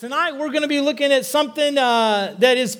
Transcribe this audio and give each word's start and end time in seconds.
Tonight, 0.00 0.38
we're 0.38 0.48
going 0.48 0.62
to 0.62 0.66
be 0.66 0.80
looking 0.80 1.12
at 1.12 1.26
something 1.26 1.76
uh, 1.76 2.34
that 2.38 2.56
is 2.56 2.78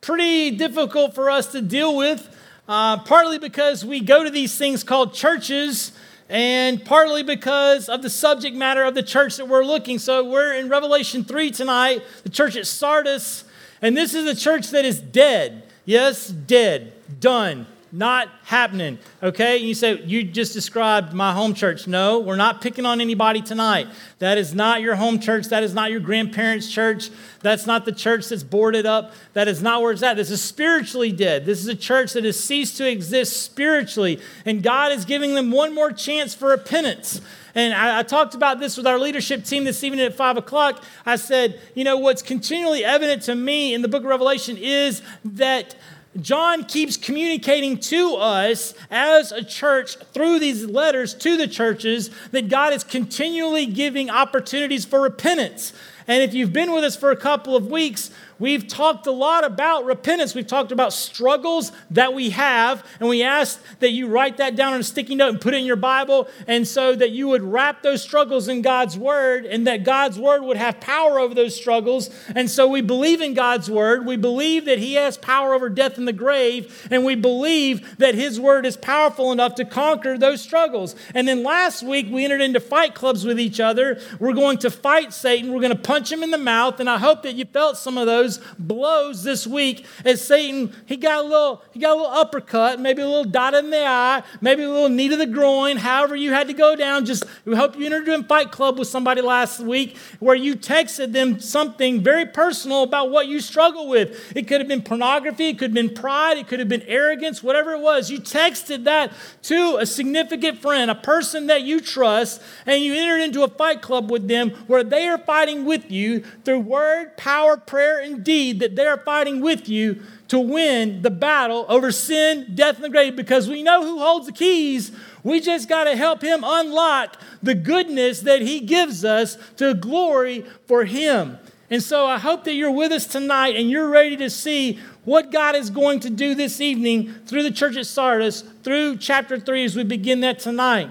pretty 0.00 0.50
difficult 0.50 1.14
for 1.14 1.30
us 1.30 1.52
to 1.52 1.62
deal 1.62 1.96
with, 1.96 2.28
uh, 2.66 2.98
partly 3.04 3.38
because 3.38 3.84
we 3.84 4.00
go 4.00 4.24
to 4.24 4.30
these 4.30 4.58
things 4.58 4.82
called 4.82 5.14
churches, 5.14 5.92
and 6.28 6.84
partly 6.84 7.22
because 7.22 7.88
of 7.88 8.02
the 8.02 8.10
subject 8.10 8.56
matter 8.56 8.82
of 8.82 8.96
the 8.96 9.04
church 9.04 9.36
that 9.36 9.46
we're 9.46 9.62
looking. 9.62 10.00
So, 10.00 10.28
we're 10.28 10.54
in 10.54 10.68
Revelation 10.68 11.22
3 11.22 11.52
tonight, 11.52 12.02
the 12.24 12.28
church 12.28 12.56
at 12.56 12.66
Sardis, 12.66 13.44
and 13.80 13.96
this 13.96 14.12
is 14.12 14.26
a 14.26 14.34
church 14.34 14.70
that 14.70 14.84
is 14.84 14.98
dead. 14.98 15.62
Yes, 15.84 16.26
dead, 16.26 16.92
done, 17.20 17.68
not 17.96 18.28
happening. 18.44 18.98
Okay? 19.22 19.58
And 19.58 19.66
you 19.66 19.74
say, 19.74 20.02
You 20.02 20.22
just 20.22 20.52
described 20.52 21.12
my 21.12 21.32
home 21.32 21.54
church. 21.54 21.86
No, 21.86 22.20
we're 22.20 22.36
not 22.36 22.60
picking 22.60 22.84
on 22.84 23.00
anybody 23.00 23.40
tonight. 23.40 23.88
That 24.18 24.38
is 24.38 24.54
not 24.54 24.82
your 24.82 24.96
home 24.96 25.18
church. 25.18 25.46
That 25.46 25.62
is 25.62 25.74
not 25.74 25.90
your 25.90 26.00
grandparents' 26.00 26.70
church. 26.70 27.10
That's 27.40 27.66
not 27.66 27.84
the 27.84 27.92
church 27.92 28.28
that's 28.28 28.42
boarded 28.42 28.86
up. 28.86 29.12
That 29.32 29.48
is 29.48 29.62
not 29.62 29.82
where 29.82 29.92
it's 29.92 30.02
at. 30.02 30.16
This 30.16 30.30
is 30.30 30.42
spiritually 30.42 31.12
dead. 31.12 31.46
This 31.46 31.60
is 31.60 31.68
a 31.68 31.74
church 31.74 32.12
that 32.12 32.24
has 32.24 32.38
ceased 32.38 32.76
to 32.78 32.90
exist 32.90 33.42
spiritually. 33.42 34.20
And 34.44 34.62
God 34.62 34.92
is 34.92 35.04
giving 35.04 35.34
them 35.34 35.50
one 35.50 35.74
more 35.74 35.92
chance 35.92 36.34
for 36.34 36.48
repentance. 36.48 37.20
And 37.56 37.72
I, 37.72 38.00
I, 38.00 38.02
talked 38.02 38.34
about 38.34 38.60
this 38.60 38.76
with 38.76 38.86
our 38.86 38.98
leadership 38.98 39.44
team 39.44 39.64
this 39.64 39.82
evening 39.82 40.04
at 40.04 40.14
five 40.14 40.36
o'clock. 40.36 40.84
I 41.06 41.16
said, 41.16 41.58
you 41.74 41.84
know, 41.84 41.96
what's 41.96 42.20
continually 42.20 42.84
evident 42.84 43.22
to 43.22 43.34
me 43.34 43.72
in 43.72 43.80
the 43.80 43.88
book 43.88 44.02
of 44.02 44.10
Revelation 44.10 44.58
is 44.58 45.00
that 45.24 45.74
John 46.20 46.64
keeps 46.64 46.96
communicating 46.96 47.78
to 47.78 48.16
us 48.16 48.74
as 48.90 49.32
a 49.32 49.44
church 49.44 49.96
through 50.12 50.38
these 50.38 50.64
letters 50.64 51.14
to 51.14 51.36
the 51.36 51.48
churches 51.48 52.10
that 52.30 52.48
God 52.48 52.72
is 52.72 52.84
continually 52.84 53.66
giving 53.66 54.10
opportunities 54.10 54.84
for 54.84 55.00
repentance. 55.00 55.72
And 56.08 56.22
if 56.22 56.34
you've 56.34 56.52
been 56.52 56.72
with 56.72 56.84
us 56.84 56.96
for 56.96 57.10
a 57.10 57.16
couple 57.16 57.56
of 57.56 57.66
weeks, 57.66 58.10
We've 58.38 58.68
talked 58.68 59.06
a 59.06 59.12
lot 59.12 59.44
about 59.44 59.86
repentance. 59.86 60.34
We've 60.34 60.46
talked 60.46 60.70
about 60.70 60.92
struggles 60.92 61.72
that 61.90 62.12
we 62.12 62.30
have, 62.30 62.84
and 63.00 63.08
we 63.08 63.22
asked 63.22 63.60
that 63.80 63.92
you 63.92 64.08
write 64.08 64.36
that 64.36 64.56
down 64.56 64.74
on 64.74 64.80
a 64.80 64.84
sticky 64.84 65.14
note 65.14 65.30
and 65.30 65.40
put 65.40 65.54
it 65.54 65.58
in 65.58 65.64
your 65.64 65.76
Bible, 65.76 66.28
and 66.46 66.68
so 66.68 66.94
that 66.94 67.12
you 67.12 67.28
would 67.28 67.42
wrap 67.42 67.82
those 67.82 68.02
struggles 68.02 68.48
in 68.48 68.60
God's 68.60 68.98
Word, 68.98 69.46
and 69.46 69.66
that 69.66 69.84
God's 69.84 70.18
Word 70.18 70.42
would 70.42 70.58
have 70.58 70.80
power 70.80 71.18
over 71.18 71.34
those 71.34 71.56
struggles. 71.56 72.10
And 72.34 72.50
so 72.50 72.68
we 72.68 72.82
believe 72.82 73.22
in 73.22 73.32
God's 73.32 73.70
Word. 73.70 74.04
We 74.04 74.16
believe 74.16 74.66
that 74.66 74.78
He 74.78 74.94
has 74.94 75.16
power 75.16 75.54
over 75.54 75.70
death 75.70 75.96
and 75.96 76.06
the 76.06 76.12
grave, 76.12 76.86
and 76.90 77.06
we 77.06 77.14
believe 77.14 77.96
that 77.98 78.14
His 78.14 78.38
Word 78.38 78.66
is 78.66 78.76
powerful 78.76 79.32
enough 79.32 79.54
to 79.54 79.64
conquer 79.64 80.18
those 80.18 80.42
struggles. 80.42 80.94
And 81.14 81.26
then 81.26 81.42
last 81.42 81.82
week, 81.82 82.08
we 82.10 82.24
entered 82.24 82.42
into 82.42 82.60
fight 82.60 82.94
clubs 82.94 83.24
with 83.24 83.40
each 83.40 83.60
other. 83.60 83.98
We're 84.18 84.34
going 84.34 84.58
to 84.58 84.70
fight 84.70 85.14
Satan, 85.14 85.54
we're 85.54 85.60
going 85.60 85.72
to 85.72 85.78
punch 85.78 86.12
him 86.12 86.22
in 86.22 86.30
the 86.30 86.38
mouth, 86.38 86.80
and 86.80 86.90
I 86.90 86.98
hope 86.98 87.22
that 87.22 87.34
you 87.34 87.46
felt 87.46 87.78
some 87.78 87.96
of 87.96 88.04
those 88.06 88.25
those 88.26 88.40
blows 88.58 89.22
this 89.22 89.46
week 89.46 89.86
as 90.04 90.22
Satan, 90.22 90.74
he 90.86 90.96
got 90.96 91.24
a 91.24 91.28
little, 91.28 91.62
he 91.72 91.80
got 91.80 91.92
a 91.92 92.00
little 92.00 92.12
uppercut, 92.12 92.80
maybe 92.80 93.02
a 93.02 93.06
little 93.06 93.24
dot 93.24 93.54
in 93.54 93.70
the 93.70 93.84
eye, 93.86 94.22
maybe 94.40 94.62
a 94.62 94.70
little 94.70 94.88
knee 94.88 95.08
to 95.08 95.16
the 95.16 95.26
groin, 95.26 95.76
however 95.76 96.16
you 96.16 96.32
had 96.32 96.48
to 96.48 96.52
go 96.52 96.76
down. 96.76 97.04
Just 97.04 97.24
we 97.44 97.54
hope 97.54 97.76
you 97.76 97.86
entered 97.86 98.08
a 98.08 98.22
fight 98.24 98.50
club 98.50 98.78
with 98.78 98.88
somebody 98.88 99.20
last 99.20 99.60
week 99.60 99.96
where 100.18 100.36
you 100.36 100.56
texted 100.56 101.12
them 101.12 101.40
something 101.40 102.02
very 102.02 102.26
personal 102.26 102.82
about 102.82 103.10
what 103.10 103.28
you 103.28 103.40
struggle 103.40 103.88
with. 103.88 104.36
It 104.36 104.48
could 104.48 104.60
have 104.60 104.68
been 104.68 104.82
pornography, 104.82 105.48
it 105.48 105.58
could 105.58 105.70
have 105.70 105.74
been 105.74 105.94
pride, 105.94 106.38
it 106.38 106.48
could 106.48 106.58
have 106.58 106.68
been 106.68 106.82
arrogance, 106.82 107.42
whatever 107.42 107.72
it 107.72 107.80
was. 107.80 108.10
You 108.10 108.18
texted 108.18 108.84
that 108.84 109.12
to 109.42 109.76
a 109.78 109.86
significant 109.86 110.58
friend, 110.58 110.90
a 110.90 110.94
person 110.94 111.46
that 111.46 111.62
you 111.62 111.80
trust, 111.80 112.42
and 112.66 112.82
you 112.82 112.94
entered 112.94 113.22
into 113.22 113.42
a 113.42 113.48
fight 113.48 113.82
club 113.82 114.10
with 114.10 114.28
them 114.28 114.50
where 114.66 114.84
they 114.84 115.06
are 115.06 115.18
fighting 115.18 115.64
with 115.64 115.90
you 115.90 116.20
through 116.44 116.60
word, 116.60 117.16
power, 117.16 117.56
prayer, 117.56 118.00
and 118.00 118.15
deed 118.16 118.60
that 118.60 118.76
they 118.76 118.86
are 118.86 118.98
fighting 118.98 119.40
with 119.40 119.68
you 119.68 120.02
to 120.28 120.38
win 120.38 121.02
the 121.02 121.10
battle 121.10 121.64
over 121.68 121.92
sin, 121.92 122.52
death, 122.54 122.76
and 122.76 122.84
the 122.84 122.90
grave 122.90 123.16
because 123.16 123.48
we 123.48 123.62
know 123.62 123.82
who 123.82 123.98
holds 123.98 124.26
the 124.26 124.32
keys. 124.32 124.92
We 125.22 125.40
just 125.40 125.68
got 125.68 125.84
to 125.84 125.96
help 125.96 126.22
him 126.22 126.42
unlock 126.44 127.20
the 127.42 127.54
goodness 127.54 128.20
that 128.20 128.42
he 128.42 128.60
gives 128.60 129.04
us 129.04 129.38
to 129.56 129.74
glory 129.74 130.44
for 130.66 130.84
him. 130.84 131.38
And 131.70 131.82
so 131.82 132.06
I 132.06 132.18
hope 132.18 132.44
that 132.44 132.54
you're 132.54 132.70
with 132.70 132.92
us 132.92 133.06
tonight 133.06 133.56
and 133.56 133.68
you're 133.68 133.88
ready 133.88 134.16
to 134.18 134.30
see 134.30 134.78
what 135.04 135.32
God 135.32 135.56
is 135.56 135.70
going 135.70 136.00
to 136.00 136.10
do 136.10 136.34
this 136.34 136.60
evening 136.60 137.12
through 137.26 137.42
the 137.42 137.50
church 137.50 137.76
at 137.76 137.86
Sardis, 137.86 138.42
through 138.62 138.98
chapter 138.98 139.38
3 139.38 139.64
as 139.64 139.76
we 139.76 139.84
begin 139.84 140.20
that 140.20 140.38
tonight. 140.38 140.90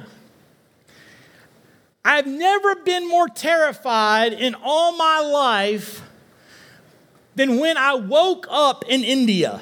I've 2.03 2.27
never 2.27 2.75
been 2.75 3.09
more 3.09 3.27
terrified 3.27 4.33
in 4.33 4.55
all 4.63 4.95
my 4.95 5.21
life 5.21 6.01
than 7.35 7.59
when 7.59 7.77
I 7.77 7.95
woke 7.95 8.47
up 8.49 8.85
in 8.87 9.03
India. 9.03 9.61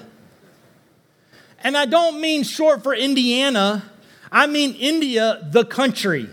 And 1.63 1.77
I 1.77 1.85
don't 1.85 2.21
mean 2.21 2.43
short 2.43 2.83
for 2.83 2.93
Indiana, 2.93 3.89
I 4.31 4.47
mean 4.47 4.75
India, 4.75 5.47
the 5.51 5.65
country. 5.65 6.29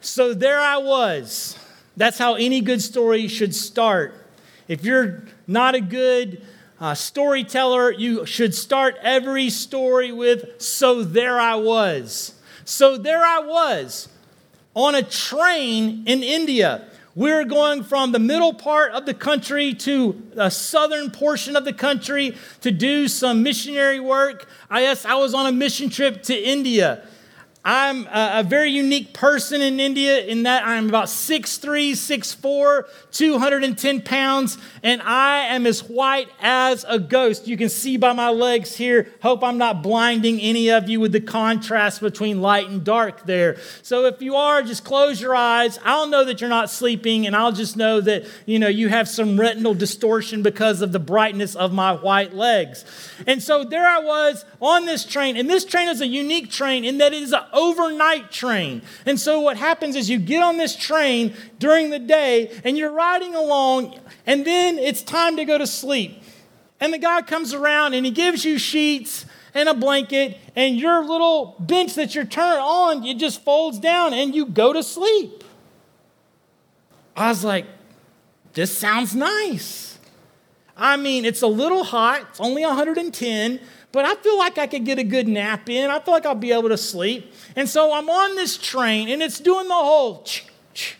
So 0.00 0.34
there 0.34 0.60
I 0.60 0.76
was. 0.76 1.58
That's 1.96 2.18
how 2.18 2.34
any 2.34 2.60
good 2.60 2.82
story 2.82 3.26
should 3.28 3.54
start. 3.54 4.14
If 4.68 4.84
you're 4.84 5.24
not 5.46 5.74
a 5.74 5.80
good 5.80 6.44
uh, 6.78 6.94
storyteller, 6.94 7.90
you 7.90 8.26
should 8.26 8.54
start 8.54 8.96
every 9.02 9.48
story 9.48 10.12
with, 10.12 10.60
So 10.60 11.02
there 11.02 11.40
I 11.40 11.54
was. 11.56 12.34
So 12.64 12.96
there 12.98 13.24
I 13.24 13.40
was 13.40 14.08
on 14.74 14.94
a 14.94 15.02
train 15.02 16.04
in 16.06 16.22
India. 16.22 16.86
We're 17.16 17.46
going 17.46 17.82
from 17.82 18.12
the 18.12 18.18
middle 18.18 18.52
part 18.52 18.92
of 18.92 19.06
the 19.06 19.14
country 19.14 19.72
to 19.72 20.22
the 20.34 20.50
southern 20.50 21.10
portion 21.10 21.56
of 21.56 21.64
the 21.64 21.72
country 21.72 22.36
to 22.60 22.70
do 22.70 23.08
some 23.08 23.42
missionary 23.42 23.98
work. 23.98 24.46
I, 24.68 24.82
yes, 24.82 25.06
I 25.06 25.14
was 25.14 25.32
on 25.32 25.46
a 25.46 25.52
mission 25.52 25.88
trip 25.88 26.22
to 26.24 26.34
India. 26.36 27.08
I'm 27.68 28.06
a, 28.12 28.44
very 28.46 28.70
unique 28.70 29.12
person 29.12 29.60
in 29.60 29.80
India 29.80 30.24
in 30.24 30.44
that 30.44 30.64
I'm 30.64 30.88
about 30.88 31.06
6'3, 31.06 31.90
6'4, 31.90 32.84
210 33.10 34.02
pounds, 34.02 34.56
and 34.84 35.02
I 35.02 35.46
am 35.46 35.66
as 35.66 35.80
white 35.82 36.28
as 36.40 36.84
a 36.88 37.00
ghost. 37.00 37.48
You 37.48 37.56
can 37.56 37.68
see 37.68 37.96
by 37.96 38.12
my 38.12 38.28
legs 38.28 38.76
here. 38.76 39.12
Hope 39.20 39.42
I'm 39.42 39.58
not 39.58 39.82
blinding 39.82 40.40
any 40.40 40.70
of 40.70 40.88
you 40.88 41.00
with 41.00 41.10
the 41.10 41.20
contrast 41.20 42.00
between 42.00 42.40
light 42.40 42.68
and 42.68 42.84
dark 42.84 43.26
there. 43.26 43.56
So 43.82 44.06
if 44.06 44.22
you 44.22 44.36
are, 44.36 44.62
just 44.62 44.84
close 44.84 45.20
your 45.20 45.34
eyes. 45.34 45.80
I'll 45.84 46.06
know 46.06 46.24
that 46.24 46.40
you're 46.40 46.48
not 46.48 46.70
sleeping, 46.70 47.26
and 47.26 47.34
I'll 47.34 47.50
just 47.50 47.76
know 47.76 48.00
that 48.00 48.26
you 48.46 48.60
know 48.60 48.68
you 48.68 48.90
have 48.90 49.08
some 49.08 49.40
retinal 49.40 49.74
distortion 49.74 50.44
because 50.44 50.82
of 50.82 50.92
the 50.92 51.00
brightness 51.00 51.56
of 51.56 51.72
my 51.72 51.94
white 51.94 52.32
legs. 52.32 52.84
And 53.26 53.42
so 53.42 53.64
there 53.64 53.88
I 53.88 53.98
was 53.98 54.44
on 54.62 54.86
this 54.86 55.04
train, 55.04 55.36
and 55.36 55.50
this 55.50 55.64
train 55.64 55.88
is 55.88 56.00
a 56.00 56.06
unique 56.06 56.48
train 56.48 56.84
in 56.84 56.98
that 56.98 57.12
it 57.12 57.24
is 57.24 57.32
an 57.32 57.42
overnight 57.56 58.30
train. 58.30 58.82
And 59.06 59.18
so 59.18 59.40
what 59.40 59.56
happens 59.56 59.96
is 59.96 60.08
you 60.08 60.18
get 60.18 60.42
on 60.42 60.58
this 60.58 60.76
train 60.76 61.34
during 61.58 61.90
the 61.90 61.98
day 61.98 62.60
and 62.62 62.76
you're 62.76 62.92
riding 62.92 63.34
along, 63.34 63.98
and 64.26 64.44
then 64.44 64.78
it's 64.78 65.02
time 65.02 65.36
to 65.36 65.44
go 65.44 65.58
to 65.58 65.66
sleep. 65.66 66.22
And 66.78 66.92
the 66.92 66.98
guy 66.98 67.22
comes 67.22 67.54
around 67.54 67.94
and 67.94 68.04
he 68.04 68.12
gives 68.12 68.44
you 68.44 68.58
sheets 68.58 69.24
and 69.54 69.70
a 69.70 69.74
blanket, 69.74 70.36
and 70.54 70.76
your 70.76 71.02
little 71.02 71.56
bench 71.58 71.94
that 71.94 72.14
you're 72.14 72.26
turned 72.26 72.60
on, 72.60 73.02
it 73.04 73.16
just 73.16 73.42
folds 73.42 73.78
down 73.78 74.12
and 74.12 74.34
you 74.34 74.44
go 74.44 74.74
to 74.74 74.82
sleep. 74.82 75.42
I 77.16 77.30
was 77.30 77.42
like, 77.42 77.64
this 78.52 78.76
sounds 78.76 79.14
nice. 79.14 79.98
I 80.76 80.98
mean, 80.98 81.24
it's 81.24 81.40
a 81.40 81.46
little 81.46 81.84
hot, 81.84 82.26
it's 82.28 82.38
only 82.38 82.66
110, 82.66 83.60
but 83.92 84.04
I 84.04 84.14
feel 84.16 84.36
like 84.36 84.58
I 84.58 84.66
could 84.66 84.84
get 84.84 84.98
a 84.98 85.04
good 85.04 85.28
nap 85.28 85.68
in. 85.68 85.90
I 85.90 86.00
feel 86.00 86.12
like 86.12 86.26
I'll 86.26 86.34
be 86.34 86.52
able 86.52 86.68
to 86.68 86.76
sleep. 86.76 87.32
And 87.54 87.68
so 87.68 87.92
I'm 87.92 88.10
on 88.10 88.36
this 88.36 88.58
train 88.58 89.08
and 89.08 89.22
it's 89.22 89.40
doing 89.40 89.68
the 89.68 89.74
whole 89.74 90.26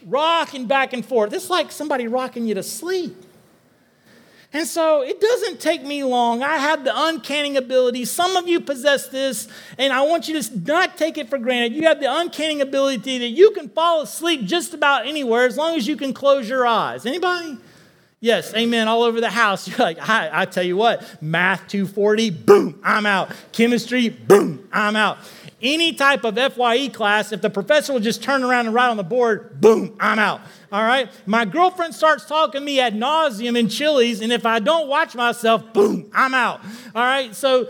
rocking 0.06 0.66
back 0.66 0.92
and 0.92 1.04
forth. 1.04 1.32
It's 1.32 1.50
like 1.50 1.70
somebody 1.70 2.08
rocking 2.08 2.46
you 2.46 2.54
to 2.54 2.62
sleep. 2.62 3.14
And 4.52 4.66
so 4.66 5.02
it 5.02 5.20
doesn't 5.20 5.60
take 5.60 5.82
me 5.82 6.02
long. 6.02 6.42
I 6.42 6.56
have 6.56 6.84
the 6.84 6.92
uncanny 6.94 7.56
ability. 7.56 8.06
Some 8.06 8.36
of 8.36 8.48
you 8.48 8.60
possess 8.60 9.08
this, 9.08 9.48
and 9.76 9.92
I 9.92 10.00
want 10.02 10.28
you 10.28 10.40
to 10.40 10.58
not 10.60 10.96
take 10.96 11.18
it 11.18 11.28
for 11.28 11.36
granted. 11.36 11.74
You 11.74 11.82
have 11.82 12.00
the 12.00 12.10
uncanny 12.10 12.60
ability 12.60 13.18
that 13.18 13.28
you 13.28 13.50
can 13.50 13.68
fall 13.68 14.00
asleep 14.00 14.44
just 14.44 14.72
about 14.72 15.06
anywhere 15.06 15.44
as 15.44 15.58
long 15.58 15.76
as 15.76 15.86
you 15.86 15.96
can 15.96 16.14
close 16.14 16.48
your 16.48 16.66
eyes. 16.66 17.04
Anybody? 17.04 17.58
Yes, 18.20 18.54
amen, 18.54 18.88
all 18.88 19.02
over 19.02 19.20
the 19.20 19.30
house. 19.30 19.68
You're 19.68 19.78
like, 19.78 20.08
I, 20.08 20.30
I 20.32 20.44
tell 20.46 20.64
you 20.64 20.76
what, 20.76 21.22
math 21.22 21.68
240, 21.68 22.30
boom, 22.30 22.80
I'm 22.82 23.06
out. 23.06 23.30
Chemistry, 23.52 24.08
boom, 24.08 24.68
I'm 24.72 24.96
out. 24.96 25.18
Any 25.66 25.92
type 25.92 26.24
of 26.24 26.36
FYE 26.36 26.88
class, 26.88 27.32
if 27.32 27.42
the 27.42 27.50
professor 27.50 27.92
will 27.92 28.00
just 28.00 28.22
turn 28.22 28.42
around 28.42 28.66
and 28.66 28.74
write 28.74 28.88
on 28.88 28.96
the 28.96 29.04
board, 29.04 29.60
boom, 29.60 29.96
I'm 30.00 30.18
out. 30.18 30.40
All 30.72 30.82
right? 30.82 31.10
My 31.26 31.44
girlfriend 31.44 31.94
starts 31.94 32.24
talking 32.26 32.60
to 32.60 32.64
me 32.64 32.80
ad 32.80 32.94
nauseum 32.94 33.58
in 33.58 33.68
Chili's, 33.68 34.20
and 34.20 34.32
if 34.32 34.46
I 34.46 34.58
don't 34.58 34.88
watch 34.88 35.14
myself, 35.14 35.72
boom, 35.72 36.10
I'm 36.14 36.34
out. 36.34 36.60
All 36.94 37.02
right? 37.02 37.34
So, 37.34 37.68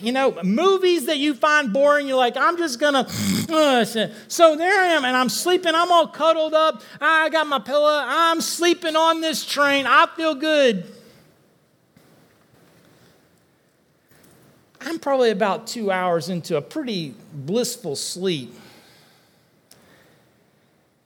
you 0.00 0.12
know, 0.12 0.38
movies 0.42 1.06
that 1.06 1.18
you 1.18 1.34
find 1.34 1.72
boring, 1.72 2.08
you're 2.08 2.16
like, 2.16 2.36
I'm 2.36 2.56
just 2.56 2.78
gonna. 2.80 3.06
Uh, 3.50 3.84
so 3.84 4.56
there 4.56 4.80
I 4.80 4.86
am, 4.88 5.04
and 5.04 5.16
I'm 5.16 5.28
sleeping. 5.28 5.74
I'm 5.74 5.90
all 5.90 6.06
cuddled 6.06 6.54
up. 6.54 6.82
I 7.00 7.28
got 7.30 7.46
my 7.46 7.58
pillow. 7.58 8.00
I'm 8.04 8.40
sleeping 8.40 8.96
on 8.96 9.20
this 9.20 9.44
train. 9.44 9.86
I 9.88 10.06
feel 10.16 10.34
good. 10.34 10.86
I'm 14.80 14.98
probably 14.98 15.30
about 15.30 15.66
two 15.66 15.90
hours 15.90 16.28
into 16.28 16.56
a 16.56 16.62
pretty 16.62 17.14
blissful 17.32 17.96
sleep 17.96 18.54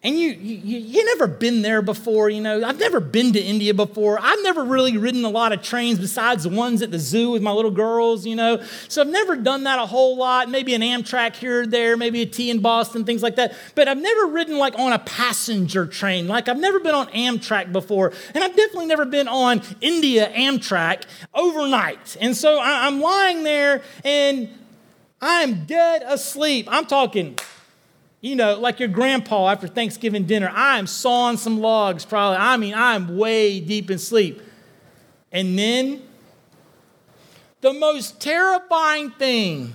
and 0.05 0.19
you, 0.19 0.33
you 0.33 0.79
you 0.79 1.05
never 1.07 1.27
been 1.27 1.63
there 1.63 1.81
before 1.81 2.29
you 2.29 2.41
know? 2.41 2.63
I've 2.63 2.79
never 2.79 3.01
been 3.01 3.33
to 3.33 3.41
india 3.41 3.73
before. 3.73 4.19
I've 4.21 4.43
never 4.43 4.63
really 4.63 4.97
ridden 4.99 5.25
a 5.25 5.31
lot 5.31 5.53
of 5.53 5.63
trains 5.63 5.99
besides 5.99 6.45
the 6.45 6.51
ones 6.51 6.83
at 6.83 6.91
the 6.91 6.99
zoo 6.99 7.31
with 7.31 7.43
my 7.43 7.51
little 7.51 7.71
girls 7.71 8.27
you 8.27 8.37
know? 8.37 8.63
So 8.89 9.01
i've 9.01 9.09
never 9.09 9.35
done 9.35 9.65
that 9.65 9.79
a 9.79 9.87
whole 9.87 10.17
lot. 10.17 10.51
Maybe 10.51 10.75
an 10.75 10.83
amtrak 10.83 11.37
here 11.37 11.63
or 11.63 11.67
there 11.67 11.97
maybe 11.97 12.21
a 12.21 12.27
t 12.27 12.51
in 12.51 12.61
boston 12.61 13.05
things 13.05 13.23
like 13.23 13.37
that. 13.37 13.55
But 13.75 13.89
i've 13.89 14.01
never 14.01 14.27
ridden 14.27 14.59
like 14.59 14.79
on 14.79 14.93
a 14.93 14.99
passenger 14.99 15.87
train. 15.87 16.29
Like 16.29 16.49
i've 16.49 16.59
never 16.59 16.79
been 16.79 16.95
on 16.95 17.07
amtrak 17.09 17.73
before. 17.73 18.13
And 18.35 18.45
i've 18.45 18.55
definitely 18.55 18.87
never 18.87 19.07
been 19.07 19.27
on 19.27 19.63
india 19.81 20.31
amtrak 20.31 21.05
overnight. 21.33 22.19
And 22.21 22.37
so 22.37 22.61
i'm 22.61 23.01
lying 23.01 23.43
there 23.43 23.83
and 24.05 24.51
i'm 25.23 25.65
dead 25.65 26.03
asleep. 26.07 26.69
I'm 26.71 26.85
talking 26.85 27.39
you 28.25 28.35
know, 28.35 28.59
like 28.59 28.81
your 28.81 28.89
grandpa 28.89 29.51
after 29.51 29.69
Thanksgiving 29.69 30.25
dinner, 30.25 30.51
I'm 30.51 30.87
sawing 30.87 31.37
some 31.37 31.61
logs, 31.61 32.07
probably. 32.07 32.39
I 32.39 32.57
mean, 32.57 32.73
I'm 32.73 33.19
way 33.19 33.61
deep 33.61 33.91
in 33.91 33.99
sleep. 33.99 34.41
And 35.31 35.59
then 35.59 36.01
the 37.61 37.75
most 37.75 38.23
terrifying 38.23 39.11
thing 39.11 39.75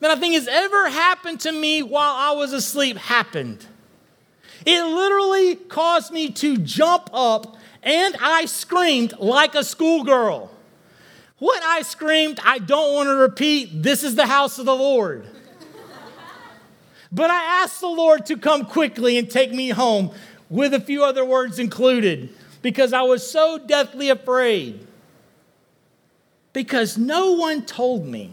that 0.00 0.10
I 0.10 0.16
think 0.16 0.34
has 0.34 0.46
ever 0.46 0.90
happened 0.90 1.40
to 1.40 1.52
me 1.52 1.82
while 1.82 2.14
I 2.16 2.32
was 2.32 2.52
asleep 2.52 2.98
happened. 2.98 3.64
It 4.66 4.84
literally 4.84 5.54
caused 5.54 6.12
me 6.12 6.30
to 6.32 6.58
jump 6.58 7.08
up 7.14 7.56
and 7.82 8.14
I 8.20 8.44
screamed 8.44 9.14
like 9.18 9.54
a 9.54 9.64
schoolgirl. 9.64 10.50
What 11.38 11.62
I 11.62 11.80
screamed, 11.80 12.40
I 12.44 12.58
don't 12.58 12.92
want 12.92 13.06
to 13.06 13.14
repeat. 13.14 13.82
This 13.82 14.04
is 14.04 14.16
the 14.16 14.26
house 14.26 14.58
of 14.58 14.66
the 14.66 14.76
Lord. 14.76 15.26
But 17.10 17.30
I 17.30 17.62
asked 17.62 17.80
the 17.80 17.88
Lord 17.88 18.26
to 18.26 18.36
come 18.36 18.64
quickly 18.64 19.18
and 19.18 19.30
take 19.30 19.52
me 19.52 19.70
home, 19.70 20.10
with 20.50 20.74
a 20.74 20.80
few 20.80 21.04
other 21.04 21.24
words 21.24 21.58
included, 21.58 22.30
because 22.62 22.92
I 22.92 23.02
was 23.02 23.28
so 23.28 23.58
deathly 23.58 24.08
afraid. 24.10 24.86
Because 26.52 26.98
no 26.98 27.32
one 27.32 27.64
told 27.64 28.06
me, 28.06 28.32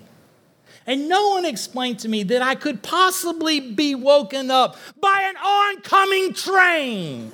and 0.88 1.10
no 1.10 1.30
one 1.30 1.46
explained 1.46 2.00
to 2.00 2.10
me 2.10 2.24
that 2.24 2.42
I 2.42 2.56
could 2.56 2.84
possibly 2.84 3.60
be 3.60 3.96
woken 3.96 4.52
up 4.52 4.78
by 5.00 5.22
an 5.24 5.38
oncoming 5.38 6.34
train. 6.34 7.32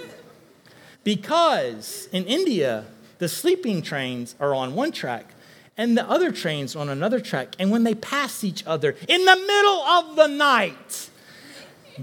because 1.04 2.08
in 2.12 2.26
India, 2.26 2.86
the 3.18 3.28
sleeping 3.28 3.82
trains 3.82 4.36
are 4.40 4.54
on 4.54 4.76
one 4.76 4.92
track 4.92 5.34
and 5.78 5.98
the 5.98 6.08
other 6.10 6.32
trains 6.32 6.76
on 6.76 6.90
another 6.90 7.20
track. 7.20 7.56
And 7.60 7.72
when 7.72 7.84
they 7.84 7.96
pass 7.96 8.44
each 8.44 8.66
other 8.66 8.96
in 9.08 9.26
the 9.26 9.36
middle 9.36 9.82
of 9.82 10.16
the 10.16 10.28
night, 10.28 11.10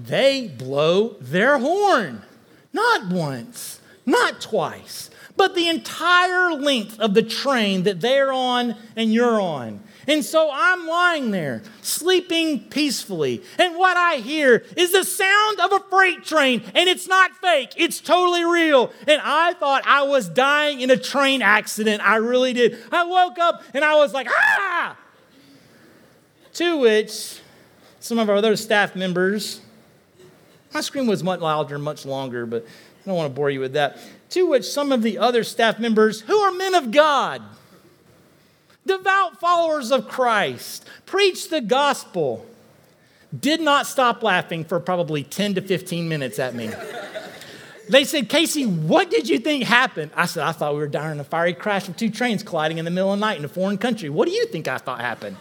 they 0.06 0.49
blow 0.49 1.17
their 1.21 1.59
horn. 1.59 2.23
Not 2.73 3.09
once, 3.09 3.81
not 4.06 4.41
twice, 4.41 5.11
but 5.37 5.55
the 5.55 5.69
entire 5.69 6.53
length 6.53 6.99
of 7.00 7.15
the 7.15 7.23
train 7.23 7.85
that 7.85 8.00
they're 8.00 8.33
on 8.33 8.75
and 8.97 9.12
you're 9.12 9.41
on. 9.41 9.81
And 10.09 10.25
so 10.25 10.50
I'm 10.50 10.87
lying 10.87 11.31
there, 11.33 11.62
sleeping 11.83 12.61
peacefully. 12.71 13.43
And 13.59 13.77
what 13.77 13.97
I 13.97 14.17
hear 14.17 14.65
is 14.75 14.93
the 14.93 15.05
sound 15.05 15.61
of 15.61 15.73
a 15.73 15.81
freight 15.91 16.25
train. 16.25 16.62
And 16.75 16.89
it's 16.89 17.06
not 17.06 17.37
fake, 17.37 17.75
it's 17.77 18.01
totally 18.01 18.43
real. 18.43 18.91
And 19.06 19.21
I 19.23 19.53
thought 19.53 19.83
I 19.87 20.05
was 20.05 20.29
dying 20.29 20.81
in 20.81 20.91
a 20.91 20.97
train 20.97 21.43
accident. 21.43 22.03
I 22.03 22.17
really 22.17 22.55
did. 22.55 22.79
I 22.91 23.05
woke 23.05 23.39
up 23.39 23.62
and 23.75 23.85
I 23.85 23.97
was 23.97 24.15
like, 24.15 24.29
ah! 24.31 24.97
To 26.55 26.79
which 26.79 27.41
some 28.01 28.19
of 28.19 28.31
our 28.31 28.37
other 28.37 28.56
staff 28.56 28.97
members 28.97 29.61
my 30.73 30.81
scream 30.81 31.06
was 31.06 31.23
much 31.23 31.41
louder, 31.41 31.79
much 31.79 32.05
longer, 32.05 32.47
but 32.47 32.65
I 32.65 33.06
don't 33.06 33.17
want 33.17 33.32
to 33.32 33.35
bore 33.35 33.50
you 33.50 33.61
with 33.61 33.73
that. 33.73 33.99
To 34.31 34.47
which 34.47 34.65
some 34.65 34.93
of 34.93 35.03
the 35.03 35.19
other 35.19 35.44
staff 35.44 35.79
members, 35.79 36.20
who 36.23 36.37
are 36.38 36.53
men 36.53 36.75
of 36.75 36.91
God, 36.91 37.43
devout 38.87 39.41
followers 39.41 39.91
of 39.91 40.09
Christ, 40.09 40.87
preached 41.06 41.50
the 41.50 41.61
gospel, 41.61 42.47
did 43.38 43.61
not 43.61 43.87
stop 43.87 44.23
laughing 44.23 44.65
for 44.65 44.81
probably 44.81 45.23
10 45.23 45.55
to 45.55 45.61
15 45.61 46.09
minutes 46.09 46.38
at 46.38 46.55
me. 46.55 46.70
They 47.88 48.05
said, 48.05 48.29
Casey, 48.29 48.67
what 48.67 49.11
did 49.11 49.29
you 49.29 49.38
think 49.38 49.65
happened? 49.65 50.11
I 50.15 50.26
said, 50.26 50.43
I 50.43 50.53
thought 50.53 50.75
we 50.75 50.81
were 50.81 50.88
dying 50.88 51.12
in 51.12 51.20
a 51.20 51.25
fiery 51.25 51.55
crash 51.55 51.88
of 51.88 51.97
two 51.97 52.11
trains 52.11 52.43
colliding 52.43 52.76
in 52.76 52.85
the 52.85 52.91
middle 52.91 53.12
of 53.12 53.19
the 53.19 53.25
night 53.25 53.38
in 53.38 53.44
a 53.44 53.49
foreign 53.49 53.79
country. 53.79 54.11
What 54.11 54.29
do 54.29 54.35
you 54.35 54.47
think 54.47 54.69
I 54.69 54.76
thought 54.76 55.00
happened? 55.00 55.37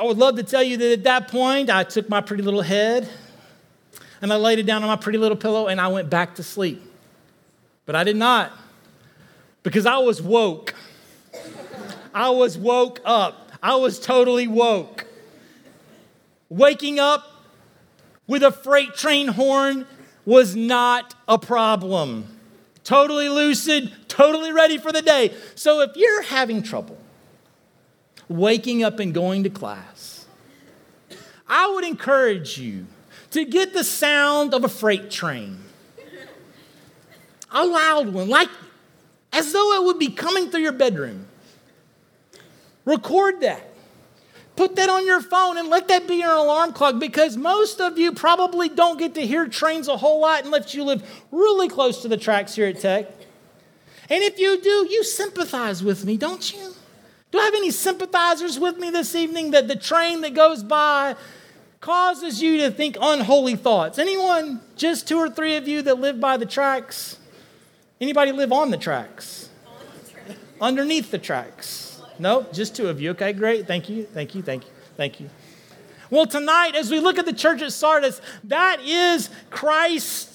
I 0.00 0.04
would 0.04 0.16
love 0.16 0.36
to 0.36 0.42
tell 0.42 0.62
you 0.62 0.78
that 0.78 0.92
at 0.92 1.04
that 1.04 1.28
point, 1.28 1.68
I 1.68 1.84
took 1.84 2.08
my 2.08 2.22
pretty 2.22 2.42
little 2.42 2.62
head 2.62 3.06
and 4.22 4.32
I 4.32 4.36
laid 4.36 4.58
it 4.58 4.64
down 4.64 4.82
on 4.82 4.88
my 4.88 4.96
pretty 4.96 5.18
little 5.18 5.36
pillow 5.36 5.66
and 5.66 5.78
I 5.78 5.88
went 5.88 6.08
back 6.08 6.36
to 6.36 6.42
sleep. 6.42 6.82
But 7.84 7.94
I 7.94 8.02
did 8.02 8.16
not 8.16 8.50
because 9.62 9.84
I 9.84 9.98
was 9.98 10.22
woke. 10.22 10.74
I 12.14 12.30
was 12.30 12.56
woke 12.56 13.00
up. 13.04 13.52
I 13.62 13.76
was 13.76 14.00
totally 14.00 14.48
woke. 14.48 15.04
Waking 16.48 16.98
up 16.98 17.30
with 18.26 18.42
a 18.42 18.50
freight 18.50 18.94
train 18.94 19.28
horn 19.28 19.86
was 20.24 20.56
not 20.56 21.14
a 21.28 21.38
problem. 21.38 22.38
Totally 22.84 23.28
lucid, 23.28 23.92
totally 24.08 24.50
ready 24.50 24.78
for 24.78 24.92
the 24.92 25.02
day. 25.02 25.34
So 25.56 25.80
if 25.80 25.90
you're 25.94 26.22
having 26.22 26.62
trouble, 26.62 26.96
waking 28.30 28.82
up 28.84 29.00
and 29.00 29.12
going 29.12 29.42
to 29.42 29.50
class, 29.50 30.26
I 31.46 31.70
would 31.74 31.84
encourage 31.84 32.56
you 32.56 32.86
to 33.32 33.44
get 33.44 33.74
the 33.74 33.84
sound 33.84 34.54
of 34.54 34.64
a 34.64 34.68
freight 34.68 35.10
train. 35.10 35.58
A 37.50 37.66
loud 37.66 38.12
one, 38.12 38.28
like 38.28 38.48
as 39.32 39.52
though 39.52 39.74
it 39.74 39.84
would 39.84 39.98
be 39.98 40.08
coming 40.08 40.50
through 40.50 40.60
your 40.60 40.72
bedroom. 40.72 41.26
Record 42.84 43.40
that. 43.40 43.66
Put 44.54 44.76
that 44.76 44.88
on 44.88 45.06
your 45.06 45.20
phone 45.20 45.56
and 45.56 45.68
let 45.68 45.88
that 45.88 46.06
be 46.06 46.16
your 46.16 46.34
alarm 46.34 46.72
clock 46.72 46.98
because 46.98 47.36
most 47.36 47.80
of 47.80 47.98
you 47.98 48.12
probably 48.12 48.68
don't 48.68 48.98
get 48.98 49.14
to 49.14 49.26
hear 49.26 49.48
trains 49.48 49.88
a 49.88 49.96
whole 49.96 50.20
lot 50.20 50.44
unless 50.44 50.74
you 50.74 50.84
live 50.84 51.02
really 51.32 51.68
close 51.68 52.02
to 52.02 52.08
the 52.08 52.16
tracks 52.16 52.54
here 52.54 52.66
at 52.66 52.78
Tech. 52.78 53.06
And 54.08 54.22
if 54.22 54.38
you 54.38 54.60
do, 54.60 54.86
you 54.90 55.02
sympathize 55.02 55.82
with 55.82 56.04
me, 56.04 56.16
don't 56.16 56.52
you? 56.52 56.74
Do 57.30 57.38
I 57.38 57.44
have 57.44 57.54
any 57.54 57.70
sympathizers 57.70 58.58
with 58.58 58.78
me 58.78 58.90
this 58.90 59.14
evening 59.14 59.52
that 59.52 59.68
the 59.68 59.76
train 59.76 60.20
that 60.22 60.34
goes 60.34 60.62
by 60.62 61.14
causes 61.80 62.42
you 62.42 62.58
to 62.58 62.70
think 62.70 62.96
unholy 63.00 63.56
thoughts? 63.56 63.98
Anyone? 63.98 64.60
Just 64.76 65.06
two 65.06 65.18
or 65.18 65.30
three 65.30 65.56
of 65.56 65.68
you 65.68 65.82
that 65.82 66.00
live 66.00 66.20
by 66.20 66.36
the 66.36 66.46
tracks? 66.46 67.18
Anybody 68.00 68.32
live 68.32 68.52
on 68.52 68.70
the 68.70 68.76
tracks? 68.76 69.48
Underneath 70.60 71.10
the 71.10 71.18
tracks? 71.18 72.02
Nope, 72.18 72.52
just 72.52 72.76
two 72.76 72.88
of 72.88 73.00
you. 73.00 73.10
Okay, 73.10 73.32
great. 73.32 73.66
Thank 73.66 73.88
you. 73.88 74.04
Thank 74.04 74.34
you. 74.34 74.42
Thank 74.42 74.64
you. 74.64 74.70
Thank 74.96 75.20
you. 75.20 75.30
Well, 76.10 76.26
tonight, 76.26 76.74
as 76.74 76.90
we 76.90 76.98
look 76.98 77.18
at 77.18 77.24
the 77.24 77.32
church 77.32 77.62
at 77.62 77.72
Sardis, 77.72 78.20
that 78.44 78.80
is 78.80 79.30
Christ 79.48 80.29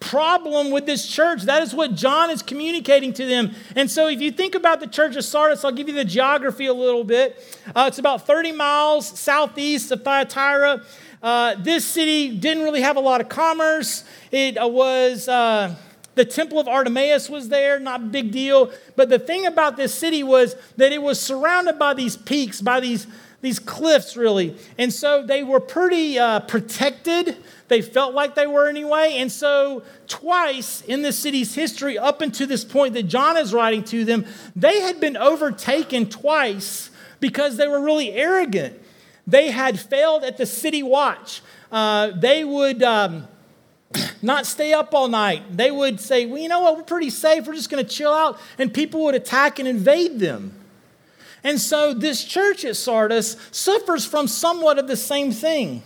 problem 0.00 0.70
with 0.70 0.86
this 0.86 1.06
church. 1.06 1.42
That 1.42 1.62
is 1.62 1.74
what 1.74 1.94
John 1.94 2.30
is 2.30 2.42
communicating 2.42 3.12
to 3.14 3.26
them. 3.26 3.54
And 3.74 3.90
so, 3.90 4.08
if 4.08 4.20
you 4.20 4.30
think 4.30 4.54
about 4.54 4.80
the 4.80 4.86
church 4.86 5.16
of 5.16 5.24
Sardis, 5.24 5.64
I'll 5.64 5.72
give 5.72 5.88
you 5.88 5.94
the 5.94 6.04
geography 6.04 6.66
a 6.66 6.74
little 6.74 7.04
bit. 7.04 7.42
Uh, 7.74 7.86
it's 7.88 7.98
about 7.98 8.26
30 8.26 8.52
miles 8.52 9.06
southeast 9.06 9.90
of 9.92 10.02
Thyatira. 10.02 10.82
Uh, 11.22 11.54
this 11.58 11.84
city 11.84 12.36
didn't 12.36 12.64
really 12.64 12.82
have 12.82 12.96
a 12.96 13.00
lot 13.00 13.20
of 13.20 13.28
commerce. 13.28 14.04
It 14.30 14.56
uh, 14.56 14.68
was. 14.68 15.28
Uh, 15.28 15.74
the 16.16 16.24
temple 16.24 16.58
of 16.58 16.66
Artemis 16.66 17.28
was 17.28 17.50
there, 17.50 17.78
not 17.78 18.10
big 18.10 18.32
deal. 18.32 18.72
But 18.96 19.10
the 19.10 19.18
thing 19.18 19.44
about 19.44 19.76
this 19.76 19.94
city 19.94 20.22
was 20.22 20.56
that 20.78 20.90
it 20.90 21.02
was 21.02 21.20
surrounded 21.20 21.78
by 21.78 21.92
these 21.92 22.16
peaks, 22.16 22.62
by 22.62 22.80
these 22.80 23.06
these 23.40 23.58
cliffs, 23.58 24.16
really. 24.16 24.56
And 24.78 24.92
so 24.92 25.24
they 25.24 25.42
were 25.42 25.60
pretty 25.60 26.18
uh, 26.18 26.40
protected. 26.40 27.36
They 27.68 27.82
felt 27.82 28.14
like 28.14 28.34
they 28.34 28.46
were 28.46 28.68
anyway. 28.68 29.16
And 29.18 29.30
so, 29.30 29.82
twice 30.08 30.82
in 30.82 31.02
the 31.02 31.12
city's 31.12 31.54
history, 31.54 31.98
up 31.98 32.22
until 32.22 32.46
this 32.46 32.64
point 32.64 32.94
that 32.94 33.04
John 33.04 33.36
is 33.36 33.52
writing 33.52 33.84
to 33.84 34.04
them, 34.04 34.26
they 34.54 34.80
had 34.80 35.00
been 35.00 35.16
overtaken 35.16 36.08
twice 36.08 36.90
because 37.20 37.56
they 37.56 37.68
were 37.68 37.80
really 37.80 38.12
arrogant. 38.12 38.80
They 39.26 39.50
had 39.50 39.78
failed 39.78 40.24
at 40.24 40.36
the 40.38 40.46
city 40.46 40.82
watch. 40.82 41.42
Uh, 41.70 42.12
they 42.12 42.44
would. 42.44 42.82
Um, 42.82 43.28
not 44.22 44.46
stay 44.46 44.72
up 44.72 44.92
all 44.94 45.06
night. 45.06 45.56
They 45.56 45.70
would 45.70 46.00
say, 46.00 46.26
Well, 46.26 46.40
you 46.40 46.48
know 46.48 46.60
what? 46.60 46.76
We're 46.76 46.82
pretty 46.82 47.10
safe. 47.10 47.46
We're 47.46 47.54
just 47.54 47.70
going 47.70 47.84
to 47.84 47.88
chill 47.88 48.12
out. 48.12 48.38
And 48.58 48.74
people 48.74 49.04
would 49.04 49.14
attack 49.14 49.58
and 49.58 49.68
invade 49.68 50.18
them. 50.18 50.52
And 51.46 51.60
so 51.60 51.94
this 51.94 52.24
church 52.24 52.64
at 52.64 52.74
Sardis 52.74 53.36
suffers 53.52 54.04
from 54.04 54.26
somewhat 54.26 54.80
of 54.80 54.88
the 54.88 54.96
same 54.96 55.30
thing. 55.30 55.84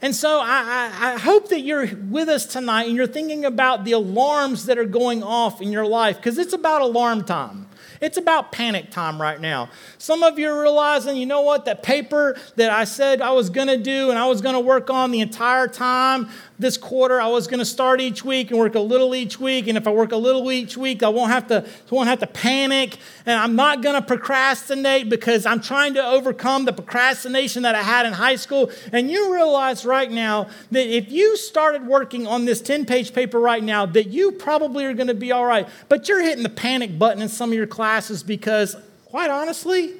And 0.00 0.14
so 0.14 0.40
I, 0.40 0.90
I, 0.94 1.12
I, 1.12 1.18
hope 1.18 1.50
that 1.50 1.60
you're 1.60 1.94
with 1.94 2.30
us 2.30 2.46
tonight 2.46 2.84
and 2.84 2.96
you're 2.96 3.06
thinking 3.06 3.44
about 3.44 3.84
the 3.84 3.92
alarms 3.92 4.64
that 4.66 4.78
are 4.78 4.86
going 4.86 5.22
off 5.22 5.60
in 5.60 5.72
your 5.72 5.84
life 5.84 6.16
because 6.16 6.38
it's 6.38 6.54
about 6.54 6.80
alarm 6.80 7.24
time. 7.24 7.68
It's 8.00 8.16
about 8.16 8.50
panic 8.50 8.90
time 8.90 9.20
right 9.20 9.38
now. 9.38 9.68
Some 9.98 10.22
of 10.22 10.38
you 10.38 10.48
are 10.48 10.62
realizing, 10.62 11.18
you 11.18 11.26
know 11.26 11.42
what, 11.42 11.66
that 11.66 11.82
paper 11.82 12.36
that 12.56 12.70
I 12.70 12.84
said 12.84 13.20
I 13.20 13.32
was 13.32 13.50
going 13.50 13.68
to 13.68 13.76
do 13.76 14.08
and 14.08 14.18
I 14.18 14.26
was 14.26 14.40
going 14.40 14.54
to 14.54 14.60
work 14.60 14.88
on 14.88 15.10
the 15.10 15.20
entire 15.20 15.68
time 15.68 16.30
this 16.62 16.78
quarter, 16.78 17.20
I 17.20 17.26
was 17.26 17.46
going 17.46 17.58
to 17.58 17.66
start 17.66 18.00
each 18.00 18.24
week 18.24 18.50
and 18.50 18.58
work 18.58 18.74
a 18.74 18.80
little 18.80 19.14
each 19.14 19.38
week. 19.38 19.68
And 19.68 19.76
if 19.76 19.86
I 19.86 19.90
work 19.90 20.12
a 20.12 20.16
little 20.16 20.50
each 20.50 20.76
week, 20.76 21.02
I 21.02 21.08
won't 21.08 21.30
have 21.30 21.48
to, 21.48 21.66
won't 21.90 22.08
have 22.08 22.20
to 22.20 22.26
panic. 22.26 22.96
And 23.26 23.38
I'm 23.38 23.54
not 23.54 23.82
going 23.82 23.94
to 23.94 24.02
procrastinate 24.02 25.10
because 25.10 25.44
I'm 25.44 25.60
trying 25.60 25.94
to 25.94 26.04
overcome 26.04 26.64
the 26.64 26.72
procrastination 26.72 27.64
that 27.64 27.74
I 27.74 27.82
had 27.82 28.06
in 28.06 28.14
high 28.14 28.36
school. 28.36 28.70
And 28.92 29.10
you 29.10 29.34
realize 29.34 29.84
right 29.84 30.10
now 30.10 30.48
that 30.70 30.86
if 30.86 31.12
you 31.12 31.36
started 31.36 31.86
working 31.86 32.26
on 32.26 32.46
this 32.46 32.62
10 32.62 32.86
page 32.86 33.12
paper 33.12 33.38
right 33.38 33.62
now, 33.62 33.84
that 33.84 34.08
you 34.08 34.32
probably 34.32 34.86
are 34.86 34.94
going 34.94 35.08
to 35.08 35.14
be 35.14 35.32
all 35.32 35.44
right. 35.44 35.68
But 35.90 36.08
you're 36.08 36.22
hitting 36.22 36.42
the 36.42 36.48
panic 36.48 36.98
button 36.98 37.20
in 37.20 37.28
some 37.28 37.50
of 37.50 37.54
your 37.54 37.66
classes 37.66 38.22
because, 38.22 38.76
quite 39.04 39.30
honestly, 39.30 39.94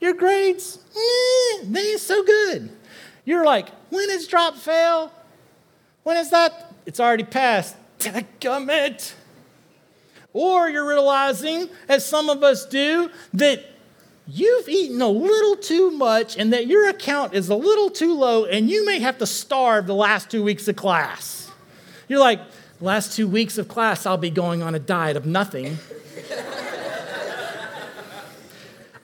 your 0.00 0.14
grades, 0.14 0.78
eh, 0.96 1.64
they 1.64 1.92
ain't 1.92 2.00
so 2.00 2.24
good. 2.24 2.70
You're 3.24 3.44
like, 3.44 3.68
when 3.90 4.10
is 4.10 4.26
drop 4.26 4.56
fail? 4.56 5.12
When 6.02 6.16
is 6.16 6.30
that? 6.30 6.72
It's 6.86 7.00
already 7.00 7.24
passed. 7.24 7.76
it. 8.70 9.14
Or 10.32 10.68
you're 10.68 10.88
realizing, 10.88 11.68
as 11.88 12.04
some 12.06 12.30
of 12.30 12.42
us 12.42 12.66
do, 12.66 13.10
that 13.34 13.64
you've 14.26 14.68
eaten 14.68 15.00
a 15.02 15.08
little 15.08 15.56
too 15.56 15.90
much 15.90 16.36
and 16.36 16.52
that 16.52 16.66
your 16.66 16.88
account 16.88 17.34
is 17.34 17.48
a 17.48 17.54
little 17.54 17.90
too 17.90 18.14
low 18.14 18.44
and 18.44 18.70
you 18.70 18.86
may 18.86 18.98
have 19.00 19.18
to 19.18 19.26
starve 19.26 19.86
the 19.86 19.94
last 19.94 20.30
two 20.30 20.42
weeks 20.42 20.68
of 20.68 20.76
class. 20.76 21.50
You're 22.08 22.20
like, 22.20 22.40
last 22.80 23.14
two 23.14 23.28
weeks 23.28 23.58
of 23.58 23.68
class, 23.68 24.06
I'll 24.06 24.16
be 24.16 24.30
going 24.30 24.62
on 24.62 24.74
a 24.74 24.78
diet 24.78 25.16
of 25.16 25.26
nothing. 25.26 25.78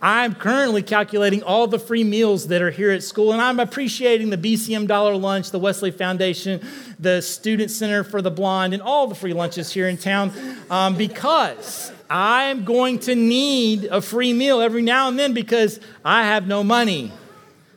I'm 0.00 0.36
currently 0.36 0.82
calculating 0.82 1.42
all 1.42 1.66
the 1.66 1.78
free 1.78 2.04
meals 2.04 2.48
that 2.48 2.62
are 2.62 2.70
here 2.70 2.92
at 2.92 3.02
school, 3.02 3.32
and 3.32 3.42
I'm 3.42 3.58
appreciating 3.58 4.30
the 4.30 4.38
BCM 4.38 4.86
Dollar 4.86 5.16
Lunch, 5.16 5.50
the 5.50 5.58
Wesley 5.58 5.90
Foundation, 5.90 6.60
the 7.00 7.20
Student 7.20 7.72
Center 7.72 8.04
for 8.04 8.22
the 8.22 8.30
Blind, 8.30 8.74
and 8.74 8.82
all 8.82 9.08
the 9.08 9.16
free 9.16 9.32
lunches 9.32 9.72
here 9.72 9.88
in 9.88 9.96
town 9.96 10.32
um, 10.70 10.94
because 10.94 11.92
I'm 12.08 12.64
going 12.64 13.00
to 13.00 13.16
need 13.16 13.86
a 13.86 14.00
free 14.00 14.32
meal 14.32 14.60
every 14.60 14.82
now 14.82 15.08
and 15.08 15.18
then 15.18 15.34
because 15.34 15.80
I 16.04 16.24
have 16.24 16.46
no 16.46 16.62
money, 16.62 17.10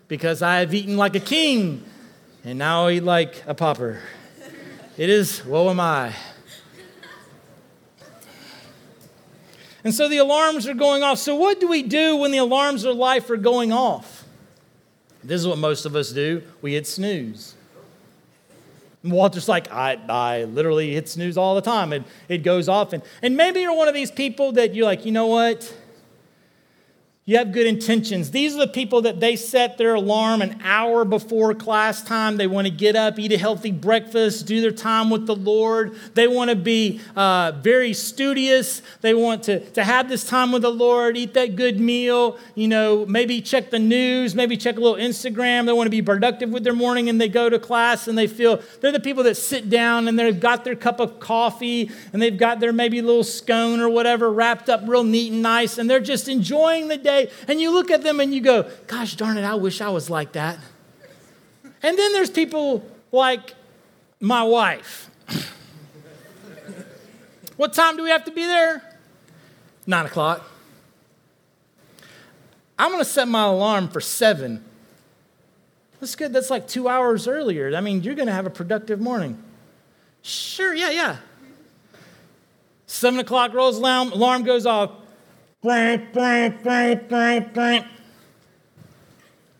because 0.07 0.43
I 0.43 0.59
have 0.59 0.75
eaten 0.75 0.97
like 0.97 1.15
a 1.15 1.19
king, 1.19 1.83
and 2.43 2.59
now 2.59 2.85
I 2.85 2.93
eat 2.93 3.03
like 3.03 3.43
a 3.47 3.55
pauper. 3.55 3.99
It 4.95 5.09
is, 5.09 5.43
woe 5.43 5.71
am 5.71 5.79
I. 5.79 6.13
And 9.83 9.93
so 9.93 10.07
the 10.07 10.17
alarms 10.17 10.67
are 10.67 10.73
going 10.73 11.03
off. 11.03 11.17
So, 11.17 11.35
what 11.35 11.59
do 11.59 11.67
we 11.67 11.83
do 11.83 12.15
when 12.15 12.31
the 12.31 12.37
alarms 12.37 12.83
of 12.83 12.95
life 12.95 13.29
are 13.29 13.37
going 13.37 13.71
off? 13.71 14.25
This 15.23 15.41
is 15.41 15.47
what 15.47 15.57
most 15.57 15.85
of 15.85 15.95
us 15.95 16.11
do 16.11 16.43
we 16.61 16.73
hit 16.73 16.87
snooze. 16.87 17.55
Walter's 19.03 19.49
like, 19.49 19.71
I, 19.71 19.97
I 20.07 20.43
literally 20.43 20.93
hit 20.93 21.09
snooze 21.09 21.35
all 21.35 21.55
the 21.55 21.61
time. 21.61 21.91
and 21.91 22.05
it 22.29 22.39
goes 22.39 22.69
off. 22.69 22.93
And, 22.93 23.01
and 23.23 23.35
maybe 23.35 23.61
you're 23.61 23.75
one 23.75 23.87
of 23.87 23.95
these 23.95 24.11
people 24.11 24.51
that 24.53 24.75
you're 24.75 24.85
like, 24.85 25.05
you 25.05 25.11
know 25.11 25.25
what? 25.25 25.75
You 27.31 27.37
have 27.37 27.53
good 27.53 27.65
intentions. 27.65 28.31
These 28.31 28.55
are 28.55 28.59
the 28.59 28.67
people 28.67 29.03
that 29.03 29.21
they 29.21 29.37
set 29.37 29.77
their 29.77 29.93
alarm 29.93 30.41
an 30.41 30.59
hour 30.65 31.05
before 31.05 31.53
class 31.53 32.03
time. 32.03 32.35
They 32.35 32.45
want 32.45 32.67
to 32.67 32.73
get 32.73 32.97
up, 32.97 33.17
eat 33.17 33.31
a 33.31 33.37
healthy 33.37 33.71
breakfast, 33.71 34.45
do 34.45 34.59
their 34.59 34.73
time 34.73 35.09
with 35.09 35.27
the 35.27 35.35
Lord. 35.37 35.95
They 36.13 36.27
want 36.27 36.49
to 36.49 36.57
be 36.57 36.99
uh, 37.15 37.53
very 37.61 37.93
studious. 37.93 38.81
They 38.99 39.13
want 39.13 39.43
to, 39.43 39.61
to 39.71 39.83
have 39.85 40.09
this 40.09 40.27
time 40.27 40.51
with 40.51 40.63
the 40.63 40.73
Lord, 40.73 41.15
eat 41.15 41.33
that 41.35 41.55
good 41.55 41.79
meal, 41.79 42.37
you 42.53 42.67
know, 42.67 43.05
maybe 43.05 43.39
check 43.39 43.69
the 43.69 43.79
news, 43.79 44.35
maybe 44.35 44.57
check 44.57 44.75
a 44.75 44.81
little 44.81 44.97
Instagram. 44.97 45.65
They 45.67 45.71
want 45.71 45.85
to 45.85 45.91
be 45.91 46.01
productive 46.01 46.49
with 46.49 46.65
their 46.65 46.75
morning 46.75 47.07
and 47.07 47.21
they 47.21 47.29
go 47.29 47.49
to 47.49 47.59
class 47.59 48.09
and 48.09 48.17
they 48.17 48.27
feel 48.27 48.61
they're 48.81 48.91
the 48.91 48.99
people 48.99 49.23
that 49.23 49.35
sit 49.35 49.69
down 49.69 50.09
and 50.09 50.19
they've 50.19 50.37
got 50.37 50.65
their 50.65 50.75
cup 50.75 50.99
of 50.99 51.21
coffee 51.21 51.91
and 52.11 52.21
they've 52.21 52.37
got 52.37 52.59
their 52.59 52.73
maybe 52.73 53.01
little 53.01 53.23
scone 53.23 53.79
or 53.79 53.87
whatever 53.87 54.29
wrapped 54.29 54.67
up 54.67 54.81
real 54.85 55.05
neat 55.05 55.31
and 55.31 55.41
nice 55.41 55.77
and 55.77 55.89
they're 55.89 56.01
just 56.01 56.27
enjoying 56.27 56.89
the 56.89 56.97
day 56.97 57.20
and 57.47 57.59
you 57.59 57.71
look 57.71 57.91
at 57.91 58.03
them 58.03 58.19
and 58.19 58.33
you 58.33 58.41
go, 58.41 58.69
Gosh 58.87 59.15
darn 59.15 59.37
it, 59.37 59.43
I 59.43 59.55
wish 59.55 59.81
I 59.81 59.89
was 59.89 60.09
like 60.09 60.33
that. 60.33 60.59
And 61.83 61.97
then 61.97 62.13
there's 62.13 62.29
people 62.29 62.85
like 63.11 63.55
my 64.19 64.43
wife. 64.43 65.09
what 67.57 67.73
time 67.73 67.97
do 67.97 68.03
we 68.03 68.09
have 68.09 68.25
to 68.25 68.31
be 68.31 68.45
there? 68.45 68.83
Nine 69.87 70.05
o'clock. 70.05 70.49
I'm 72.77 72.91
going 72.91 73.03
to 73.03 73.09
set 73.09 73.27
my 73.27 73.45
alarm 73.45 73.89
for 73.89 74.01
seven. 74.01 74.63
That's 75.99 76.15
good. 76.15 76.33
That's 76.33 76.49
like 76.49 76.67
two 76.67 76.87
hours 76.87 77.27
earlier. 77.27 77.75
I 77.75 77.81
mean, 77.81 78.01
you're 78.01 78.15
going 78.15 78.27
to 78.27 78.33
have 78.33 78.47
a 78.47 78.51
productive 78.51 78.99
morning. 78.99 79.41
Sure, 80.23 80.73
yeah, 80.73 80.89
yeah. 80.89 81.17
Seven 82.87 83.19
o'clock 83.19 83.53
rolls 83.53 83.77
alarm, 83.77 84.11
alarm 84.11 84.43
goes 84.43 84.65
off. 84.65 84.91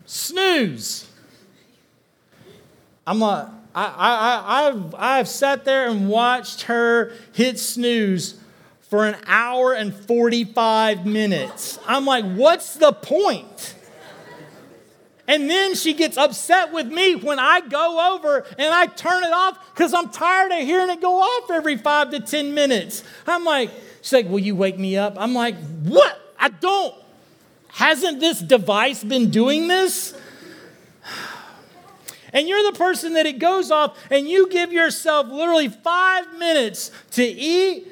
Snooze. 0.05 1.07
I'm 3.05 3.19
like, 3.19 3.47
I, 3.73 3.85
I, 3.85 4.67
I've, 4.67 4.95
I've 4.95 5.27
sat 5.27 5.63
there 5.63 5.87
and 5.87 6.09
watched 6.09 6.63
her 6.63 7.13
hit 7.33 7.59
snooze 7.59 8.39
for 8.81 9.05
an 9.05 9.15
hour 9.25 9.73
and 9.73 9.93
45 9.93 11.05
minutes. 11.05 11.79
I'm 11.87 12.05
like, 12.05 12.25
what's 12.25 12.75
the 12.75 12.91
point? 12.91 13.75
And 15.27 15.49
then 15.49 15.75
she 15.75 15.93
gets 15.93 16.17
upset 16.17 16.73
with 16.73 16.87
me 16.87 17.15
when 17.15 17.39
I 17.39 17.61
go 17.61 18.15
over 18.15 18.45
and 18.57 18.73
I 18.73 18.87
turn 18.87 19.23
it 19.23 19.31
off 19.31 19.57
because 19.73 19.93
I'm 19.93 20.09
tired 20.09 20.51
of 20.51 20.59
hearing 20.59 20.89
it 20.89 20.99
go 20.99 21.21
off 21.21 21.49
every 21.49 21.77
five 21.77 22.09
to 22.09 22.19
10 22.19 22.53
minutes. 22.53 23.03
I'm 23.25 23.45
like, 23.45 23.69
She's 24.01 24.13
like, 24.13 24.27
Will 24.27 24.39
you 24.39 24.55
wake 24.55 24.77
me 24.77 24.97
up? 24.97 25.15
I'm 25.17 25.33
like, 25.33 25.55
What? 25.83 26.17
I 26.39 26.49
don't. 26.49 26.95
Hasn't 27.69 28.19
this 28.19 28.39
device 28.39 29.03
been 29.03 29.29
doing 29.29 29.67
this? 29.67 30.13
And 32.33 32.47
you're 32.47 32.71
the 32.71 32.77
person 32.77 33.13
that 33.13 33.25
it 33.25 33.39
goes 33.39 33.71
off, 33.71 33.97
and 34.09 34.27
you 34.27 34.49
give 34.49 34.71
yourself 34.71 35.27
literally 35.27 35.67
five 35.67 36.37
minutes 36.37 36.89
to 37.11 37.23
eat, 37.23 37.87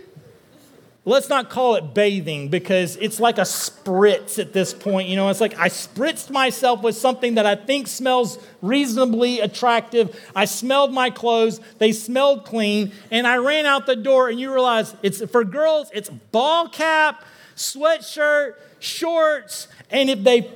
let's 1.05 1.29
not 1.29 1.49
call 1.49 1.75
it 1.75 1.93
bathing 1.93 2.49
because 2.49 2.95
it's 2.97 3.19
like 3.19 3.37
a 3.37 3.43
spritz 3.43 4.37
at 4.39 4.53
this 4.53 4.73
point. 4.73 5.07
You 5.07 5.15
know, 5.15 5.29
it's 5.29 5.41
like 5.41 5.57
I 5.57 5.69
spritzed 5.69 6.29
myself 6.29 6.81
with 6.81 6.95
something 6.95 7.35
that 7.35 7.45
I 7.45 7.55
think 7.55 7.87
smells 7.87 8.37
reasonably 8.61 9.39
attractive. 9.39 10.19
I 10.35 10.45
smelled 10.45 10.93
my 10.93 11.09
clothes, 11.09 11.59
they 11.77 11.91
smelled 11.91 12.45
clean, 12.45 12.91
and 13.11 13.25
I 13.25 13.37
ran 13.37 13.65
out 13.65 13.85
the 13.85 13.95
door. 13.95 14.29
And 14.29 14.39
you 14.39 14.53
realize 14.53 14.95
it's 15.01 15.23
for 15.31 15.43
girls, 15.43 15.89
it's 15.93 16.09
ball 16.09 16.69
cap, 16.69 17.23
sweatshirt, 17.55 18.55
shorts, 18.79 19.67
and 19.89 20.09
if 20.09 20.23
they 20.23 20.51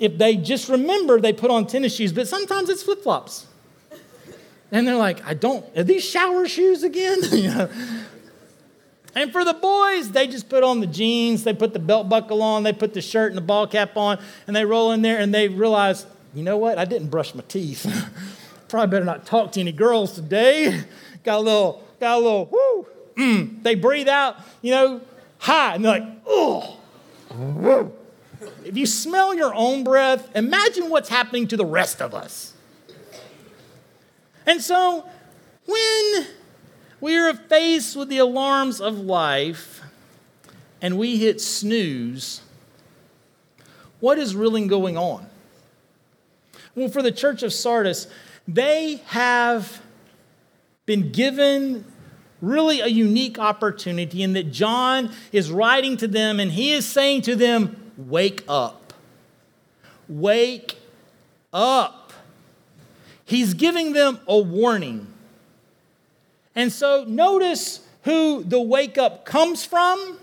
if 0.00 0.18
they 0.18 0.36
just 0.36 0.68
remember, 0.68 1.20
they 1.20 1.32
put 1.32 1.50
on 1.50 1.66
tennis 1.66 1.94
shoes, 1.94 2.12
but 2.12 2.26
sometimes 2.26 2.68
it's 2.68 2.82
flip 2.82 3.02
flops. 3.02 3.46
And 4.72 4.88
they're 4.88 4.96
like, 4.96 5.24
I 5.24 5.34
don't, 5.34 5.64
are 5.78 5.84
these 5.84 6.04
shower 6.04 6.48
shoes 6.48 6.82
again? 6.82 7.18
you 7.32 7.48
know? 7.48 7.70
And 9.16 9.32
for 9.32 9.44
the 9.44 9.54
boys, 9.54 10.10
they 10.10 10.26
just 10.26 10.48
put 10.48 10.64
on 10.64 10.80
the 10.80 10.86
jeans, 10.86 11.44
they 11.44 11.54
put 11.54 11.72
the 11.72 11.78
belt 11.78 12.08
buckle 12.08 12.42
on, 12.42 12.64
they 12.64 12.72
put 12.72 12.94
the 12.94 13.00
shirt 13.00 13.30
and 13.30 13.36
the 13.36 13.42
ball 13.42 13.66
cap 13.66 13.96
on, 13.96 14.18
and 14.46 14.56
they 14.56 14.64
roll 14.64 14.90
in 14.90 15.02
there 15.02 15.18
and 15.18 15.32
they 15.32 15.48
realize, 15.48 16.06
you 16.34 16.42
know 16.42 16.56
what? 16.56 16.78
I 16.78 16.84
didn't 16.84 17.08
brush 17.08 17.34
my 17.34 17.44
teeth. 17.46 17.86
Probably 18.68 18.90
better 18.90 19.04
not 19.04 19.24
talk 19.24 19.52
to 19.52 19.60
any 19.60 19.72
girls 19.72 20.14
today. 20.14 20.82
Got 21.24 21.38
a 21.38 21.40
little, 21.40 21.82
got 22.00 22.16
a 22.16 22.20
little, 22.20 22.46
whoo. 22.52 22.86
Mm. 23.16 23.62
They 23.62 23.76
breathe 23.76 24.08
out, 24.08 24.36
you 24.60 24.72
know, 24.72 25.00
high, 25.38 25.74
and 25.74 25.82
they're 25.82 26.00
like, 26.00 26.08
oh. 26.26 26.78
if 28.62 28.76
you 28.76 28.84
smell 28.84 29.34
your 29.34 29.54
own 29.54 29.84
breath, 29.84 30.28
imagine 30.36 30.90
what's 30.90 31.08
happening 31.08 31.48
to 31.48 31.56
the 31.56 31.64
rest 31.64 32.02
of 32.02 32.12
us. 32.12 32.52
And 34.44 34.60
so, 34.60 35.08
when 35.64 36.26
we 37.04 37.18
are 37.18 37.34
faced 37.34 37.94
with 37.96 38.08
the 38.08 38.16
alarms 38.16 38.80
of 38.80 38.98
life 38.98 39.82
and 40.80 40.96
we 40.96 41.18
hit 41.18 41.38
snooze, 41.38 42.40
what 44.00 44.16
is 44.16 44.34
really 44.34 44.66
going 44.66 44.96
on? 44.96 45.26
Well, 46.74 46.88
for 46.88 47.02
the 47.02 47.12
church 47.12 47.42
of 47.42 47.52
Sardis, 47.52 48.06
they 48.48 49.02
have 49.08 49.82
been 50.86 51.12
given 51.12 51.84
really 52.40 52.80
a 52.80 52.86
unique 52.86 53.38
opportunity 53.38 54.22
in 54.22 54.32
that 54.32 54.50
John 54.50 55.12
is 55.30 55.50
writing 55.50 55.98
to 55.98 56.08
them 56.08 56.40
and 56.40 56.52
he 56.52 56.72
is 56.72 56.86
saying 56.86 57.20
to 57.22 57.36
them, 57.36 57.92
Wake 57.98 58.44
up. 58.48 58.94
Wake 60.08 60.78
up. 61.52 62.14
He's 63.26 63.52
giving 63.52 63.92
them 63.92 64.20
a 64.26 64.38
warning. 64.38 65.13
And 66.54 66.72
so 66.72 67.04
notice 67.06 67.80
who 68.02 68.42
the 68.44 68.60
wake 68.60 68.98
up 68.98 69.24
comes 69.24 69.64
from. 69.64 70.18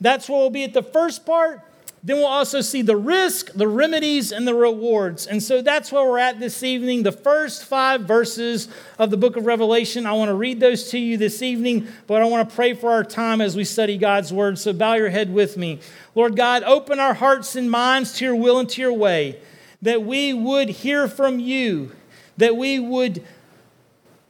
That's 0.00 0.28
where 0.28 0.38
we'll 0.38 0.50
be 0.50 0.64
at 0.64 0.74
the 0.74 0.82
first 0.82 1.24
part. 1.24 1.62
Then 2.04 2.16
we'll 2.16 2.26
also 2.26 2.60
see 2.62 2.82
the 2.82 2.96
risk, 2.96 3.52
the 3.52 3.68
remedies, 3.68 4.32
and 4.32 4.46
the 4.46 4.54
rewards. 4.54 5.24
And 5.28 5.40
so 5.40 5.62
that's 5.62 5.92
where 5.92 6.04
we're 6.04 6.18
at 6.18 6.40
this 6.40 6.64
evening. 6.64 7.04
The 7.04 7.12
first 7.12 7.64
five 7.64 8.02
verses 8.02 8.68
of 8.98 9.10
the 9.10 9.16
book 9.16 9.36
of 9.36 9.46
Revelation. 9.46 10.04
I 10.04 10.12
want 10.14 10.28
to 10.28 10.34
read 10.34 10.58
those 10.58 10.90
to 10.90 10.98
you 10.98 11.16
this 11.16 11.42
evening, 11.42 11.86
but 12.08 12.20
I 12.20 12.24
want 12.24 12.48
to 12.48 12.56
pray 12.56 12.74
for 12.74 12.90
our 12.90 13.04
time 13.04 13.40
as 13.40 13.54
we 13.54 13.64
study 13.64 13.98
God's 13.98 14.32
word. 14.32 14.58
So 14.58 14.72
bow 14.72 14.94
your 14.94 15.10
head 15.10 15.32
with 15.32 15.56
me. 15.56 15.78
Lord 16.16 16.34
God, 16.34 16.64
open 16.64 16.98
our 16.98 17.14
hearts 17.14 17.54
and 17.54 17.70
minds 17.70 18.14
to 18.14 18.24
your 18.24 18.36
will 18.36 18.58
and 18.58 18.68
to 18.70 18.80
your 18.80 18.92
way, 18.92 19.38
that 19.80 20.02
we 20.02 20.34
would 20.34 20.70
hear 20.70 21.06
from 21.06 21.38
you, 21.38 21.92
that 22.36 22.56
we 22.56 22.80
would, 22.80 23.24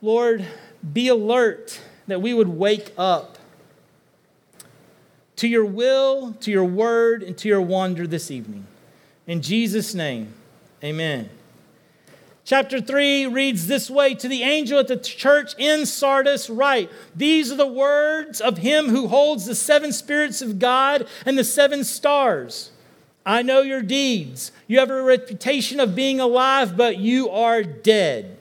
Lord, 0.03 0.47
be 0.91 1.09
alert, 1.09 1.81
that 2.07 2.21
we 2.21 2.35
would 2.35 2.49
wake 2.49 2.93
up 2.99 3.39
to 5.37 5.49
your 5.49 5.65
will, 5.65 6.35
to 6.35 6.51
your 6.51 6.65
word, 6.65 7.23
and 7.23 7.37
to 7.39 7.49
your 7.49 7.61
wonder 7.61 8.07
this 8.07 8.31
evening. 8.31 8.67
In 9.27 9.43
Jesus' 9.43 9.95
name, 9.95 10.35
amen. 10.83 11.31
Chapter 12.45 12.81
3 12.81 13.27
reads 13.27 13.67
this 13.67 13.89
way 13.89 14.15
To 14.15 14.29
the 14.29 14.43
angel 14.43 14.79
at 14.79 14.89
the 14.89 14.97
church 14.97 15.55
in 15.59 15.87
Sardis, 15.87 16.51
write, 16.51 16.91
These 17.15 17.53
are 17.53 17.57
the 17.57 17.67
words 17.67 18.41
of 18.41 18.59
him 18.59 18.89
who 18.89 19.09
holds 19.09 19.47
the 19.47 19.55
seven 19.55 19.93
spirits 19.93 20.43
of 20.43 20.59
God 20.59 21.07
and 21.25 21.39
the 21.39 21.45
seven 21.45 21.85
stars. 21.85 22.71
I 23.25 23.43
know 23.43 23.63
your 23.63 23.83
deeds. 23.83 24.51
You 24.67 24.81
have 24.81 24.91
a 24.91 25.03
reputation 25.03 25.79
of 25.79 25.95
being 25.95 26.19
alive, 26.19 26.77
but 26.77 26.99
you 26.99 27.31
are 27.31 27.63
dead. 27.63 28.37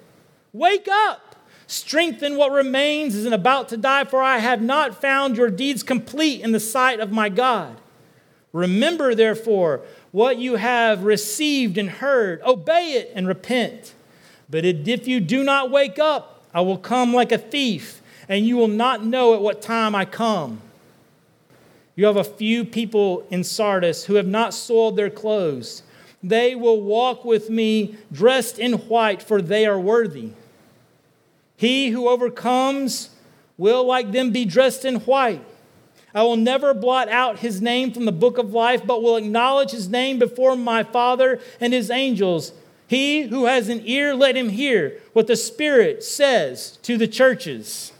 Wake 0.54 0.88
up! 0.90 1.31
Strengthen 1.72 2.36
what 2.36 2.52
remains 2.52 3.16
and 3.16 3.34
about 3.34 3.70
to 3.70 3.78
die, 3.78 4.04
for 4.04 4.22
I 4.22 4.40
have 4.40 4.62
not 4.62 5.00
found 5.00 5.38
your 5.38 5.50
deeds 5.50 5.84
complete 5.84 6.42
in 6.42 6.52
the 6.52 6.60
sight 6.60 7.00
of 7.00 7.14
my 7.14 7.30
God. 7.30 7.80
Remember, 8.52 9.16
therefore, 9.16 9.80
what 10.12 10.38
you 10.38 10.58
have 10.58 11.06
received 11.06 11.78
and 11.78 11.90
heard, 11.90 12.42
obey 12.42 12.96
it 12.96 13.14
and 13.16 13.26
repent. 13.26 13.94
But 14.50 14.66
if 14.66 15.08
you 15.08 15.22
do 15.22 15.46
not 15.46 15.72
wake 15.72 15.98
up, 15.98 16.44
I 16.54 16.60
will 16.60 16.78
come 16.78 17.14
like 17.14 17.32
a 17.32 17.38
thief, 17.38 18.02
and 18.28 18.46
you 18.46 18.58
will 18.58 18.68
not 18.68 19.06
know 19.06 19.34
at 19.34 19.42
what 19.42 19.62
time 19.62 19.96
I 19.96 20.04
come. 20.04 20.60
You 21.96 22.06
have 22.06 22.18
a 22.18 22.26
few 22.26 22.66
people 22.66 23.26
in 23.32 23.46
Sardis 23.46 24.04
who 24.04 24.16
have 24.16 24.28
not 24.28 24.54
soiled 24.54 24.98
their 24.98 25.10
clothes. 25.10 25.84
They 26.22 26.54
will 26.54 26.82
walk 26.82 27.24
with 27.24 27.50
me 27.50 27.96
dressed 28.12 28.60
in 28.60 28.74
white, 28.74 29.24
for 29.24 29.42
they 29.42 29.66
are 29.66 29.80
worthy. 29.80 30.32
He 31.62 31.92
who 31.92 32.10
overcomes 32.10 33.12
will, 33.56 33.86
like 33.86 34.12
them, 34.12 34.32
be 34.32 34.46
dressed 34.46 34.84
in 34.84 34.96
white. 35.02 35.46
I 36.12 36.24
will 36.24 36.36
never 36.36 36.74
blot 36.74 37.08
out 37.08 37.38
his 37.38 37.62
name 37.62 37.94
from 37.94 38.06
the 38.06 38.12
book 38.12 38.40
of 38.40 38.52
life, 38.52 38.82
but 38.84 39.04
will 39.04 39.16
acknowledge 39.16 39.70
his 39.70 39.88
name 39.88 40.18
before 40.18 40.56
my 40.56 40.82
Father 40.82 41.40
and 41.60 41.72
his 41.72 41.92
angels. 41.92 42.52
He 42.88 43.28
who 43.28 43.46
has 43.46 43.70
an 43.70 43.84
ear, 43.86 44.16
let 44.16 44.36
him 44.36 44.50
hear 44.50 45.00
what 45.14 45.28
the 45.28 45.36
Spirit 45.36 46.04
says 46.04 46.80
to 46.82 46.98
the 46.98 47.08
churches. 47.08 47.94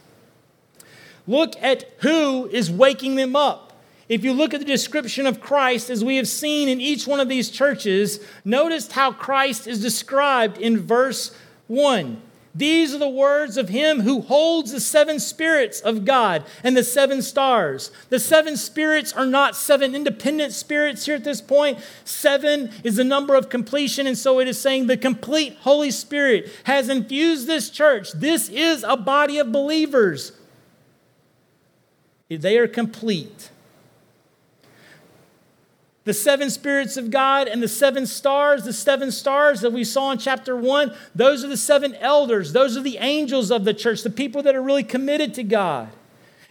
Look 1.28 1.54
at 1.62 1.88
who 1.98 2.48
is 2.48 2.68
waking 2.68 3.14
them 3.14 3.36
up. 3.36 3.80
If 4.08 4.24
you 4.24 4.32
look 4.32 4.54
at 4.54 4.58
the 4.58 4.66
description 4.66 5.24
of 5.24 5.40
Christ, 5.40 5.88
as 5.88 6.04
we 6.04 6.16
have 6.16 6.26
seen 6.26 6.68
in 6.68 6.80
each 6.80 7.06
one 7.06 7.20
of 7.20 7.28
these 7.28 7.48
churches, 7.48 8.18
notice 8.44 8.90
how 8.90 9.12
Christ 9.12 9.68
is 9.68 9.80
described 9.80 10.58
in 10.58 10.80
verse 10.80 11.32
1. 11.68 12.20
These 12.54 12.94
are 12.94 12.98
the 12.98 13.08
words 13.08 13.56
of 13.56 13.70
him 13.70 14.00
who 14.00 14.20
holds 14.20 14.72
the 14.72 14.80
seven 14.80 15.18
spirits 15.20 15.80
of 15.80 16.04
God 16.04 16.44
and 16.62 16.76
the 16.76 16.84
seven 16.84 17.22
stars. 17.22 17.90
The 18.10 18.18
seven 18.18 18.58
spirits 18.58 19.12
are 19.14 19.24
not 19.24 19.56
seven 19.56 19.94
independent 19.94 20.52
spirits 20.52 21.06
here 21.06 21.14
at 21.14 21.24
this 21.24 21.40
point. 21.40 21.78
Seven 22.04 22.70
is 22.84 22.96
the 22.96 23.04
number 23.04 23.34
of 23.34 23.48
completion, 23.48 24.06
and 24.06 24.18
so 24.18 24.38
it 24.38 24.48
is 24.48 24.60
saying 24.60 24.86
the 24.86 24.98
complete 24.98 25.56
Holy 25.60 25.90
Spirit 25.90 26.50
has 26.64 26.90
infused 26.90 27.46
this 27.46 27.70
church. 27.70 28.12
This 28.12 28.50
is 28.50 28.84
a 28.86 28.98
body 28.98 29.38
of 29.38 29.50
believers. 29.50 30.32
They 32.28 32.58
are 32.58 32.68
complete 32.68 33.50
the 36.04 36.14
seven 36.14 36.50
spirits 36.50 36.96
of 36.96 37.10
God 37.10 37.46
and 37.46 37.62
the 37.62 37.68
seven 37.68 38.06
stars, 38.06 38.64
the 38.64 38.72
seven 38.72 39.12
stars 39.12 39.60
that 39.60 39.72
we 39.72 39.84
saw 39.84 40.10
in 40.10 40.18
chapter 40.18 40.56
one, 40.56 40.92
those 41.14 41.44
are 41.44 41.48
the 41.48 41.56
seven 41.56 41.94
elders. 41.96 42.52
Those 42.52 42.76
are 42.76 42.82
the 42.82 42.98
angels 42.98 43.50
of 43.50 43.64
the 43.64 43.74
church, 43.74 44.02
the 44.02 44.10
people 44.10 44.42
that 44.42 44.56
are 44.56 44.62
really 44.62 44.82
committed 44.82 45.34
to 45.34 45.44
God. 45.44 45.90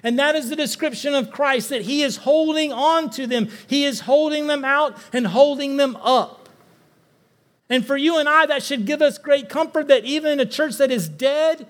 And 0.03 0.17
that 0.17 0.35
is 0.35 0.49
the 0.49 0.55
description 0.55 1.13
of 1.13 1.31
Christ 1.31 1.69
that 1.69 1.83
he 1.83 2.01
is 2.01 2.17
holding 2.17 2.71
on 2.71 3.09
to 3.11 3.27
them. 3.27 3.49
He 3.67 3.83
is 3.83 4.01
holding 4.01 4.47
them 4.47 4.63
out 4.65 4.97
and 5.13 5.27
holding 5.27 5.77
them 5.77 5.95
up. 5.97 6.49
And 7.69 7.85
for 7.85 7.95
you 7.95 8.17
and 8.17 8.27
I, 8.27 8.45
that 8.47 8.63
should 8.63 8.85
give 8.85 9.01
us 9.01 9.17
great 9.17 9.47
comfort 9.47 9.87
that 9.89 10.03
even 10.05 10.31
in 10.31 10.39
a 10.39 10.45
church 10.45 10.77
that 10.77 10.91
is 10.91 11.07
dead, 11.07 11.67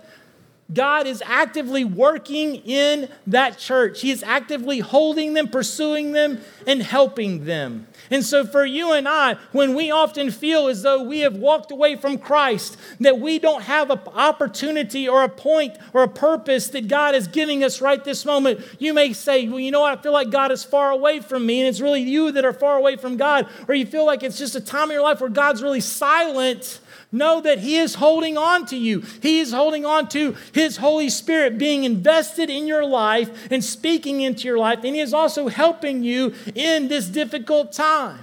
God 0.74 1.08
is 1.08 1.22
actively 1.26 1.84
working 1.84 2.56
in 2.56 3.10
that 3.28 3.58
church. 3.58 4.02
He 4.02 4.12
is 4.12 4.24
actively 4.24 4.80
holding 4.80 5.34
them, 5.34 5.48
pursuing 5.50 6.14
them, 6.14 6.42
and 6.66 6.82
helping 6.82 7.46
them. 7.46 7.88
And 8.10 8.26
so, 8.26 8.46
for 8.46 8.66
you 8.66 8.94
and 8.94 9.08
I, 9.08 9.36
when 9.52 9.74
we 9.74 9.92
often 9.92 10.32
feel 10.32 10.68
as 10.68 10.84
though 10.84 11.04
we 11.04 11.22
have 11.22 11.36
walked 11.36 11.72
away 11.72 11.96
from 11.96 12.18
Christ, 12.18 12.78
that 13.00 13.20
we 13.20 13.40
don't 13.40 13.64
have 13.64 13.90
an 13.90 14.00
opportunity 14.14 15.08
or 15.08 15.24
a 15.24 15.30
point 15.30 15.78
or 15.94 16.04
a 16.04 16.10
purpose 16.10 16.70
that 16.70 16.88
God 16.88 17.16
is 17.16 17.28
giving 17.28 17.64
us 17.64 17.82
right 17.82 18.04
this 18.04 18.26
moment, 18.26 18.62
you 18.80 18.94
may 18.94 19.14
say, 19.14 19.48
Well, 19.48 19.60
you 19.60 19.72
know 19.72 19.82
what? 19.82 19.98
I 19.98 20.02
feel 20.02 20.14
like 20.14 20.30
God 20.30 20.52
is 20.52 20.64
far 20.64 20.92
away 20.92 21.20
from 21.20 21.46
me, 21.46 21.62
and 21.62 21.70
it's 21.70 21.82
really 21.82 22.02
you 22.02 22.32
that 22.34 22.46
are 22.46 22.54
far 22.54 22.78
away 22.78 22.96
from 22.96 23.18
God. 23.18 23.48
Or 23.68 23.76
you 23.76 23.86
feel 23.86 24.06
like 24.06 24.24
it's 24.24 24.38
just 24.38 24.56
a 24.56 24.62
time 24.62 24.90
in 24.90 24.96
your 24.96 25.04
life 25.04 25.22
where 25.22 25.30
God's 25.30 25.62
really 25.62 25.82
silent 25.82 26.80
Know 27.12 27.42
that 27.42 27.60
He 27.60 27.76
is 27.76 27.96
holding 27.96 28.38
on 28.38 28.66
to 28.68 28.78
you. 28.78 29.02
He 29.22 29.40
is 29.40 29.52
holding 29.52 29.86
on 29.86 30.08
to 30.10 30.36
His 30.54 30.78
Holy 30.78 31.10
Spirit 31.10 31.58
being 31.58 31.84
invested 31.84 32.50
in 32.50 32.68
your 32.68 32.86
life 32.86 33.52
and 33.52 33.64
speaking 33.64 34.22
into 34.22 34.48
your 34.48 34.58
life. 34.58 34.80
And 34.84 34.96
He 34.96 35.02
is 35.02 35.14
also 35.14 35.50
helping 35.50 36.04
you 36.04 36.34
in 36.56 36.88
this 36.88 37.08
difficult 37.08 37.74
time. 37.74 38.20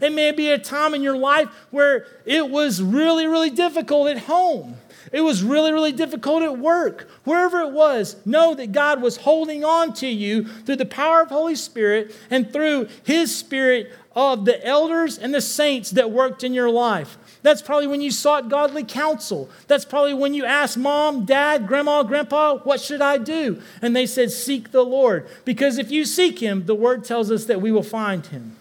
It 0.00 0.12
may 0.12 0.32
be 0.32 0.50
a 0.50 0.58
time 0.58 0.94
in 0.94 1.02
your 1.02 1.16
life 1.16 1.48
where 1.70 2.06
it 2.24 2.50
was 2.50 2.82
really, 2.82 3.26
really 3.26 3.50
difficult 3.50 4.08
at 4.08 4.18
home. 4.18 4.76
It 5.12 5.20
was 5.20 5.44
really, 5.44 5.72
really 5.72 5.92
difficult 5.92 6.42
at 6.42 6.58
work. 6.58 7.08
Wherever 7.22 7.60
it 7.60 7.70
was, 7.70 8.16
know 8.26 8.54
that 8.54 8.72
God 8.72 9.00
was 9.00 9.18
holding 9.18 9.64
on 9.64 9.92
to 9.94 10.08
you 10.08 10.44
through 10.44 10.76
the 10.76 10.86
power 10.86 11.22
of 11.22 11.28
Holy 11.28 11.54
Spirit 11.54 12.14
and 12.30 12.52
through 12.52 12.88
His 13.04 13.34
Spirit 13.34 13.92
of 14.16 14.44
the 14.44 14.64
elders 14.66 15.18
and 15.18 15.32
the 15.32 15.40
saints 15.40 15.90
that 15.90 16.10
worked 16.10 16.42
in 16.42 16.52
your 16.52 16.70
life. 16.70 17.16
That's 17.44 17.60
probably 17.60 17.86
when 17.86 18.00
you 18.00 18.10
sought 18.10 18.48
godly 18.48 18.84
counsel. 18.84 19.50
That's 19.68 19.84
probably 19.84 20.14
when 20.14 20.32
you 20.32 20.46
asked 20.46 20.78
mom, 20.78 21.26
dad, 21.26 21.66
grandma, 21.66 22.02
grandpa, 22.02 22.56
what 22.60 22.80
should 22.80 23.02
I 23.02 23.18
do? 23.18 23.60
And 23.82 23.94
they 23.94 24.06
said, 24.06 24.30
Seek 24.30 24.70
the 24.70 24.82
Lord. 24.82 25.28
Because 25.44 25.76
if 25.76 25.90
you 25.90 26.06
seek 26.06 26.38
him, 26.38 26.64
the 26.64 26.74
word 26.74 27.04
tells 27.04 27.30
us 27.30 27.44
that 27.44 27.60
we 27.60 27.70
will 27.70 27.82
find 27.82 28.24
him. 28.24 28.56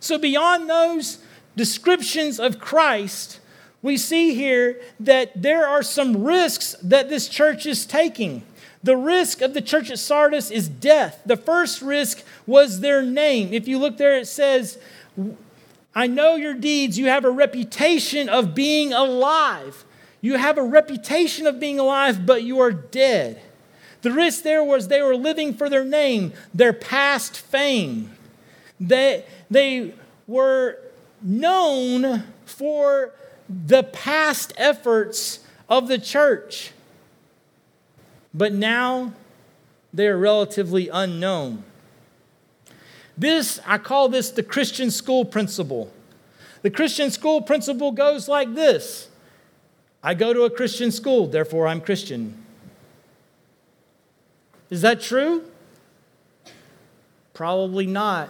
So, 0.00 0.16
beyond 0.16 0.70
those 0.70 1.18
descriptions 1.54 2.40
of 2.40 2.58
Christ, 2.58 3.38
we 3.82 3.98
see 3.98 4.34
here 4.34 4.80
that 4.98 5.42
there 5.42 5.66
are 5.68 5.82
some 5.82 6.24
risks 6.24 6.74
that 6.82 7.10
this 7.10 7.28
church 7.28 7.66
is 7.66 7.84
taking. 7.84 8.44
The 8.82 8.96
risk 8.96 9.42
of 9.42 9.52
the 9.52 9.60
church 9.60 9.90
at 9.90 9.98
Sardis 9.98 10.50
is 10.50 10.70
death. 10.70 11.20
The 11.26 11.36
first 11.36 11.82
risk 11.82 12.24
was 12.46 12.80
their 12.80 13.02
name. 13.02 13.52
If 13.52 13.68
you 13.68 13.78
look 13.78 13.98
there, 13.98 14.16
it 14.16 14.26
says, 14.26 14.78
I 15.94 16.06
know 16.06 16.36
your 16.36 16.54
deeds. 16.54 16.98
You 16.98 17.06
have 17.06 17.24
a 17.24 17.30
reputation 17.30 18.28
of 18.28 18.54
being 18.54 18.92
alive. 18.92 19.84
You 20.20 20.36
have 20.36 20.56
a 20.56 20.62
reputation 20.62 21.46
of 21.46 21.60
being 21.60 21.78
alive, 21.78 22.24
but 22.24 22.42
you 22.42 22.60
are 22.60 22.72
dead. 22.72 23.42
The 24.02 24.10
risk 24.10 24.42
there 24.42 24.64
was 24.64 24.88
they 24.88 25.02
were 25.02 25.16
living 25.16 25.54
for 25.54 25.68
their 25.68 25.84
name, 25.84 26.32
their 26.52 26.72
past 26.72 27.36
fame. 27.36 28.10
They, 28.80 29.24
they 29.50 29.94
were 30.26 30.78
known 31.20 32.24
for 32.44 33.12
the 33.48 33.82
past 33.82 34.52
efforts 34.56 35.40
of 35.68 35.88
the 35.88 35.98
church. 35.98 36.72
But 38.34 38.52
now 38.52 39.12
they 39.92 40.08
are 40.08 40.18
relatively 40.18 40.88
unknown. 40.88 41.64
This, 43.22 43.60
I 43.64 43.78
call 43.78 44.08
this 44.08 44.30
the 44.30 44.42
Christian 44.42 44.90
school 44.90 45.24
principle. 45.24 45.92
The 46.62 46.70
Christian 46.70 47.08
school 47.12 47.40
principle 47.40 47.92
goes 47.92 48.26
like 48.26 48.52
this 48.54 49.08
I 50.02 50.14
go 50.14 50.32
to 50.32 50.42
a 50.42 50.50
Christian 50.50 50.90
school, 50.90 51.28
therefore 51.28 51.68
I'm 51.68 51.80
Christian. 51.80 52.44
Is 54.70 54.82
that 54.82 55.00
true? 55.00 55.44
Probably 57.32 57.86
not. 57.86 58.28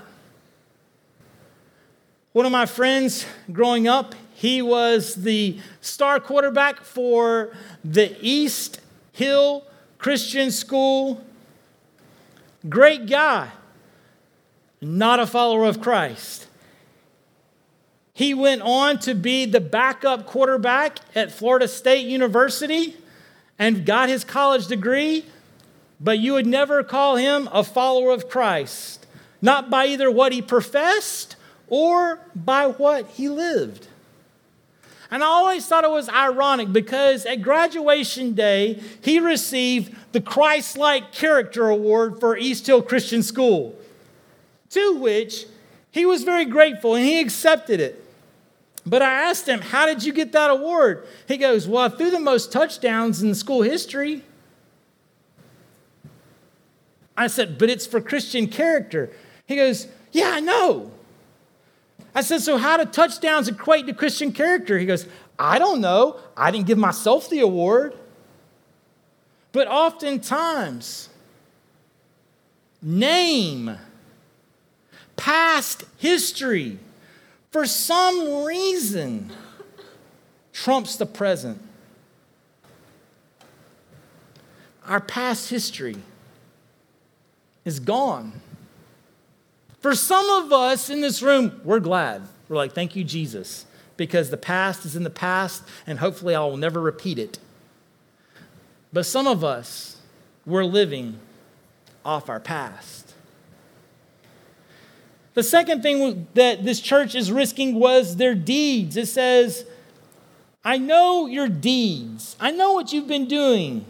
One 2.35 2.44
of 2.44 2.52
my 2.52 2.66
friends 2.66 3.24
growing 3.50 3.88
up, 3.88 4.14
he 4.35 4.61
was 4.61 5.14
the 5.14 5.59
star 5.81 6.20
quarterback 6.20 6.85
for 6.85 7.57
the 7.83 8.14
East 8.20 8.78
Hill 9.12 9.64
Christian 9.96 10.50
School. 10.50 11.24
Great 12.68 13.07
guy, 13.07 13.52
not 14.83 15.21
a 15.21 15.27
follower 15.27 15.64
of 15.64 15.81
Christ. 15.81 16.49
He 18.12 18.35
went 18.35 18.61
on 18.62 18.99
to 19.01 19.14
be 19.14 19.47
the 19.47 19.61
backup 19.61 20.27
quarterback 20.27 20.99
at 21.14 21.33
Florida 21.33 21.66
State 21.66 22.07
University 22.07 22.97
and 23.59 23.87
got 23.87 24.09
his 24.09 24.25
college 24.25 24.66
degree, 24.66 25.25
but 26.01 26.18
you 26.18 26.35
would 26.35 26.47
never 26.47 26.83
call 26.83 27.16
him 27.16 27.49
a 27.53 27.64
follower 27.64 28.11
of 28.11 28.29
Christ, 28.29 29.07
not 29.40 29.71
by 29.71 29.87
either 29.87 30.11
what 30.11 30.33
he 30.33 30.42
professed 30.42 31.37
or 31.68 32.18
by 32.35 32.66
what 32.66 33.07
he 33.11 33.29
lived. 33.29 33.87
And 35.11 35.23
I 35.23 35.27
always 35.27 35.66
thought 35.66 35.85
it 35.85 35.90
was 35.90 36.09
ironic 36.09 36.73
because 36.73 37.25
at 37.25 37.42
graduation 37.42 38.35
day, 38.35 38.83
he 39.03 39.21
received 39.21 39.95
the 40.12 40.21
Christ 40.21 40.77
like 40.77 41.12
Character 41.12 41.68
Award 41.68 42.18
for 42.18 42.37
East 42.37 42.66
Hill 42.66 42.83
Christian 42.83 43.23
School, 43.23 43.79
to 44.72 44.96
which 44.96 45.46
he 45.90 46.04
was 46.06 46.24
very 46.24 46.44
grateful 46.44 46.94
and 46.94 47.04
he 47.04 47.20
accepted 47.20 47.80
it. 47.80 48.02
But 48.85 49.02
I 49.02 49.28
asked 49.28 49.48
him, 49.48 49.61
How 49.61 49.87
did 49.87 50.02
you 50.02 50.12
get 50.12 50.32
that 50.32 50.50
award? 50.50 51.06
He 51.28 51.37
goes, 51.37 51.68
Well, 51.68 51.85
I 51.85 51.88
threw 51.88 52.11
the 52.11 52.20
most 52.20 52.50
touchdowns 52.50 53.22
in 53.22 53.35
school 53.35 53.62
history. 53.62 54.24
I 57.16 57.28
said, 57.28 57.58
But 57.58 57.70
it's 57.70 57.87
for 57.87 58.00
Christian 58.00 58.48
character. 58.48 59.11
He 59.46 59.56
goes, 59.56 59.87
Yeah, 60.11 60.30
I 60.30 60.40
know. 60.40 60.90
I 62.14 62.22
said, 62.22 62.40
So 62.40 62.56
how 62.56 62.76
do 62.76 62.85
touchdowns 62.85 63.48
equate 63.48 63.87
to 63.87 63.94
Christian 63.94 64.32
character? 64.32 64.78
He 64.78 64.87
goes, 64.87 65.06
I 65.38 65.58
don't 65.58 65.80
know. 65.80 66.18
I 66.37 66.50
didn't 66.50 66.66
give 66.66 66.78
myself 66.78 67.30
the 67.30 67.40
award. 67.40 67.96
But 69.52 69.68
oftentimes, 69.68 71.08
name, 72.80 73.76
past 75.16 75.85
history, 75.98 76.79
for 77.51 77.66
some 77.66 78.44
reason, 78.44 79.31
trumps 80.53 80.96
the 80.96 81.07
present. 81.07 81.61
Our 84.87 85.01
past 85.01 85.51
history 85.51 85.96
is 87.64 87.79
gone. 87.81 88.40
For 89.81 89.94
some 89.94 90.29
of 90.31 90.53
us 90.53 90.90
in 90.90 91.01
this 91.01 91.22
room, 91.22 91.61
we're 91.64 91.81
glad. 91.81 92.22
We're 92.48 92.57
like, 92.57 92.72
thank 92.72 92.94
you, 92.94 93.05
Jesus, 93.05 93.66
because 93.96 94.31
the 94.31 94.37
past 94.37 94.85
is 94.85 94.94
in 94.94 95.03
the 95.03 95.11
past, 95.11 95.62
and 95.87 95.98
hopefully 95.98 96.35
I 96.35 96.40
will 96.40 96.57
never 96.57 96.81
repeat 96.81 97.18
it. 97.18 97.38
But 98.92 99.07
some 99.07 99.27
of 99.27 99.42
us, 99.42 99.96
we're 100.44 100.64
living 100.64 101.18
off 102.05 102.29
our 102.29 102.40
past. 102.40 103.02
The 105.35 105.42
second 105.42 105.83
thing 105.83 106.29
that 106.35 106.64
this 106.64 106.81
church 106.81 107.14
is 107.14 107.33
risking 107.33 107.75
was 107.75 108.16
their 108.16 108.35
deeds. 108.35 108.97
It 108.97 109.07
says, 109.07 109.64
I 110.64 110.79
know 110.79 111.27
your 111.27 111.49
deeds. 111.49 112.37
I 112.38 112.51
know 112.51 112.73
what 112.73 112.92
you've 112.92 113.09
been 113.09 113.27
doing. 113.27 113.85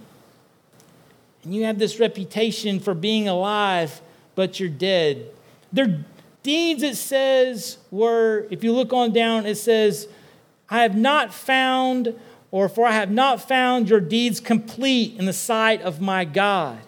And 1.42 1.54
you 1.54 1.64
have 1.64 1.78
this 1.78 1.98
reputation 1.98 2.78
for 2.78 2.94
being 2.94 3.28
alive, 3.28 4.00
but 4.34 4.60
you're 4.60 4.68
dead. 4.68 5.26
Their 5.72 6.04
deeds, 6.42 6.82
it 6.82 6.96
says, 6.96 7.78
were, 7.90 8.46
if 8.50 8.62
you 8.62 8.72
look 8.72 8.92
on 8.92 9.12
down, 9.12 9.44
it 9.44 9.56
says, 9.56 10.06
I 10.70 10.82
have 10.82 10.96
not 10.96 11.34
found, 11.34 12.14
or 12.50 12.68
for 12.68 12.86
I 12.86 12.92
have 12.92 13.10
not 13.10 13.46
found 13.46 13.90
your 13.90 14.00
deeds 14.00 14.38
complete 14.38 15.18
in 15.18 15.26
the 15.26 15.32
sight 15.32 15.82
of 15.82 16.00
my 16.00 16.24
God. 16.24 16.78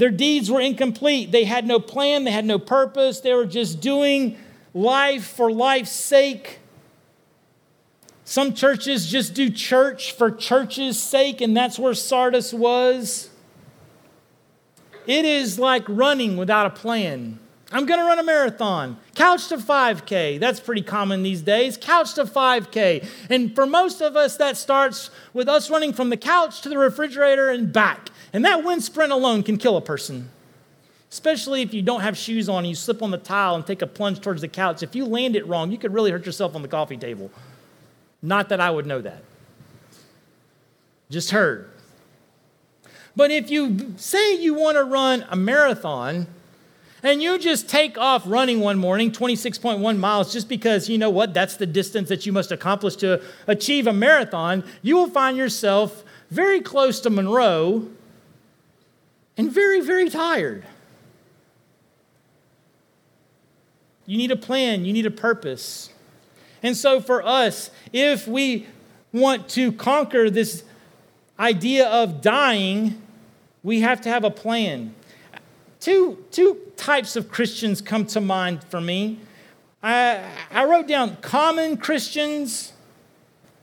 Their 0.00 0.10
deeds 0.10 0.50
were 0.50 0.62
incomplete. 0.62 1.30
They 1.30 1.44
had 1.44 1.66
no 1.66 1.78
plan, 1.78 2.24
they 2.24 2.30
had 2.30 2.46
no 2.46 2.58
purpose. 2.58 3.20
They 3.20 3.34
were 3.34 3.44
just 3.44 3.82
doing 3.82 4.38
life 4.72 5.26
for 5.26 5.52
life's 5.52 5.92
sake. 5.92 6.60
Some 8.24 8.54
churches 8.54 9.10
just 9.10 9.34
do 9.34 9.50
church 9.50 10.12
for 10.12 10.30
church's 10.30 10.98
sake, 10.98 11.42
and 11.42 11.54
that's 11.54 11.78
where 11.78 11.92
Sardis 11.92 12.54
was. 12.54 13.28
It 15.06 15.26
is 15.26 15.58
like 15.58 15.84
running 15.86 16.38
without 16.38 16.64
a 16.64 16.70
plan. 16.70 17.38
I'm 17.72 17.86
going 17.86 18.00
to 18.00 18.06
run 18.06 18.18
a 18.18 18.24
marathon. 18.24 18.98
Couch 19.14 19.48
to 19.48 19.56
5K. 19.56 20.40
That's 20.40 20.58
pretty 20.58 20.82
common 20.82 21.22
these 21.22 21.40
days. 21.40 21.76
Couch 21.76 22.14
to 22.14 22.24
5K. 22.24 23.06
And 23.28 23.54
for 23.54 23.64
most 23.64 24.00
of 24.00 24.16
us, 24.16 24.36
that 24.38 24.56
starts 24.56 25.10
with 25.32 25.48
us 25.48 25.70
running 25.70 25.92
from 25.92 26.10
the 26.10 26.16
couch 26.16 26.62
to 26.62 26.68
the 26.68 26.76
refrigerator 26.76 27.48
and 27.48 27.72
back. 27.72 28.10
And 28.32 28.44
that 28.44 28.64
wind 28.64 28.82
sprint 28.82 29.12
alone 29.12 29.44
can 29.44 29.56
kill 29.56 29.76
a 29.76 29.80
person, 29.80 30.30
especially 31.12 31.62
if 31.62 31.72
you 31.72 31.82
don't 31.82 32.00
have 32.00 32.16
shoes 32.16 32.48
on 32.48 32.58
and 32.58 32.68
you 32.68 32.74
slip 32.74 33.02
on 33.02 33.12
the 33.12 33.18
tile 33.18 33.54
and 33.54 33.64
take 33.64 33.82
a 33.82 33.86
plunge 33.86 34.20
towards 34.20 34.40
the 34.40 34.48
couch. 34.48 34.82
If 34.82 34.96
you 34.96 35.04
land 35.04 35.36
it 35.36 35.46
wrong, 35.46 35.70
you 35.70 35.78
could 35.78 35.94
really 35.94 36.10
hurt 36.10 36.26
yourself 36.26 36.56
on 36.56 36.62
the 36.62 36.68
coffee 36.68 36.96
table. 36.96 37.30
Not 38.20 38.48
that 38.48 38.60
I 38.60 38.70
would 38.70 38.86
know 38.86 39.00
that. 39.00 39.22
Just 41.08 41.30
heard. 41.30 41.70
But 43.14 43.30
if 43.30 43.50
you 43.50 43.94
say 43.96 44.40
you 44.40 44.54
want 44.54 44.76
to 44.76 44.84
run 44.84 45.24
a 45.28 45.36
marathon, 45.36 46.26
and 47.02 47.22
you 47.22 47.38
just 47.38 47.68
take 47.68 47.96
off 47.98 48.22
running 48.26 48.60
one 48.60 48.78
morning, 48.78 49.10
26.1 49.10 49.98
miles, 49.98 50.32
just 50.32 50.48
because 50.48 50.88
you 50.88 50.98
know 50.98 51.10
what, 51.10 51.32
that's 51.34 51.56
the 51.56 51.66
distance 51.66 52.08
that 52.08 52.26
you 52.26 52.32
must 52.32 52.52
accomplish 52.52 52.96
to 52.96 53.22
achieve 53.46 53.86
a 53.86 53.92
marathon, 53.92 54.64
you 54.82 54.96
will 54.96 55.08
find 55.08 55.36
yourself 55.36 56.04
very 56.30 56.60
close 56.60 57.00
to 57.00 57.10
Monroe 57.10 57.88
and 59.36 59.50
very, 59.50 59.80
very 59.80 60.10
tired. 60.10 60.64
You 64.06 64.18
need 64.18 64.30
a 64.30 64.36
plan, 64.36 64.84
you 64.84 64.92
need 64.92 65.06
a 65.06 65.10
purpose. 65.10 65.90
And 66.62 66.76
so, 66.76 67.00
for 67.00 67.24
us, 67.24 67.70
if 67.92 68.26
we 68.28 68.66
want 69.12 69.48
to 69.50 69.72
conquer 69.72 70.28
this 70.28 70.64
idea 71.38 71.88
of 71.88 72.20
dying, 72.20 73.00
we 73.62 73.80
have 73.80 74.00
to 74.02 74.08
have 74.08 74.24
a 74.24 74.30
plan. 74.30 74.94
Two, 75.80 76.22
two 76.30 76.58
types 76.76 77.16
of 77.16 77.30
Christians 77.30 77.80
come 77.80 78.06
to 78.06 78.20
mind 78.20 78.62
for 78.64 78.80
me. 78.80 79.18
I, 79.82 80.22
I 80.50 80.66
wrote 80.66 80.86
down 80.86 81.16
common 81.22 81.78
Christians 81.78 82.74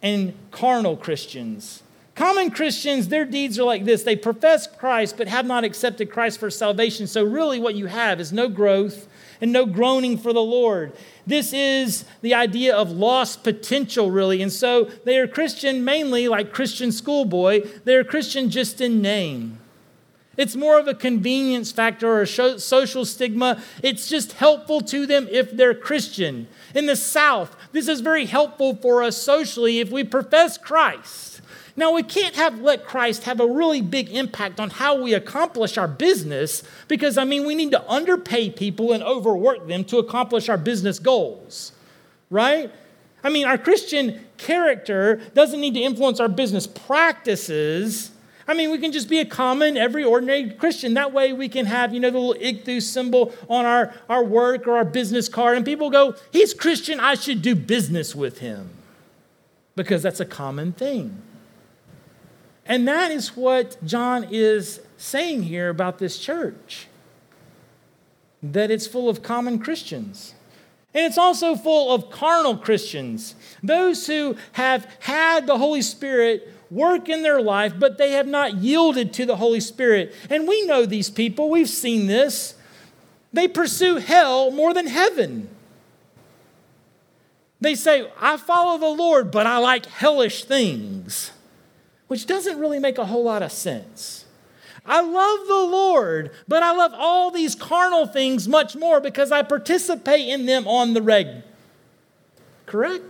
and 0.02 0.34
carnal 0.50 0.98
Christians. 0.98 1.84
Common 2.16 2.50
Christians, 2.50 3.10
their 3.10 3.26
deeds 3.26 3.60
are 3.60 3.64
like 3.64 3.86
this 3.86 4.02
they 4.02 4.16
profess 4.16 4.66
Christ 4.66 5.18
but 5.18 5.28
have 5.28 5.46
not 5.46 5.64
accepted 5.64 6.12
Christ 6.12 6.40
for 6.40 6.50
salvation. 6.50 7.06
So, 7.06 7.24
really, 7.24 7.60
what 7.60 7.76
you 7.76 7.86
have 7.86 8.20
is 8.20 8.34
no 8.34 8.50
growth 8.50 9.08
and 9.40 9.54
no 9.54 9.68
groaning 9.68 10.18
for 10.18 10.34
the 10.34 10.42
Lord. 10.42 10.94
This 11.28 11.54
is 11.54 12.06
the 12.22 12.34
idea 12.34 12.76
of 12.76 12.90
lost 12.90 13.44
potential, 13.44 14.10
really. 14.10 14.42
And 14.42 14.52
so, 14.52 14.86
they 15.06 15.20
are 15.20 15.28
Christian 15.28 15.86
mainly 15.86 16.28
like 16.28 16.52
Christian 16.52 16.92
schoolboy, 16.92 17.68
they 17.84 17.96
are 17.96 18.04
Christian 18.04 18.50
just 18.50 18.82
in 18.82 19.00
name. 19.00 19.60
It's 20.38 20.56
more 20.56 20.80
of 20.80 20.88
a 20.88 20.94
convenience 20.94 21.72
factor 21.72 22.08
or 22.08 22.22
a 22.22 22.60
social 22.60 23.06
stigma. 23.06 23.62
It's 23.84 24.08
just 24.08 24.34
helpful 24.34 24.82
to 24.82 25.06
them 25.06 25.28
if 25.30 25.52
they're 25.52 25.74
Christian. 25.74 26.48
In 26.76 26.86
the 26.86 26.96
South, 26.96 27.56
this 27.72 27.88
is 27.88 28.02
very 28.02 28.26
helpful 28.26 28.76
for 28.76 29.04
us 29.04 29.18
socially 29.18 29.80
if 29.80 29.90
we 29.90 30.04
profess 30.04 30.58
Christ. 30.58 31.42
Now, 31.76 31.94
we 31.94 32.02
can't 32.02 32.36
have 32.36 32.60
let 32.60 32.86
Christ 32.86 33.26
have 33.26 33.40
a 33.40 33.46
really 33.46 33.82
big 33.82 34.10
impact 34.10 34.60
on 34.60 34.72
how 34.72 35.00
we 35.00 35.14
accomplish 35.14 35.78
our 35.78 35.88
business 35.88 36.64
because, 36.88 37.20
I 37.20 37.24
mean, 37.24 37.46
we 37.46 37.54
need 37.54 37.70
to 37.72 37.88
underpay 37.88 38.50
people 38.50 38.94
and 38.94 39.04
overwork 39.04 39.68
them 39.68 39.84
to 39.86 40.00
accomplish 40.00 40.50
our 40.50 40.58
business 40.58 40.98
goals, 40.98 41.74
right? 42.32 42.72
I 43.24 43.30
mean, 43.30 43.46
our 43.46 43.60
Christian 43.60 44.26
character 44.38 45.18
doesn't 45.36 45.62
need 45.62 45.76
to 45.76 45.80
influence 45.80 46.20
our 46.20 46.30
business 46.30 46.66
practices. 46.66 48.10
I 48.48 48.54
mean, 48.54 48.72
we 48.72 48.78
can 48.78 48.92
just 48.94 49.10
be 49.10 49.20
a 49.20 49.26
common, 49.26 49.76
every 49.76 50.04
ordinary 50.04 50.50
Christian. 50.52 50.94
That 50.94 51.12
way 51.12 51.34
we 51.34 51.50
can 51.50 51.66
have, 51.66 51.94
you 51.94 52.00
know, 52.00 52.10
the 52.10 52.18
little 52.18 52.42
ichthus 52.42 52.84
symbol 52.84 53.34
on 53.50 53.66
our, 53.66 53.94
our 54.08 54.24
work 54.24 54.68
or 54.68 54.78
our 54.78 54.86
business 54.86 55.28
card. 55.28 55.58
And 55.58 55.66
people 55.66 55.90
go, 55.90 56.16
he's 56.32 56.54
Christian, 56.54 57.00
I 57.00 57.16
should 57.16 57.42
do 57.42 57.56
business 57.56 58.16
with 58.16 58.40
him. 58.40 58.70
Because 59.76 60.02
that's 60.02 60.22
a 60.22 60.26
common 60.26 60.72
thing. 60.72 61.22
And 62.66 62.88
that 62.88 63.12
is 63.12 63.36
what 63.36 63.78
John 63.86 64.28
is 64.32 64.82
saying 64.98 65.44
here 65.44 65.70
about 65.70 66.00
this 66.00 66.18
church 66.18 66.88
that 68.42 68.70
it's 68.72 68.88
full 68.88 69.10
of 69.10 69.24
common 69.24 69.60
Christians. 69.60 70.36
And 70.94 71.06
it's 71.06 71.18
also 71.18 71.56
full 71.56 71.94
of 71.94 72.10
carnal 72.10 72.58
Christians, 72.58 73.36
those 73.62 74.08
who 74.08 74.38
have 74.54 74.88
had 75.00 75.48
the 75.48 75.58
Holy 75.58 75.82
Spirit 75.82 76.52
work 76.70 77.10
in 77.10 77.24
their 77.24 77.42
life, 77.42 77.74
but 77.78 77.98
they 77.98 78.12
have 78.12 78.28
not 78.28 78.56
yielded 78.56 79.14
to 79.14 79.26
the 79.26 79.38
Holy 79.38 79.60
Spirit. 79.60 80.14
And 80.30 80.48
we 80.48 80.66
know 80.66 80.86
these 80.86 81.10
people, 81.10 81.50
we've 81.50 81.70
seen 81.70 82.08
this. 82.08 82.56
They 83.34 83.48
pursue 83.48 83.98
hell 83.98 84.52
more 84.52 84.74
than 84.74 84.88
heaven. 84.88 85.50
They 87.60 87.76
say, 87.76 88.10
I 88.20 88.38
follow 88.38 88.78
the 88.78 89.02
Lord, 89.02 89.32
but 89.32 89.48
I 89.48 89.58
like 89.58 89.86
hellish 89.88 90.44
things, 90.44 91.32
which 92.08 92.26
doesn't 92.26 92.60
really 92.60 92.80
make 92.80 92.98
a 92.98 93.06
whole 93.06 93.24
lot 93.24 93.42
of 93.42 93.52
sense. 93.52 94.26
I 94.86 95.02
love 95.02 95.48
the 95.48 95.54
Lord, 95.54 96.32
but 96.48 96.64
I 96.64 96.72
love 96.72 96.94
all 96.96 97.30
these 97.30 97.56
carnal 97.56 98.06
things 98.08 98.48
much 98.48 98.76
more 98.76 99.02
because 99.02 99.32
I 99.32 99.42
participate 99.42 100.30
in 100.30 100.46
them 100.46 100.68
on 100.68 100.94
the 100.94 101.02
reg. 101.02 101.44
Correct? 102.66 103.04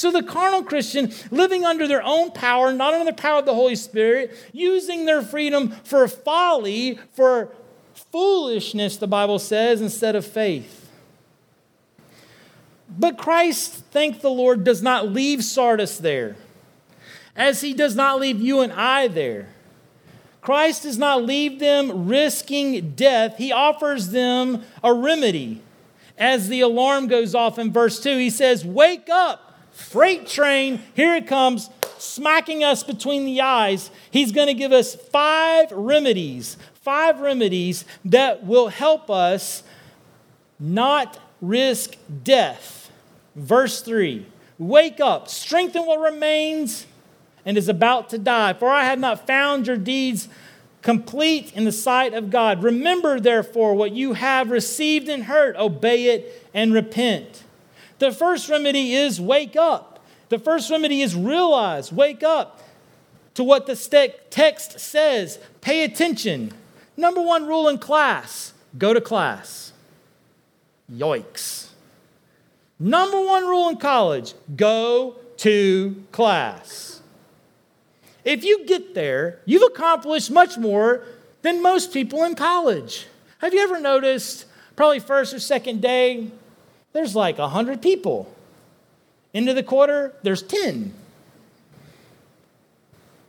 So 0.00 0.10
the 0.10 0.22
carnal 0.22 0.62
Christian 0.62 1.12
living 1.30 1.66
under 1.66 1.86
their 1.86 2.02
own 2.02 2.30
power, 2.30 2.72
not 2.72 2.94
under 2.94 3.04
the 3.04 3.14
power 3.14 3.40
of 3.40 3.44
the 3.44 3.52
Holy 3.52 3.76
Spirit, 3.76 4.34
using 4.50 5.04
their 5.04 5.20
freedom 5.20 5.72
for 5.84 6.08
folly, 6.08 6.98
for 7.12 7.52
foolishness, 8.10 8.96
the 8.96 9.06
Bible 9.06 9.38
says, 9.38 9.82
instead 9.82 10.16
of 10.16 10.24
faith. 10.24 10.90
But 12.88 13.18
Christ, 13.18 13.74
thank 13.90 14.22
the 14.22 14.30
Lord, 14.30 14.64
does 14.64 14.80
not 14.80 15.08
leave 15.08 15.44
Sardis 15.44 15.98
there, 15.98 16.36
as 17.36 17.60
he 17.60 17.74
does 17.74 17.94
not 17.94 18.18
leave 18.18 18.40
you 18.40 18.60
and 18.60 18.72
I 18.72 19.06
there. 19.06 19.48
Christ 20.40 20.84
does 20.84 20.96
not 20.96 21.26
leave 21.26 21.58
them 21.58 22.08
risking 22.08 22.92
death, 22.92 23.36
he 23.36 23.52
offers 23.52 24.08
them 24.08 24.62
a 24.82 24.94
remedy. 24.94 25.60
As 26.16 26.48
the 26.48 26.62
alarm 26.62 27.06
goes 27.06 27.34
off 27.34 27.58
in 27.58 27.70
verse 27.70 28.00
2, 28.00 28.16
he 28.16 28.30
says, 28.30 28.64
Wake 28.64 29.10
up! 29.10 29.48
Freight 29.80 30.26
train, 30.26 30.82
here 30.94 31.14
it 31.14 31.26
comes, 31.26 31.70
smacking 31.98 32.62
us 32.62 32.82
between 32.82 33.24
the 33.24 33.40
eyes. 33.40 33.90
He's 34.10 34.32
going 34.32 34.46
to 34.46 34.54
give 34.54 34.72
us 34.72 34.94
five 34.94 35.70
remedies, 35.72 36.56
five 36.74 37.20
remedies 37.20 37.84
that 38.04 38.44
will 38.44 38.68
help 38.68 39.10
us 39.10 39.62
not 40.58 41.18
risk 41.40 41.96
death. 42.22 42.90
Verse 43.34 43.80
3 43.82 44.26
Wake 44.58 45.00
up, 45.00 45.28
strengthen 45.28 45.86
what 45.86 46.00
remains 46.00 46.86
and 47.44 47.56
is 47.56 47.68
about 47.68 48.10
to 48.10 48.18
die, 48.18 48.52
for 48.52 48.68
I 48.68 48.84
have 48.84 48.98
not 48.98 49.26
found 49.26 49.66
your 49.66 49.78
deeds 49.78 50.28
complete 50.82 51.52
in 51.54 51.64
the 51.64 51.72
sight 51.72 52.14
of 52.14 52.30
God. 52.30 52.62
Remember, 52.62 53.18
therefore, 53.18 53.74
what 53.74 53.92
you 53.92 54.14
have 54.14 54.50
received 54.50 55.08
and 55.08 55.24
heard, 55.24 55.56
obey 55.56 56.06
it 56.06 56.48
and 56.54 56.72
repent. 56.72 57.44
The 58.00 58.10
first 58.10 58.48
remedy 58.48 58.94
is 58.94 59.20
wake 59.20 59.56
up. 59.56 60.00
The 60.30 60.38
first 60.38 60.70
remedy 60.70 61.02
is 61.02 61.14
realize, 61.14 61.92
wake 61.92 62.22
up 62.22 62.60
to 63.34 63.44
what 63.44 63.66
the 63.66 63.76
text 64.30 64.80
says. 64.80 65.38
Pay 65.60 65.84
attention. 65.84 66.52
Number 66.96 67.20
one 67.20 67.46
rule 67.46 67.68
in 67.68 67.78
class 67.78 68.54
go 68.78 68.94
to 68.94 69.00
class. 69.00 69.72
Yoicks. 70.90 71.68
Number 72.78 73.20
one 73.20 73.46
rule 73.46 73.68
in 73.68 73.76
college 73.76 74.32
go 74.56 75.16
to 75.38 76.02
class. 76.10 77.02
If 78.24 78.44
you 78.44 78.64
get 78.64 78.94
there, 78.94 79.40
you've 79.44 79.62
accomplished 79.62 80.30
much 80.30 80.56
more 80.56 81.04
than 81.42 81.62
most 81.62 81.92
people 81.92 82.24
in 82.24 82.34
college. 82.34 83.06
Have 83.38 83.52
you 83.52 83.60
ever 83.60 83.78
noticed, 83.78 84.46
probably 84.76 85.00
first 85.00 85.34
or 85.34 85.38
second 85.40 85.82
day, 85.82 86.30
there's 86.92 87.14
like 87.14 87.38
100 87.38 87.80
people. 87.80 88.34
Into 89.32 89.54
the 89.54 89.62
quarter, 89.62 90.14
there's 90.22 90.42
10. 90.42 90.92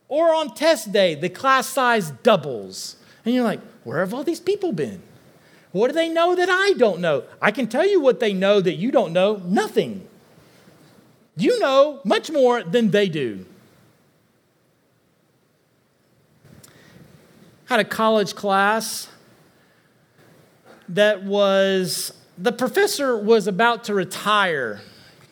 Or 0.08 0.34
on 0.34 0.54
test 0.56 0.91
day, 0.91 1.15
the 1.15 1.30
class 1.30 1.67
size 1.67 2.12
doubles. 2.12 2.95
And 3.24 3.34
you're 3.34 3.43
like, 3.43 3.62
where 3.84 4.00
have 4.00 4.13
all 4.13 4.24
these 4.24 4.39
people 4.39 4.74
been? 4.74 5.02
What 5.71 5.88
do 5.88 5.93
they 5.93 6.10
know 6.10 6.36
that 6.36 6.50
I 6.50 6.74
don't 6.74 7.00
know? 7.00 7.24
I 7.41 7.52
can 7.52 7.67
tell 7.67 7.88
you 7.88 8.02
what 8.02 8.19
they 8.19 8.34
know 8.34 8.60
that 8.60 8.76
you 8.76 8.91
don't 8.91 9.13
know 9.13 9.41
nothing. 9.45 10.08
You 11.38 11.60
know 11.60 12.02
much 12.04 12.30
more 12.30 12.62
than 12.62 12.91
they 12.91 13.08
do. 13.08 13.45
Had 17.65 17.80
a 17.80 17.86
college 17.86 18.36
class 18.36 19.08
that 20.89 21.24
was 21.24 22.12
the 22.38 22.52
professor 22.52 23.17
was 23.17 23.48
about 23.48 23.84
to 23.86 23.94
retire. 23.94 24.82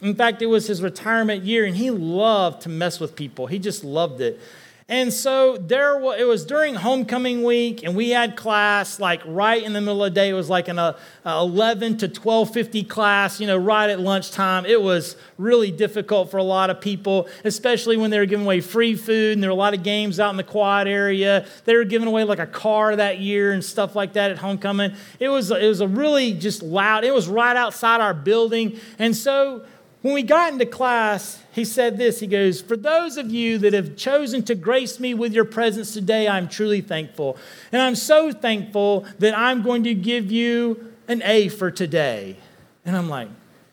In 0.02 0.16
fact, 0.16 0.42
it 0.42 0.46
was 0.46 0.68
his 0.68 0.82
retirement 0.82 1.44
year, 1.44 1.66
and 1.66 1.76
he 1.76 1.92
loved 1.92 2.62
to 2.62 2.70
mess 2.70 3.00
with 3.00 3.16
people. 3.16 3.48
He 3.48 3.60
just 3.60 3.84
loved 3.84 4.22
it. 4.22 4.40
And 4.89 5.13
so 5.13 5.56
there 5.56 5.99
was, 5.99 6.19
it 6.19 6.28
was 6.28 6.43
during 6.43 6.73
homecoming 6.73 7.43
week, 7.43 7.84
and 7.84 7.95
we 7.95 8.10
had 8.10 8.36
class 8.36 8.99
like 8.99 9.21
right 9.23 9.62
in 9.62 9.73
the 9.73 9.82
middle 9.82 10.04
of 10.04 10.12
the 10.12 10.15
day. 10.15 10.30
It 10.30 10.34
was 10.34 10.49
like 10.49 10.67
an 10.67 10.80
uh, 10.80 10.97
11 11.25 11.97
to 11.99 12.10
12:50 12.10 12.89
class, 12.89 13.39
you 13.39 13.45
know, 13.45 13.56
right 13.56 13.88
at 13.91 13.99
lunchtime. 13.99 14.65
It 14.65 14.82
was 14.82 15.15
really 15.38 15.69
difficult 15.69 16.32
for 16.32 16.38
a 16.38 16.43
lot 16.43 16.71
of 16.71 16.82
people, 16.82 17.30
especially 17.45 17.97
when 17.97 18.10
they 18.10 18.17
were 18.17 18.25
giving 18.25 18.47
away 18.47 18.62
free 18.62 18.95
food 18.95 19.34
and 19.34 19.43
there 19.43 19.52
were 19.52 19.56
a 19.56 19.60
lot 19.60 19.75
of 19.75 19.84
games 19.84 20.19
out 20.19 20.32
in 20.32 20.38
the 20.38 20.43
quad 20.43 20.88
area. 20.88 21.45
They 21.65 21.75
were 21.75 21.84
giving 21.84 22.08
away 22.08 22.23
like 22.23 22.39
a 22.39 22.47
car 22.47 22.95
that 22.95 23.19
year 23.19 23.52
and 23.52 23.63
stuff 23.63 23.95
like 23.95 24.13
that 24.13 24.32
at 24.32 24.39
homecoming. 24.39 24.93
It 25.19 25.30
was 25.30 25.52
it 25.52 25.67
was 25.67 25.82
a 25.82 25.88
really 25.88 26.34
just 26.34 26.63
loud. 26.63 27.04
It 27.04 27.13
was 27.13 27.28
right 27.28 27.56
outside 27.56 28.02
our 28.02 28.15
building, 28.15 28.80
and 28.97 29.15
so 29.15 29.65
when 30.02 30.14
we 30.14 30.24
got 30.24 30.54
into 30.54 30.66
class, 30.66 31.44
he 31.52 31.66
said 31.66 31.98
this 31.98 32.20
He 32.20 32.28
goes, 32.28 32.62
For 32.62 32.78
those 32.78 33.18
of 33.18 33.32
you 33.32 33.58
that 33.60 33.74
have 33.74 33.96
chosen 33.98 34.44
to 34.44 34.56
grace 34.56 35.00
me 35.00 35.14
with 35.14 35.34
your 35.34 35.46
presence 35.46 35.94
today, 35.94 36.28
I'm 36.28 36.48
truly 36.48 36.82
thankful. 36.82 37.38
And 37.72 37.82
I'm 37.82 37.96
so 37.96 38.32
thankful 38.32 39.06
that 39.20 39.38
I'm 39.38 39.62
going 39.62 39.84
to 39.84 39.94
give 39.94 40.32
you 40.32 40.94
an 41.08 41.22
A 41.24 41.50
for 41.50 41.70
today. 41.70 42.38
And 42.86 42.96
I'm 42.96 43.10
like, 43.10 43.30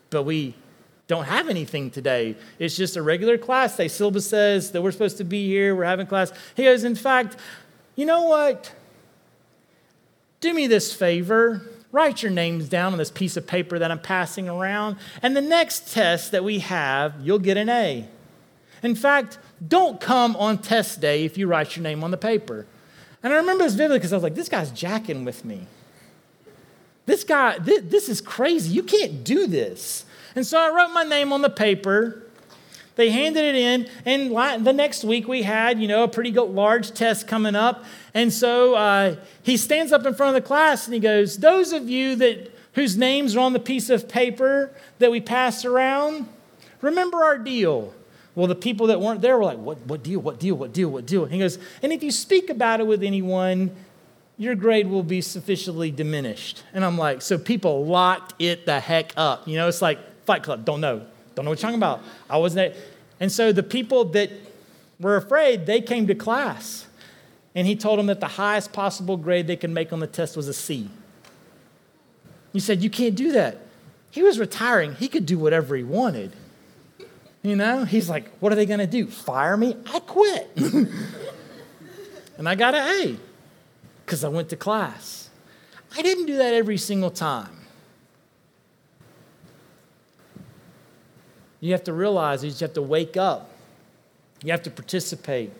But 0.09 0.23
we 0.23 0.55
don't 1.07 1.25
have 1.25 1.47
anything 1.47 1.89
today. 1.89 2.35
It's 2.59 2.75
just 2.75 2.97
a 2.97 3.01
regular 3.01 3.37
class 3.37 3.77
day. 3.77 3.87
Syllabus 3.87 4.29
says 4.29 4.71
that 4.73 4.81
we're 4.81 4.91
supposed 4.91 5.17
to 5.17 5.23
be 5.23 5.47
here, 5.47 5.73
we're 5.75 5.85
having 5.85 6.07
class. 6.07 6.33
He 6.55 6.63
goes, 6.63 6.83
In 6.83 6.95
fact, 6.95 7.37
you 7.95 8.05
know 8.05 8.23
what? 8.23 8.73
Do 10.41 10.53
me 10.53 10.67
this 10.67 10.93
favor 10.93 11.61
write 11.91 12.21
your 12.21 12.31
names 12.31 12.69
down 12.69 12.93
on 12.93 12.97
this 12.97 13.11
piece 13.11 13.37
of 13.37 13.47
paper 13.47 13.79
that 13.79 13.91
I'm 13.91 13.99
passing 13.99 14.49
around. 14.49 14.97
And 15.21 15.35
the 15.35 15.41
next 15.41 15.93
test 15.93 16.31
that 16.31 16.43
we 16.43 16.59
have, 16.59 17.15
you'll 17.21 17.39
get 17.39 17.57
an 17.57 17.69
A. 17.69 18.07
In 18.83 18.95
fact, 18.95 19.39
don't 19.65 19.99
come 19.99 20.35
on 20.35 20.59
test 20.59 21.01
day 21.01 21.25
if 21.25 21.37
you 21.37 21.47
write 21.47 21.75
your 21.75 21.83
name 21.83 22.03
on 22.03 22.11
the 22.11 22.17
paper. 22.17 22.65
And 23.23 23.33
I 23.33 23.37
remember 23.37 23.63
this 23.63 23.73
vividly 23.73 23.97
because 23.97 24.13
I 24.13 24.15
was 24.15 24.23
like, 24.23 24.35
this 24.35 24.49
guy's 24.49 24.71
jacking 24.71 25.25
with 25.25 25.43
me. 25.43 25.65
This 27.05 27.23
guy, 27.23 27.57
this, 27.57 27.81
this 27.85 28.09
is 28.09 28.21
crazy. 28.21 28.73
You 28.73 28.83
can't 28.83 29.23
do 29.23 29.47
this. 29.47 30.05
And 30.35 30.45
so 30.45 30.59
I 30.59 30.69
wrote 30.75 30.93
my 30.93 31.03
name 31.03 31.33
on 31.33 31.41
the 31.41 31.49
paper. 31.49 32.26
They 32.97 33.11
handed 33.11 33.43
it 33.43 33.55
in, 33.55 33.87
and 34.05 34.65
the 34.65 34.73
next 34.73 35.03
week 35.03 35.27
we 35.27 35.43
had, 35.43 35.79
you 35.79 35.87
know, 35.87 36.03
a 36.03 36.07
pretty 36.07 36.31
large 36.31 36.91
test 36.91 37.27
coming 37.27 37.55
up. 37.55 37.85
And 38.13 38.33
so 38.33 38.73
uh, 38.73 39.15
he 39.43 39.55
stands 39.55 39.91
up 39.91 40.05
in 40.05 40.15
front 40.15 40.35
of 40.35 40.43
the 40.43 40.45
class 40.45 40.85
and 40.85 40.95
he 40.95 40.99
goes, 40.99 41.37
Those 41.37 41.73
of 41.73 41.87
you 41.87 42.15
that 42.15 42.51
whose 42.73 42.97
names 42.97 43.35
are 43.35 43.39
on 43.39 43.53
the 43.53 43.59
piece 43.59 43.91
of 43.91 44.09
paper 44.09 44.73
that 44.97 45.11
we 45.11 45.21
passed 45.21 45.63
around, 45.63 46.27
remember 46.81 47.23
our 47.23 47.37
deal. 47.37 47.93
Well, 48.33 48.47
the 48.47 48.55
people 48.55 48.87
that 48.87 48.99
weren't 48.99 49.21
there 49.21 49.37
were 49.37 49.45
like, 49.45 49.59
What, 49.59 49.77
what 49.85 50.01
deal? 50.01 50.19
What 50.19 50.39
deal? 50.39 50.55
What 50.55 50.73
deal? 50.73 50.89
What 50.89 51.05
deal? 51.05 51.23
And 51.23 51.33
he 51.33 51.39
goes, 51.39 51.59
And 51.83 51.93
if 51.93 52.01
you 52.01 52.11
speak 52.11 52.49
about 52.49 52.79
it 52.79 52.87
with 52.87 53.03
anyone, 53.03 53.75
your 54.39 54.55
grade 54.55 54.87
will 54.87 55.03
be 55.03 55.21
sufficiently 55.21 55.91
diminished. 55.91 56.63
And 56.73 56.83
I'm 56.83 56.97
like, 56.97 57.21
So 57.21 57.37
people 57.37 57.85
locked 57.85 58.41
it 58.41 58.65
the 58.65 58.79
heck 58.79 59.13
up. 59.15 59.47
You 59.47 59.57
know, 59.57 59.67
it's 59.67 59.83
like 59.83 59.99
Fight 60.25 60.41
Club, 60.41 60.65
don't 60.65 60.81
know. 60.81 61.05
Don't 61.37 61.45
know 61.45 61.51
what 61.51 61.59
you're 61.59 61.69
talking 61.69 61.77
about. 61.77 62.01
I 62.27 62.37
wasn't 62.37 62.73
there. 62.73 62.83
And 63.19 63.31
so 63.31 63.51
the 63.51 63.61
people 63.61 64.05
that 64.05 64.31
were 64.99 65.17
afraid, 65.17 65.67
they 65.67 65.81
came 65.81 66.07
to 66.07 66.15
class 66.15 66.87
and 67.53 67.67
he 67.67 67.75
told 67.75 67.99
them 67.99 68.07
that 68.07 68.19
the 68.19 68.27
highest 68.27 68.73
possible 68.73 69.17
grade 69.17 69.45
they 69.45 69.55
could 69.55 69.69
make 69.69 69.93
on 69.93 69.99
the 69.99 70.07
test 70.07 70.35
was 70.35 70.47
a 70.47 70.53
C. 70.53 70.89
He 72.53 72.59
said, 72.59 72.81
You 72.83 72.89
can't 72.89 73.13
do 73.13 73.33
that. 73.33 73.59
He 74.09 74.23
was 74.23 74.39
retiring, 74.39 74.95
he 74.95 75.07
could 75.07 75.27
do 75.27 75.37
whatever 75.37 75.75
he 75.75 75.83
wanted. 75.83 76.31
You 77.43 77.55
know, 77.55 77.85
he's 77.85 78.09
like, 78.09 78.35
What 78.39 78.51
are 78.51 78.55
they 78.55 78.65
going 78.65 78.79
to 78.79 78.87
do? 78.87 79.05
Fire 79.05 79.55
me? 79.57 79.77
I 79.93 79.99
quit. 79.99 80.49
and 82.39 82.49
I 82.49 82.55
got 82.55 82.73
an 82.73 82.81
A 83.05 83.19
because 84.07 84.23
I 84.23 84.29
went 84.29 84.49
to 84.49 84.55
class. 84.55 85.29
I 85.95 86.01
didn't 86.01 86.25
do 86.25 86.37
that 86.37 86.55
every 86.55 86.77
single 86.77 87.11
time. 87.11 87.56
You 91.59 91.71
have 91.71 91.83
to 91.85 91.93
realize 91.93 92.43
you 92.43 92.51
have 92.59 92.73
to 92.73 92.81
wake 92.81 93.17
up. 93.17 93.51
You 94.43 94.51
have 94.51 94.63
to 94.63 94.71
participate. 94.71 95.51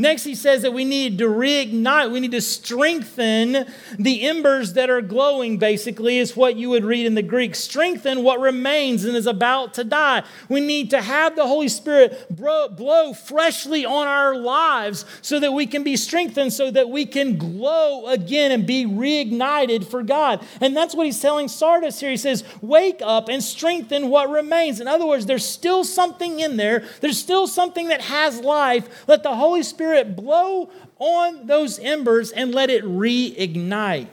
Next, 0.00 0.22
he 0.22 0.36
says 0.36 0.62
that 0.62 0.72
we 0.72 0.84
need 0.84 1.18
to 1.18 1.24
reignite, 1.24 2.12
we 2.12 2.20
need 2.20 2.30
to 2.30 2.40
strengthen 2.40 3.66
the 3.98 4.28
embers 4.28 4.74
that 4.74 4.90
are 4.90 5.02
glowing, 5.02 5.58
basically, 5.58 6.18
is 6.18 6.36
what 6.36 6.54
you 6.54 6.70
would 6.70 6.84
read 6.84 7.04
in 7.04 7.16
the 7.16 7.22
Greek. 7.22 7.56
Strengthen 7.56 8.22
what 8.22 8.38
remains 8.38 9.04
and 9.04 9.16
is 9.16 9.26
about 9.26 9.74
to 9.74 9.82
die. 9.82 10.22
We 10.48 10.60
need 10.60 10.90
to 10.90 11.02
have 11.02 11.34
the 11.34 11.48
Holy 11.48 11.68
Spirit 11.68 12.28
blow 12.30 13.12
freshly 13.12 13.84
on 13.84 14.06
our 14.06 14.36
lives 14.36 15.04
so 15.20 15.40
that 15.40 15.50
we 15.50 15.66
can 15.66 15.82
be 15.82 15.96
strengthened, 15.96 16.52
so 16.52 16.70
that 16.70 16.90
we 16.90 17.04
can 17.04 17.36
glow 17.36 18.06
again 18.06 18.52
and 18.52 18.64
be 18.64 18.86
reignited 18.86 19.84
for 19.84 20.04
God. 20.04 20.46
And 20.60 20.76
that's 20.76 20.94
what 20.94 21.06
he's 21.06 21.20
telling 21.20 21.48
Sardis 21.48 21.98
here. 21.98 22.10
He 22.10 22.16
says, 22.16 22.44
Wake 22.62 23.00
up 23.02 23.28
and 23.28 23.42
strengthen 23.42 24.10
what 24.10 24.30
remains. 24.30 24.80
In 24.80 24.86
other 24.86 25.06
words, 25.06 25.26
there's 25.26 25.44
still 25.44 25.82
something 25.82 26.38
in 26.38 26.56
there, 26.56 26.84
there's 27.00 27.18
still 27.18 27.48
something 27.48 27.88
that 27.88 28.02
has 28.02 28.38
life. 28.38 29.08
Let 29.08 29.24
the 29.24 29.34
Holy 29.34 29.64
Spirit 29.64 29.87
Spirit 29.88 30.16
blow 30.16 30.68
on 30.98 31.46
those 31.46 31.78
embers 31.78 32.30
and 32.30 32.54
let 32.54 32.68
it 32.68 32.84
reignite. 32.84 34.08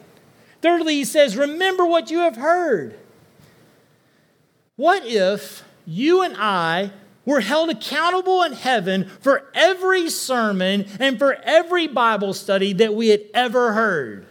Thirdly, 0.61 0.93
he 0.93 1.03
says, 1.03 1.35
Remember 1.35 1.85
what 1.85 2.09
you 2.09 2.19
have 2.19 2.37
heard. 2.37 2.97
What 4.77 5.05
if 5.05 5.65
you 5.85 6.21
and 6.21 6.33
I 6.37 6.91
were 7.25 7.41
held 7.41 7.71
accountable 7.71 8.41
in 8.43 8.53
heaven 8.53 9.09
for 9.19 9.51
every 9.53 10.09
sermon 10.09 10.85
and 10.97 11.19
for 11.19 11.33
every 11.43 11.87
Bible 11.87 12.33
study 12.33 12.71
that 12.71 12.93
we 12.93 13.09
had 13.09 13.23
ever 13.33 13.73
heard? 13.73 14.25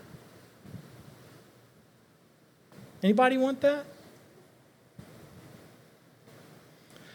Anybody 3.03 3.37
want 3.37 3.61
that? 3.61 3.85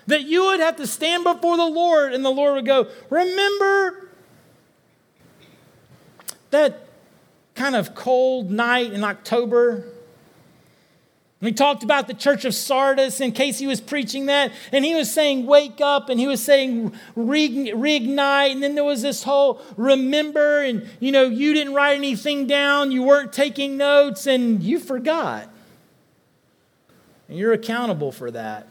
That 0.05 0.21
you 0.25 0.43
would 0.45 0.59
have 0.59 0.75
to 0.75 0.85
stand 0.85 1.23
before 1.23 1.57
the 1.57 1.65
Lord 1.65 2.13
and 2.13 2.23
the 2.23 2.29
Lord 2.29 2.53
would 2.53 2.67
go, 2.67 2.89
Remember 3.09 4.08
that 6.51 6.87
kind 7.55 7.75
of 7.75 7.95
cold 7.95 8.49
night 8.49 8.93
in 8.93 9.03
October. 9.03 9.85
We 11.41 11.53
talked 11.53 11.83
about 11.83 12.07
the 12.07 12.13
church 12.13 12.43
of 12.43 12.53
Sardis, 12.53 13.21
in 13.21 13.31
case 13.31 13.59
he 13.59 13.67
was 13.67 13.79
preaching 13.79 14.25
that, 14.25 14.51
and 14.73 14.83
he 14.83 14.93
was 14.93 15.11
saying, 15.11 15.45
Wake 15.45 15.79
up, 15.79 16.09
and 16.09 16.19
he 16.19 16.27
was 16.27 16.43
saying, 16.43 16.93
Reignite. 17.15 18.51
And 18.51 18.61
then 18.61 18.75
there 18.75 18.83
was 18.83 19.01
this 19.01 19.23
whole 19.23 19.61
remember, 19.77 20.61
and 20.61 20.87
you 20.99 21.13
know, 21.13 21.23
you 21.23 21.53
didn't 21.53 21.73
write 21.73 21.95
anything 21.95 22.45
down, 22.45 22.91
you 22.91 23.03
weren't 23.03 23.31
taking 23.31 23.77
notes, 23.77 24.27
and 24.27 24.61
you 24.61 24.79
forgot. 24.79 25.49
And 27.29 27.37
you're 27.37 27.53
accountable 27.53 28.11
for 28.11 28.31
that. 28.31 28.67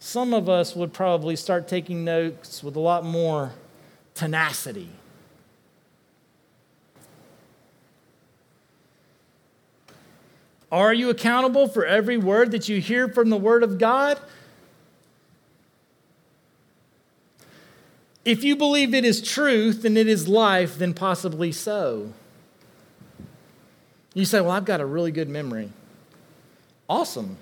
Some 0.00 0.34
of 0.34 0.48
us 0.48 0.74
would 0.74 0.92
probably 0.92 1.36
start 1.36 1.68
taking 1.68 2.04
notes 2.04 2.62
with 2.62 2.74
a 2.74 2.80
lot 2.80 3.04
more 3.04 3.52
tenacity. 4.14 4.88
Are 10.70 10.92
you 10.92 11.10
accountable 11.10 11.68
for 11.68 11.86
every 11.86 12.16
word 12.16 12.50
that 12.50 12.68
you 12.68 12.80
hear 12.80 13.08
from 13.08 13.30
the 13.30 13.36
Word 13.36 13.62
of 13.62 13.78
God? 13.78 14.18
If 18.24 18.42
you 18.42 18.56
believe 18.56 18.92
it 18.92 19.04
is 19.04 19.22
truth 19.22 19.84
and 19.84 19.96
it 19.96 20.08
is 20.08 20.26
life, 20.26 20.78
then 20.78 20.94
possibly 20.94 21.52
so. 21.52 22.12
You 24.14 24.24
say, 24.24 24.40
Well, 24.40 24.50
I've 24.50 24.64
got 24.64 24.80
a 24.80 24.86
really 24.86 25.12
good 25.12 25.28
memory. 25.28 25.70
Awesome. 26.88 27.36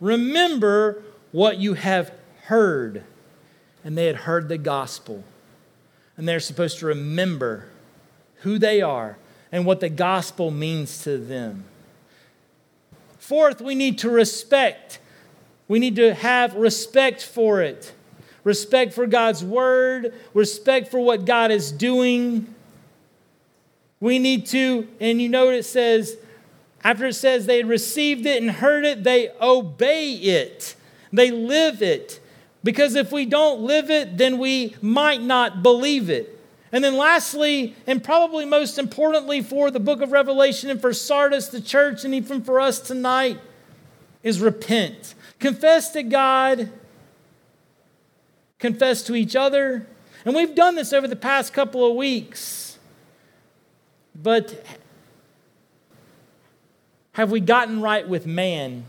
Remember 0.00 1.02
what 1.32 1.58
you 1.58 1.74
have 1.74 2.12
heard. 2.44 3.02
And 3.84 3.96
they 3.96 4.06
had 4.06 4.16
heard 4.16 4.48
the 4.48 4.58
gospel. 4.58 5.24
And 6.16 6.28
they're 6.28 6.40
supposed 6.40 6.78
to 6.80 6.86
remember 6.86 7.66
who 8.42 8.58
they 8.58 8.80
are 8.82 9.16
and 9.50 9.64
what 9.64 9.80
the 9.80 9.88
gospel 9.88 10.50
means 10.50 11.02
to 11.04 11.18
them. 11.18 11.64
Fourth, 13.18 13.60
we 13.60 13.74
need 13.74 13.98
to 13.98 14.10
respect. 14.10 15.00
We 15.68 15.78
need 15.78 15.96
to 15.96 16.14
have 16.14 16.54
respect 16.54 17.22
for 17.22 17.60
it. 17.60 17.92
Respect 18.44 18.94
for 18.94 19.06
God's 19.06 19.44
word, 19.44 20.14
respect 20.32 20.90
for 20.90 21.00
what 21.00 21.26
God 21.26 21.50
is 21.50 21.70
doing. 21.70 22.54
We 24.00 24.18
need 24.18 24.46
to, 24.46 24.88
and 25.00 25.20
you 25.20 25.28
know 25.28 25.46
what 25.46 25.54
it 25.54 25.66
says, 25.66 26.16
after 26.82 27.06
it 27.06 27.14
says 27.14 27.46
they 27.46 27.64
received 27.64 28.24
it 28.24 28.40
and 28.40 28.50
heard 28.50 28.84
it, 28.84 29.04
they 29.04 29.30
obey 29.42 30.14
it. 30.14 30.76
They 31.12 31.30
live 31.30 31.82
it. 31.82 32.20
Because 32.64 32.94
if 32.94 33.12
we 33.12 33.26
don't 33.26 33.60
live 33.60 33.90
it, 33.90 34.16
then 34.16 34.38
we 34.38 34.76
might 34.80 35.20
not 35.20 35.62
believe 35.62 36.08
it. 36.08 36.37
And 36.70 36.84
then, 36.84 36.96
lastly, 36.96 37.74
and 37.86 38.02
probably 38.02 38.44
most 38.44 38.78
importantly 38.78 39.40
for 39.40 39.70
the 39.70 39.80
book 39.80 40.02
of 40.02 40.12
Revelation 40.12 40.68
and 40.68 40.80
for 40.80 40.92
Sardis, 40.92 41.48
the 41.48 41.60
church, 41.60 42.04
and 42.04 42.14
even 42.14 42.42
for 42.42 42.60
us 42.60 42.78
tonight, 42.78 43.38
is 44.22 44.40
repent. 44.40 45.14
Confess 45.38 45.92
to 45.92 46.02
God, 46.02 46.70
confess 48.58 49.02
to 49.04 49.14
each 49.14 49.34
other. 49.34 49.86
And 50.24 50.34
we've 50.34 50.54
done 50.54 50.74
this 50.74 50.92
over 50.92 51.08
the 51.08 51.16
past 51.16 51.52
couple 51.52 51.88
of 51.88 51.96
weeks. 51.96 52.78
But 54.14 54.64
have 57.12 57.30
we 57.30 57.40
gotten 57.40 57.80
right 57.80 58.06
with 58.06 58.26
man? 58.26 58.84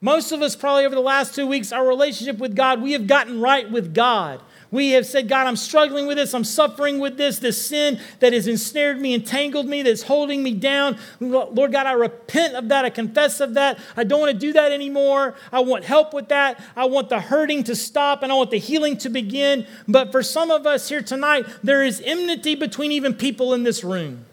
Most 0.00 0.30
of 0.30 0.42
us, 0.42 0.54
probably 0.54 0.84
over 0.84 0.94
the 0.94 1.00
last 1.00 1.34
two 1.34 1.46
weeks, 1.46 1.72
our 1.72 1.86
relationship 1.86 2.38
with 2.38 2.54
God, 2.54 2.80
we 2.80 2.92
have 2.92 3.06
gotten 3.06 3.40
right 3.40 3.68
with 3.68 3.94
God. 3.94 4.40
We 4.70 4.90
have 4.90 5.06
said, 5.06 5.28
God, 5.28 5.46
I'm 5.46 5.56
struggling 5.56 6.06
with 6.06 6.18
this. 6.18 6.34
I'm 6.34 6.44
suffering 6.44 6.98
with 6.98 7.16
this, 7.16 7.38
this 7.38 7.66
sin 7.66 7.98
that 8.20 8.34
has 8.34 8.46
ensnared 8.46 9.00
me, 9.00 9.14
entangled 9.14 9.66
me, 9.66 9.82
that's 9.82 10.02
holding 10.02 10.42
me 10.42 10.52
down. 10.52 10.98
Lord 11.20 11.72
God, 11.72 11.86
I 11.86 11.92
repent 11.92 12.54
of 12.54 12.68
that. 12.68 12.84
I 12.84 12.90
confess 12.90 13.40
of 13.40 13.54
that. 13.54 13.78
I 13.96 14.04
don't 14.04 14.20
want 14.20 14.32
to 14.32 14.38
do 14.38 14.52
that 14.52 14.70
anymore. 14.70 15.36
I 15.52 15.60
want 15.60 15.84
help 15.84 16.12
with 16.12 16.28
that. 16.28 16.62
I 16.76 16.84
want 16.84 17.08
the 17.08 17.20
hurting 17.20 17.64
to 17.64 17.74
stop 17.74 18.22
and 18.22 18.30
I 18.30 18.34
want 18.34 18.50
the 18.50 18.58
healing 18.58 18.98
to 18.98 19.08
begin. 19.08 19.66
But 19.86 20.12
for 20.12 20.22
some 20.22 20.50
of 20.50 20.66
us 20.66 20.88
here 20.88 21.02
tonight, 21.02 21.46
there 21.62 21.82
is 21.82 22.02
enmity 22.04 22.54
between 22.54 22.92
even 22.92 23.14
people 23.14 23.54
in 23.54 23.62
this 23.62 23.82
room. 23.82 24.26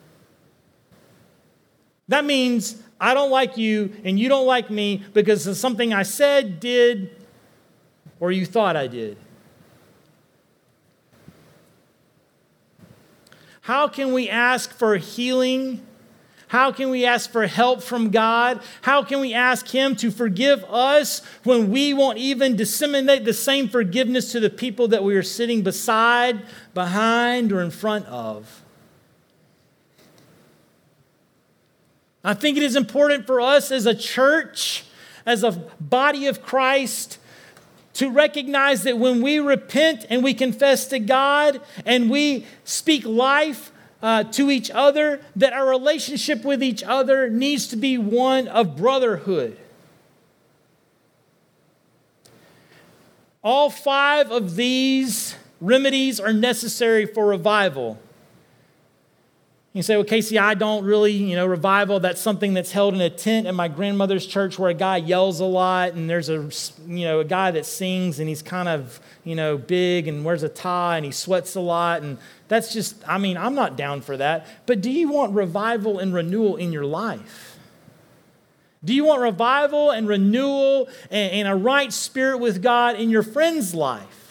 That 2.10 2.26
means 2.26 2.82
I 3.00 3.14
don't 3.14 3.32
like 3.32 3.58
you 3.58 3.94
and 4.04 4.20
you 4.20 4.28
don't 4.28 4.46
like 4.46 4.70
me 4.70 5.04
because 5.14 5.48
of 5.48 5.56
something 5.56 5.94
I 5.94 6.04
said, 6.04 6.60
did, 6.60 7.24
or 8.20 8.32
you 8.32 8.46
thought 8.46 8.76
I 8.76 8.88
did. 8.88 9.18
How 13.66 13.88
can 13.88 14.14
we 14.14 14.30
ask 14.30 14.72
for 14.72 14.96
healing? 14.98 15.82
How 16.50 16.72
can 16.72 16.92
we 16.92 17.04
ask 17.04 17.32
for 17.32 17.48
help 17.48 17.82
from 17.82 18.12
God? 18.12 18.62
How 18.84 19.02
can 19.02 19.20
we 19.20 19.34
ask 19.34 19.68
Him 19.68 19.96
to 19.96 20.12
forgive 20.12 20.64
us 20.66 21.24
when 21.44 21.72
we 21.72 21.92
won't 21.92 22.20
even 22.20 22.56
disseminate 22.56 23.26
the 23.26 23.34
same 23.34 23.68
forgiveness 23.68 24.32
to 24.34 24.40
the 24.40 24.52
people 24.52 24.88
that 24.90 25.04
we 25.04 25.16
are 25.16 25.24
sitting 25.24 25.64
beside, 25.64 26.44
behind, 26.76 27.52
or 27.52 27.60
in 27.60 27.72
front 27.72 28.06
of? 28.06 28.62
I 32.24 32.36
think 32.36 32.58
it 32.58 32.64
is 32.64 32.76
important 32.76 33.26
for 33.26 33.42
us 33.42 33.72
as 33.72 33.88
a 33.88 33.96
church, 33.96 34.86
as 35.26 35.44
a 35.44 35.54
body 35.80 36.28
of 36.28 36.44
Christ, 36.44 37.18
to 37.96 38.10
recognize 38.10 38.84
that 38.84 38.98
when 38.98 39.22
we 39.22 39.40
repent 39.40 40.06
and 40.10 40.24
we 40.24 40.34
confess 40.34 40.88
to 40.88 41.00
God 41.00 41.62
and 41.86 42.10
we 42.10 42.46
speak 42.64 43.06
life 43.06 43.72
uh, 44.02 44.24
to 44.24 44.52
each 44.52 44.70
other, 44.70 45.22
that 45.36 45.54
our 45.54 45.68
relationship 45.68 46.44
with 46.44 46.62
each 46.62 46.84
other 46.84 47.30
needs 47.30 47.68
to 47.68 47.78
be 47.78 47.98
one 47.98 48.48
of 48.48 48.76
brotherhood. 48.76 49.58
All 53.42 53.70
five 53.70 54.32
of 54.32 54.56
these 54.56 55.36
remedies 55.62 56.20
are 56.20 56.34
necessary 56.34 57.06
for 57.06 57.26
revival. 57.26 58.00
You 59.76 59.84
say, 59.84 59.98
well, 59.98 60.06
Casey, 60.06 60.40
I 60.40 60.54
don't 60.54 60.86
really, 60.86 61.12
you 61.12 61.36
know, 61.36 61.46
revival, 61.46 62.00
that's 62.00 62.22
something 62.22 62.54
that's 62.54 62.72
held 62.72 62.94
in 62.94 63.02
a 63.02 63.10
tent 63.10 63.46
in 63.46 63.56
my 63.56 63.68
grandmother's 63.68 64.26
church 64.26 64.58
where 64.58 64.70
a 64.70 64.74
guy 64.74 64.96
yells 64.96 65.42
a 65.42 65.46
lot 65.46 65.96
and 65.96 66.10
there's 66.10 66.30
a, 66.30 66.50
you 66.88 67.04
know, 67.04 67.20
a 67.20 67.26
guy 67.26 67.52
that 67.52 67.66
sings 67.66 68.22
and 68.22 68.30
he's 68.30 68.42
kind 68.42 68.70
of, 68.70 69.02
you 69.26 69.36
know, 69.36 69.58
big 69.58 70.08
and 70.08 70.24
wears 70.24 70.44
a 70.44 70.48
tie 70.48 70.96
and 70.96 71.06
he 71.06 71.12
sweats 71.12 71.56
a 71.56 71.60
lot. 71.60 72.04
And 72.04 72.18
that's 72.48 72.72
just, 72.72 72.96
I 73.06 73.18
mean, 73.18 73.36
I'm 73.36 73.54
not 73.54 73.76
down 73.76 74.00
for 74.00 74.16
that. 74.16 74.48
But 74.66 74.80
do 74.80 74.90
you 74.90 75.10
want 75.10 75.34
revival 75.34 76.00
and 76.00 76.14
renewal 76.14 76.56
in 76.56 76.72
your 76.72 76.86
life? 76.86 77.60
Do 78.82 78.94
you 78.94 79.04
want 79.04 79.24
revival 79.24 79.92
and 79.92 80.08
renewal 80.08 80.88
and, 81.12 81.34
and 81.34 81.48
a 81.50 81.56
right 81.56 81.92
spirit 81.92 82.38
with 82.38 82.64
God 82.64 82.96
in 82.96 83.10
your 83.10 83.24
friend's 83.24 83.76
life? 83.76 84.25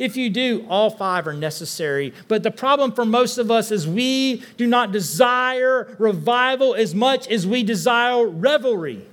If 0.00 0.16
you 0.16 0.30
do, 0.30 0.64
all 0.66 0.88
five 0.88 1.26
are 1.26 1.34
necessary. 1.34 2.14
But 2.26 2.42
the 2.42 2.50
problem 2.50 2.92
for 2.92 3.04
most 3.04 3.36
of 3.36 3.50
us 3.50 3.70
is 3.70 3.86
we 3.86 4.42
do 4.56 4.66
not 4.66 4.92
desire 4.92 5.94
revival 5.98 6.74
as 6.74 6.94
much 6.94 7.28
as 7.28 7.46
we 7.46 7.62
desire 7.62 8.26
revelry. 8.26 9.04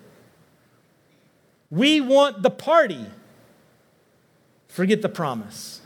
We 1.69 1.99
want 1.99 2.41
the 2.41 2.49
party, 2.49 3.05
forget 4.69 5.01
the 5.01 5.09
promise. 5.09 5.81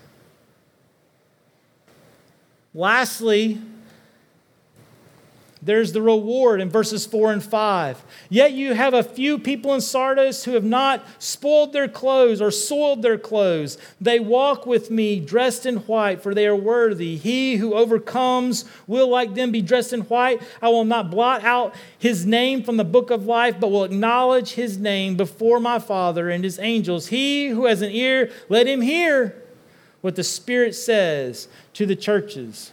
Lastly, 2.76 3.60
there's 5.64 5.92
the 5.92 6.02
reward 6.02 6.60
in 6.60 6.70
verses 6.70 7.06
4 7.06 7.34
and 7.34 7.44
5. 7.44 8.04
Yet 8.30 8.54
you 8.54 8.74
have 8.74 8.96
a 8.96 9.04
few 9.04 9.38
people 9.38 9.76
in 9.76 9.82
Sardis 9.82 10.44
who 10.44 10.54
have 10.54 10.64
not 10.64 11.06
spoiled 11.20 11.72
their 11.72 11.88
clothes 11.88 12.42
or 12.42 12.50
soiled 12.50 13.04
their 13.04 13.20
clothes. 13.20 13.78
They 14.00 14.20
walk 14.20 14.66
with 14.66 14.90
me 14.90 15.20
dressed 15.20 15.68
in 15.68 15.78
white, 15.78 16.24
for 16.24 16.34
they 16.34 16.48
are 16.48 16.56
worthy. 16.56 17.16
He 17.16 17.58
who 17.58 17.76
overcomes 17.76 18.66
will, 18.88 19.08
like 19.08 19.36
them, 19.36 19.52
be 19.52 19.62
dressed 19.62 19.94
in 19.94 20.02
white. 20.02 20.42
I 20.64 20.70
will 20.70 20.86
not 20.86 21.12
blot 21.12 21.44
out 21.44 21.76
his 22.00 22.26
name 22.26 22.64
from 22.64 22.78
the 22.78 22.84
book 22.84 23.12
of 23.12 23.28
life, 23.28 23.60
but 23.60 23.70
will 23.70 23.84
acknowledge 23.84 24.54
his 24.54 24.80
name 24.80 25.16
before 25.16 25.60
my 25.60 25.78
Father 25.78 26.32
and 26.32 26.44
his 26.44 26.58
angels. 26.58 27.08
He 27.08 27.50
who 27.50 27.66
has 27.66 27.84
an 27.84 27.92
ear, 27.92 28.32
let 28.50 28.66
him 28.66 28.82
hear 28.82 29.36
what 30.02 30.16
the 30.16 30.24
Spirit 30.24 30.74
says 30.74 31.48
to 31.74 31.86
the 31.86 31.96
churches. 31.96 32.72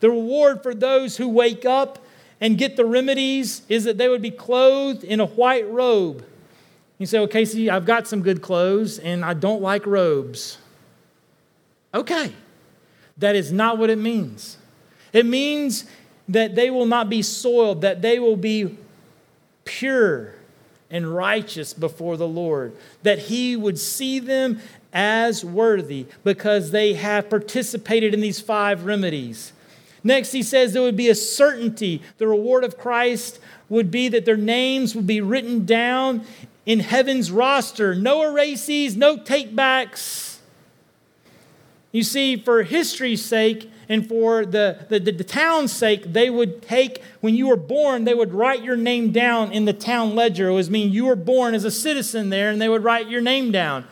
The 0.00 0.10
reward 0.10 0.64
for 0.64 0.74
those 0.74 1.16
who 1.16 1.28
wake 1.28 1.64
up 1.64 2.03
and 2.40 2.58
get 2.58 2.76
the 2.76 2.84
remedies 2.84 3.62
is 3.68 3.84
that 3.84 3.98
they 3.98 4.08
would 4.08 4.22
be 4.22 4.30
clothed 4.30 5.04
in 5.04 5.20
a 5.20 5.26
white 5.26 5.68
robe. 5.70 6.24
You 6.98 7.06
say, 7.06 7.18
well, 7.18 7.28
Casey, 7.28 7.70
I've 7.70 7.86
got 7.86 8.06
some 8.06 8.22
good 8.22 8.42
clothes 8.42 8.98
and 8.98 9.24
I 9.24 9.34
don't 9.34 9.62
like 9.62 9.86
robes. 9.86 10.58
Okay, 11.92 12.32
that 13.18 13.36
is 13.36 13.52
not 13.52 13.78
what 13.78 13.90
it 13.90 13.98
means. 13.98 14.58
It 15.12 15.26
means 15.26 15.84
that 16.28 16.54
they 16.54 16.70
will 16.70 16.86
not 16.86 17.08
be 17.08 17.22
soiled, 17.22 17.82
that 17.82 18.02
they 18.02 18.18
will 18.18 18.36
be 18.36 18.76
pure 19.64 20.34
and 20.90 21.14
righteous 21.14 21.72
before 21.72 22.16
the 22.16 22.26
Lord, 22.26 22.76
that 23.02 23.18
He 23.18 23.56
would 23.56 23.78
see 23.78 24.18
them 24.18 24.60
as 24.92 25.44
worthy 25.44 26.06
because 26.22 26.70
they 26.70 26.94
have 26.94 27.28
participated 27.28 28.14
in 28.14 28.20
these 28.20 28.40
five 28.40 28.84
remedies. 28.84 29.52
Next, 30.04 30.32
he 30.32 30.42
says 30.42 30.74
there 30.74 30.82
would 30.82 30.98
be 30.98 31.08
a 31.08 31.14
certainty. 31.14 32.02
The 32.18 32.28
reward 32.28 32.62
of 32.62 32.76
Christ 32.76 33.40
would 33.70 33.90
be 33.90 34.08
that 34.10 34.26
their 34.26 34.36
names 34.36 34.94
would 34.94 35.06
be 35.06 35.22
written 35.22 35.64
down 35.64 36.24
in 36.66 36.80
heaven's 36.80 37.30
roster. 37.30 37.94
No 37.94 38.22
erases, 38.22 38.96
no 38.96 39.16
takebacks. 39.16 40.38
You 41.90 42.02
see, 42.02 42.36
for 42.36 42.64
history's 42.64 43.24
sake 43.24 43.70
and 43.88 44.06
for 44.06 44.44
the, 44.44 44.84
the, 44.88 44.98
the, 44.98 45.12
the, 45.12 45.24
town's 45.24 45.72
sake, 45.72 46.12
they 46.12 46.28
would 46.28 46.60
take, 46.60 47.02
when 47.20 47.34
you 47.34 47.48
were 47.48 47.56
born, 47.56 48.04
they 48.04 48.14
would 48.14 48.32
write 48.32 48.62
your 48.62 48.76
name 48.76 49.12
down 49.12 49.52
in 49.52 49.64
the 49.64 49.72
town 49.72 50.14
ledger. 50.14 50.48
It 50.48 50.54
was 50.54 50.68
mean 50.68 50.92
you 50.92 51.06
were 51.06 51.16
born 51.16 51.54
as 51.54 51.64
a 51.64 51.70
citizen 51.70 52.30
there, 52.30 52.50
and 52.50 52.60
they 52.60 52.68
would 52.68 52.82
write 52.82 53.08
your 53.08 53.20
name 53.20 53.52
down. 53.52 53.86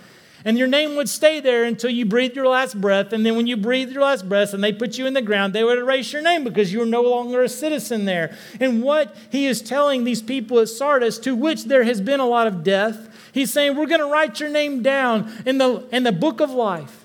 And 0.45 0.59
your 0.59 0.67
name 0.67 0.97
would 0.97 1.09
stay 1.09 1.41
there 1.41 1.65
until 1.65 1.91
you 1.91 2.05
breathed 2.05 2.35
your 2.35 2.49
last 2.49 2.81
breath. 2.81 3.13
And 3.13 3.25
then 3.25 3.37
when 3.37 3.47
you 3.47 3.57
breathed 3.57 3.93
your 3.93 4.03
last 4.03 4.29
breath 4.29 4.53
and 4.53 4.63
they 4.63 4.73
put 4.73 4.99
you 4.99 5.07
in 5.07 5.15
the 5.15 5.23
ground, 5.23 5.53
they 5.53 5.63
would 5.63 5.79
erase 5.79 6.13
your 6.13 6.23
name 6.23 6.43
because 6.45 6.73
you 6.73 6.81
were 6.81 6.87
no 6.87 7.03
longer 7.03 7.43
a 7.43 7.49
citizen 7.49 8.05
there. 8.05 8.37
And 8.61 8.83
what 8.83 9.17
he 9.31 9.47
is 9.47 9.63
telling 9.63 10.05
these 10.05 10.23
people 10.23 10.59
at 10.59 10.69
Sardis, 10.69 11.19
to 11.21 11.37
which 11.37 11.65
there 11.65 11.85
has 11.85 12.01
been 12.01 12.21
a 12.21 12.27
lot 12.27 12.47
of 12.47 12.65
death, 12.65 13.09
he's 13.33 13.53
saying, 13.53 13.77
We're 13.77 13.87
going 13.87 14.01
to 14.01 14.07
write 14.07 14.41
your 14.41 14.51
name 14.51 14.83
down 14.83 15.33
in 15.47 15.59
the, 15.59 15.87
in 15.93 16.03
the 16.03 16.13
book 16.13 16.41
of 16.41 16.51
life. 16.51 16.99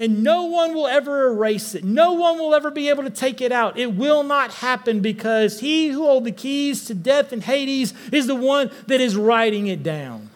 And 0.00 0.22
no 0.22 0.44
one 0.44 0.74
will 0.74 0.86
ever 0.86 1.26
erase 1.26 1.74
it. 1.74 1.82
No 1.82 2.12
one 2.12 2.38
will 2.38 2.54
ever 2.54 2.70
be 2.70 2.88
able 2.88 3.02
to 3.02 3.10
take 3.10 3.40
it 3.40 3.50
out. 3.50 3.76
It 3.76 3.94
will 3.94 4.22
not 4.22 4.52
happen 4.52 5.00
because 5.00 5.58
he 5.58 5.88
who 5.88 6.04
holds 6.04 6.24
the 6.24 6.30
keys 6.30 6.84
to 6.84 6.94
death 6.94 7.32
and 7.32 7.42
Hades 7.42 7.92
is 8.12 8.28
the 8.28 8.36
one 8.36 8.70
that 8.86 9.00
is 9.00 9.16
writing 9.16 9.66
it 9.66 9.82
down 9.82 10.30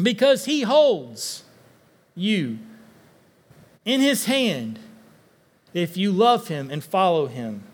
because 0.00 0.44
he 0.44 0.62
holds 0.62 1.44
you 2.14 2.58
in 3.84 4.00
his 4.00 4.26
hand 4.26 4.78
if 5.72 5.96
you 5.96 6.10
love 6.10 6.48
him 6.48 6.70
and 6.70 6.82
follow 6.82 7.26
him. 7.26 7.64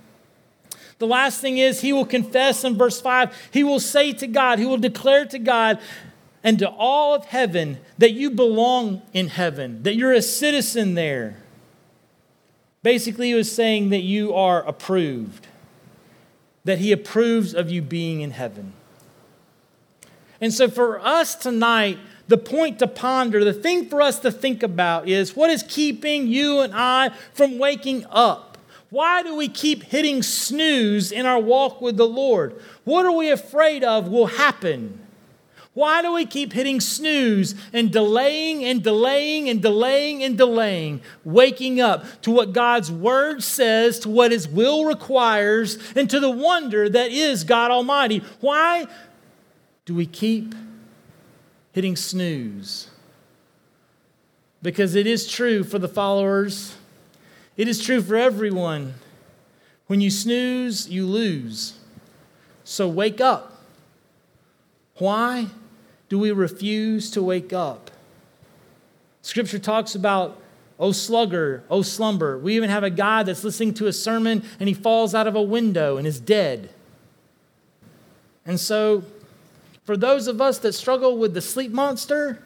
The 0.98 1.06
last 1.06 1.40
thing 1.40 1.58
is, 1.58 1.80
he 1.80 1.92
will 1.92 2.04
confess 2.04 2.62
in 2.62 2.76
verse 2.76 3.00
5, 3.00 3.48
he 3.52 3.64
will 3.64 3.80
say 3.80 4.12
to 4.12 4.26
God, 4.26 4.58
he 4.58 4.66
will 4.66 4.76
declare 4.76 5.24
to 5.26 5.38
God 5.38 5.80
and 6.44 6.58
to 6.58 6.68
all 6.68 7.14
of 7.14 7.26
heaven 7.26 7.78
that 7.98 8.12
you 8.12 8.30
belong 8.30 9.02
in 9.12 9.28
heaven, 9.28 9.82
that 9.82 9.94
you're 9.94 10.12
a 10.12 10.22
citizen 10.22 10.94
there. 10.94 11.36
Basically, 12.82 13.28
he 13.28 13.34
was 13.34 13.50
saying 13.54 13.90
that 13.90 14.00
you 14.00 14.34
are 14.34 14.62
approved, 14.66 15.46
that 16.64 16.78
he 16.78 16.92
approves 16.92 17.54
of 17.54 17.70
you 17.70 17.82
being 17.82 18.20
in 18.20 18.32
heaven. 18.32 18.72
And 20.40 20.52
so 20.52 20.68
for 20.68 20.98
us 21.00 21.34
tonight, 21.34 21.98
the 22.30 22.38
point 22.38 22.78
to 22.78 22.86
ponder, 22.86 23.44
the 23.44 23.52
thing 23.52 23.88
for 23.88 24.00
us 24.00 24.20
to 24.20 24.30
think 24.30 24.62
about 24.62 25.08
is 25.08 25.34
what 25.34 25.50
is 25.50 25.64
keeping 25.64 26.28
you 26.28 26.60
and 26.60 26.72
I 26.72 27.10
from 27.34 27.58
waking 27.58 28.06
up? 28.08 28.56
Why 28.88 29.24
do 29.24 29.34
we 29.34 29.48
keep 29.48 29.82
hitting 29.82 30.22
snooze 30.22 31.10
in 31.10 31.26
our 31.26 31.40
walk 31.40 31.80
with 31.80 31.96
the 31.96 32.06
Lord? 32.06 32.54
What 32.84 33.04
are 33.04 33.12
we 33.12 33.30
afraid 33.30 33.82
of 33.82 34.06
will 34.06 34.26
happen? 34.26 35.00
Why 35.74 36.02
do 36.02 36.12
we 36.12 36.24
keep 36.24 36.52
hitting 36.52 36.80
snooze 36.80 37.56
and 37.72 37.90
delaying 37.90 38.64
and 38.64 38.80
delaying 38.80 39.48
and 39.48 39.60
delaying 39.60 40.22
and 40.22 40.38
delaying, 40.38 41.00
waking 41.24 41.80
up 41.80 42.04
to 42.22 42.30
what 42.30 42.52
God's 42.52 42.92
word 42.92 43.42
says, 43.42 43.98
to 44.00 44.08
what 44.08 44.30
his 44.30 44.46
will 44.46 44.84
requires, 44.84 45.78
and 45.96 46.08
to 46.10 46.20
the 46.20 46.30
wonder 46.30 46.88
that 46.88 47.10
is 47.10 47.42
God 47.42 47.72
Almighty? 47.72 48.22
Why 48.40 48.86
do 49.84 49.96
we 49.96 50.06
keep 50.06 50.54
hitting 51.72 51.96
snooze. 51.96 52.88
Because 54.62 54.94
it 54.94 55.06
is 55.06 55.26
true 55.26 55.64
for 55.64 55.78
the 55.78 55.88
followers, 55.88 56.76
it 57.56 57.68
is 57.68 57.82
true 57.82 58.02
for 58.02 58.16
everyone. 58.16 58.94
When 59.86 60.00
you 60.00 60.10
snooze, 60.10 60.88
you 60.88 61.06
lose. 61.06 61.78
So 62.64 62.88
wake 62.88 63.20
up. 63.20 63.62
Why 64.98 65.46
do 66.08 66.18
we 66.18 66.30
refuse 66.30 67.10
to 67.12 67.22
wake 67.22 67.52
up? 67.52 67.90
Scripture 69.22 69.58
talks 69.58 69.94
about, 69.94 70.40
oh 70.78 70.92
slugger, 70.92 71.64
oh 71.70 71.82
slumber. 71.82 72.38
We 72.38 72.56
even 72.56 72.70
have 72.70 72.84
a 72.84 72.90
guy 72.90 73.22
that's 73.22 73.42
listening 73.42 73.74
to 73.74 73.86
a 73.86 73.92
sermon 73.92 74.44
and 74.58 74.68
he 74.68 74.74
falls 74.74 75.14
out 75.14 75.26
of 75.26 75.34
a 75.34 75.42
window 75.42 75.96
and 75.96 76.06
is 76.06 76.20
dead. 76.20 76.70
And 78.46 78.60
so 78.60 79.04
for 79.84 79.96
those 79.96 80.26
of 80.26 80.40
us 80.40 80.58
that 80.58 80.72
struggle 80.72 81.18
with 81.18 81.34
the 81.34 81.40
sleep 81.40 81.72
monster, 81.72 82.42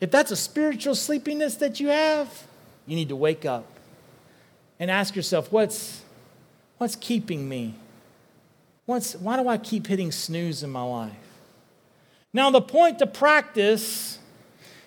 if 0.00 0.10
that's 0.10 0.30
a 0.30 0.36
spiritual 0.36 0.94
sleepiness 0.94 1.56
that 1.56 1.78
you 1.80 1.88
have, 1.88 2.44
you 2.86 2.96
need 2.96 3.08
to 3.10 3.16
wake 3.16 3.44
up 3.44 3.66
and 4.78 4.90
ask 4.90 5.14
yourself, 5.14 5.52
what's, 5.52 6.02
what's 6.78 6.96
keeping 6.96 7.48
me? 7.48 7.74
What's, 8.86 9.14
why 9.14 9.40
do 9.40 9.48
I 9.48 9.58
keep 9.58 9.86
hitting 9.86 10.10
snooze 10.10 10.62
in 10.62 10.70
my 10.70 10.82
life? 10.82 11.12
Now, 12.32 12.50
the 12.50 12.62
point 12.62 12.98
to 13.00 13.06
practice, 13.06 14.18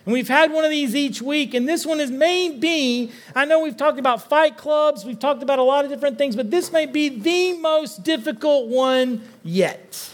and 0.06 0.14
we've 0.14 0.28
had 0.28 0.52
one 0.52 0.66
of 0.66 0.72
these 0.72 0.96
each 0.96 1.22
week, 1.22 1.54
and 1.54 1.70
this 1.70 1.86
one 1.86 2.00
is 2.00 2.10
may 2.10 2.50
be, 2.50 3.12
I 3.36 3.46
know 3.46 3.60
we've 3.60 3.78
talked 3.78 4.00
about 4.00 4.28
fight 4.28 4.58
clubs, 4.58 5.06
we've 5.06 5.20
talked 5.20 5.44
about 5.44 5.60
a 5.60 5.64
lot 5.64 5.86
of 5.86 5.92
different 5.92 6.18
things, 6.18 6.36
but 6.36 6.52
this 6.52 6.72
may 6.72 6.86
be 6.86 7.10
the 7.10 7.58
most 7.60 8.04
difficult 8.04 8.68
one 8.68 9.22
yet. 9.44 10.14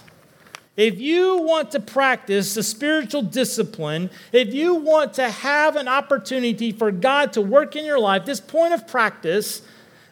If 0.79 1.01
you 1.01 1.41
want 1.41 1.71
to 1.71 1.81
practice 1.81 2.55
a 2.55 2.63
spiritual 2.63 3.21
discipline, 3.21 4.09
if 4.31 4.53
you 4.53 4.75
want 4.75 5.15
to 5.15 5.29
have 5.29 5.75
an 5.75 5.89
opportunity 5.89 6.71
for 6.71 6.89
God 6.89 7.33
to 7.33 7.41
work 7.41 7.75
in 7.75 7.83
your 7.83 7.99
life, 7.99 8.23
this 8.23 8.39
point 8.39 8.73
of 8.73 8.87
practice, 8.87 9.61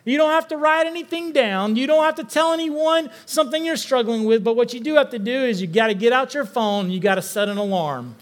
you 0.03 0.17
don't 0.17 0.31
have 0.31 0.49
to 0.49 0.57
write 0.57 0.85
anything 0.85 1.31
down. 1.31 1.77
You 1.77 1.87
don't 1.87 2.03
have 2.03 2.15
to 2.15 2.25
tell 2.25 2.51
anyone 2.51 3.09
something 3.25 3.63
you're 3.63 3.77
struggling 3.77 4.25
with, 4.25 4.43
but 4.43 4.57
what 4.57 4.73
you 4.73 4.81
do 4.81 4.95
have 4.95 5.09
to 5.11 5.19
do 5.19 5.31
is 5.31 5.61
you 5.61 5.67
got 5.67 5.87
to 5.87 5.93
get 5.93 6.11
out 6.11 6.33
your 6.33 6.43
phone, 6.43 6.91
you 6.91 6.99
got 6.99 7.15
to 7.15 7.21
set 7.21 7.47
an 7.47 7.57
alarm. 7.57 8.15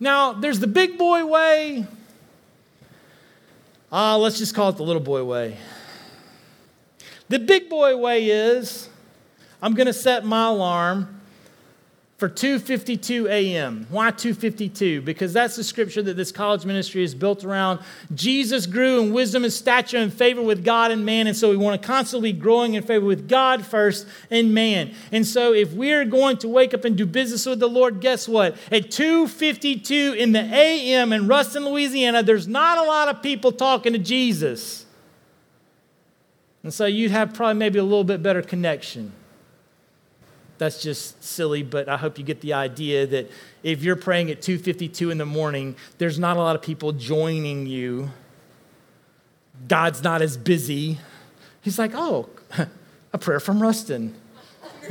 Now, 0.00 0.32
there's 0.32 0.58
the 0.58 0.66
big 0.66 0.98
boy 0.98 1.24
way. 1.24 1.86
Uh, 3.92 4.18
let's 4.18 4.36
just 4.36 4.52
call 4.52 4.70
it 4.70 4.78
the 4.78 4.82
little 4.82 5.00
boy 5.00 5.22
way. 5.22 5.58
The 7.28 7.38
big 7.38 7.68
boy 7.68 7.96
way 7.96 8.30
is 8.30 8.88
I'm 9.62 9.74
going 9.74 9.86
to 9.86 9.92
set 9.92 10.24
my 10.24 10.48
alarm 10.48 11.20
for 12.22 12.28
2:52 12.28 13.28
a.m. 13.28 13.86
Why 13.90 14.10
2:52? 14.12 15.04
Because 15.04 15.32
that's 15.32 15.56
the 15.56 15.64
scripture 15.64 16.02
that 16.02 16.16
this 16.16 16.30
college 16.30 16.64
ministry 16.64 17.02
is 17.02 17.16
built 17.16 17.44
around. 17.44 17.80
Jesus 18.14 18.66
grew 18.66 19.00
in 19.00 19.12
wisdom 19.12 19.42
and 19.42 19.52
stature 19.52 19.96
and 19.96 20.12
favor 20.12 20.40
with 20.40 20.64
God 20.64 20.92
and 20.92 21.04
man, 21.04 21.26
and 21.26 21.36
so 21.36 21.50
we 21.50 21.56
want 21.56 21.80
to 21.80 21.84
constantly 21.84 22.32
be 22.32 22.38
growing 22.38 22.74
in 22.74 22.82
favor 22.84 23.04
with 23.04 23.28
God 23.28 23.66
first 23.66 24.06
and 24.30 24.54
man. 24.54 24.94
And 25.10 25.26
so 25.26 25.52
if 25.52 25.72
we're 25.72 26.04
going 26.04 26.36
to 26.38 26.48
wake 26.48 26.74
up 26.74 26.84
and 26.84 26.96
do 26.96 27.06
business 27.06 27.44
with 27.44 27.58
the 27.58 27.68
Lord, 27.68 28.00
guess 28.00 28.28
what? 28.28 28.56
At 28.70 28.90
2:52 28.90 30.16
in 30.16 30.30
the 30.30 30.42
a.m. 30.42 31.12
in 31.12 31.26
Ruston, 31.26 31.64
Louisiana, 31.64 32.22
there's 32.22 32.46
not 32.46 32.78
a 32.78 32.82
lot 32.82 33.08
of 33.08 33.20
people 33.20 33.50
talking 33.50 33.92
to 33.94 33.98
Jesus. 33.98 34.86
And 36.62 36.72
so 36.72 36.86
you'd 36.86 37.10
have 37.10 37.34
probably 37.34 37.58
maybe 37.58 37.80
a 37.80 37.84
little 37.84 38.04
bit 38.04 38.22
better 38.22 38.42
connection 38.42 39.12
that's 40.62 40.80
just 40.80 41.24
silly, 41.24 41.64
but 41.64 41.88
I 41.88 41.96
hope 41.96 42.18
you 42.18 42.24
get 42.24 42.40
the 42.40 42.52
idea 42.52 43.04
that 43.08 43.28
if 43.64 43.82
you're 43.82 43.96
praying 43.96 44.30
at 44.30 44.40
2:52 44.40 45.10
in 45.10 45.18
the 45.18 45.26
morning, 45.26 45.74
there's 45.98 46.20
not 46.20 46.36
a 46.36 46.40
lot 46.40 46.54
of 46.54 46.62
people 46.62 46.92
joining 46.92 47.66
you. 47.66 48.10
God's 49.66 50.04
not 50.04 50.22
as 50.22 50.36
busy. 50.36 51.00
He's 51.62 51.80
like, 51.80 51.90
"Oh, 51.94 52.28
a 53.12 53.18
prayer 53.18 53.40
from 53.40 53.60
Ruston." 53.60 54.14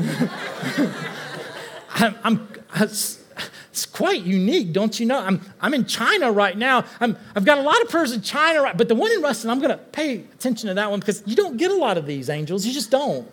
I'm, 1.94 2.16
I'm, 2.24 2.50
it's 2.76 3.86
quite 3.86 4.24
unique, 4.24 4.74
don't 4.74 5.00
you 5.00 5.06
know? 5.06 5.20
I'm, 5.20 5.40
I'm 5.62 5.74
in 5.74 5.86
China 5.86 6.34
right 6.34 6.58
now. 6.58 6.84
I'm, 7.00 7.18
I've 7.34 7.46
got 7.46 7.60
a 7.60 7.62
lot 7.62 7.82
of 7.82 7.90
prayers 7.90 8.12
in 8.12 8.22
China, 8.22 8.62
right, 8.62 8.76
but 8.76 8.90
the 8.90 8.96
one 8.96 9.12
in 9.12 9.22
Ruston, 9.22 9.50
I'm 9.50 9.60
going 9.60 9.72
to 9.72 9.78
pay 9.78 10.16
attention 10.16 10.68
to 10.68 10.74
that 10.74 10.90
one 10.90 11.00
because 11.00 11.24
you 11.26 11.36
don't 11.36 11.58
get 11.58 11.72
a 11.72 11.76
lot 11.76 11.98
of 11.98 12.06
these 12.06 12.30
angels. 12.30 12.66
You 12.66 12.74
just 12.74 12.92
don't. 12.92 13.30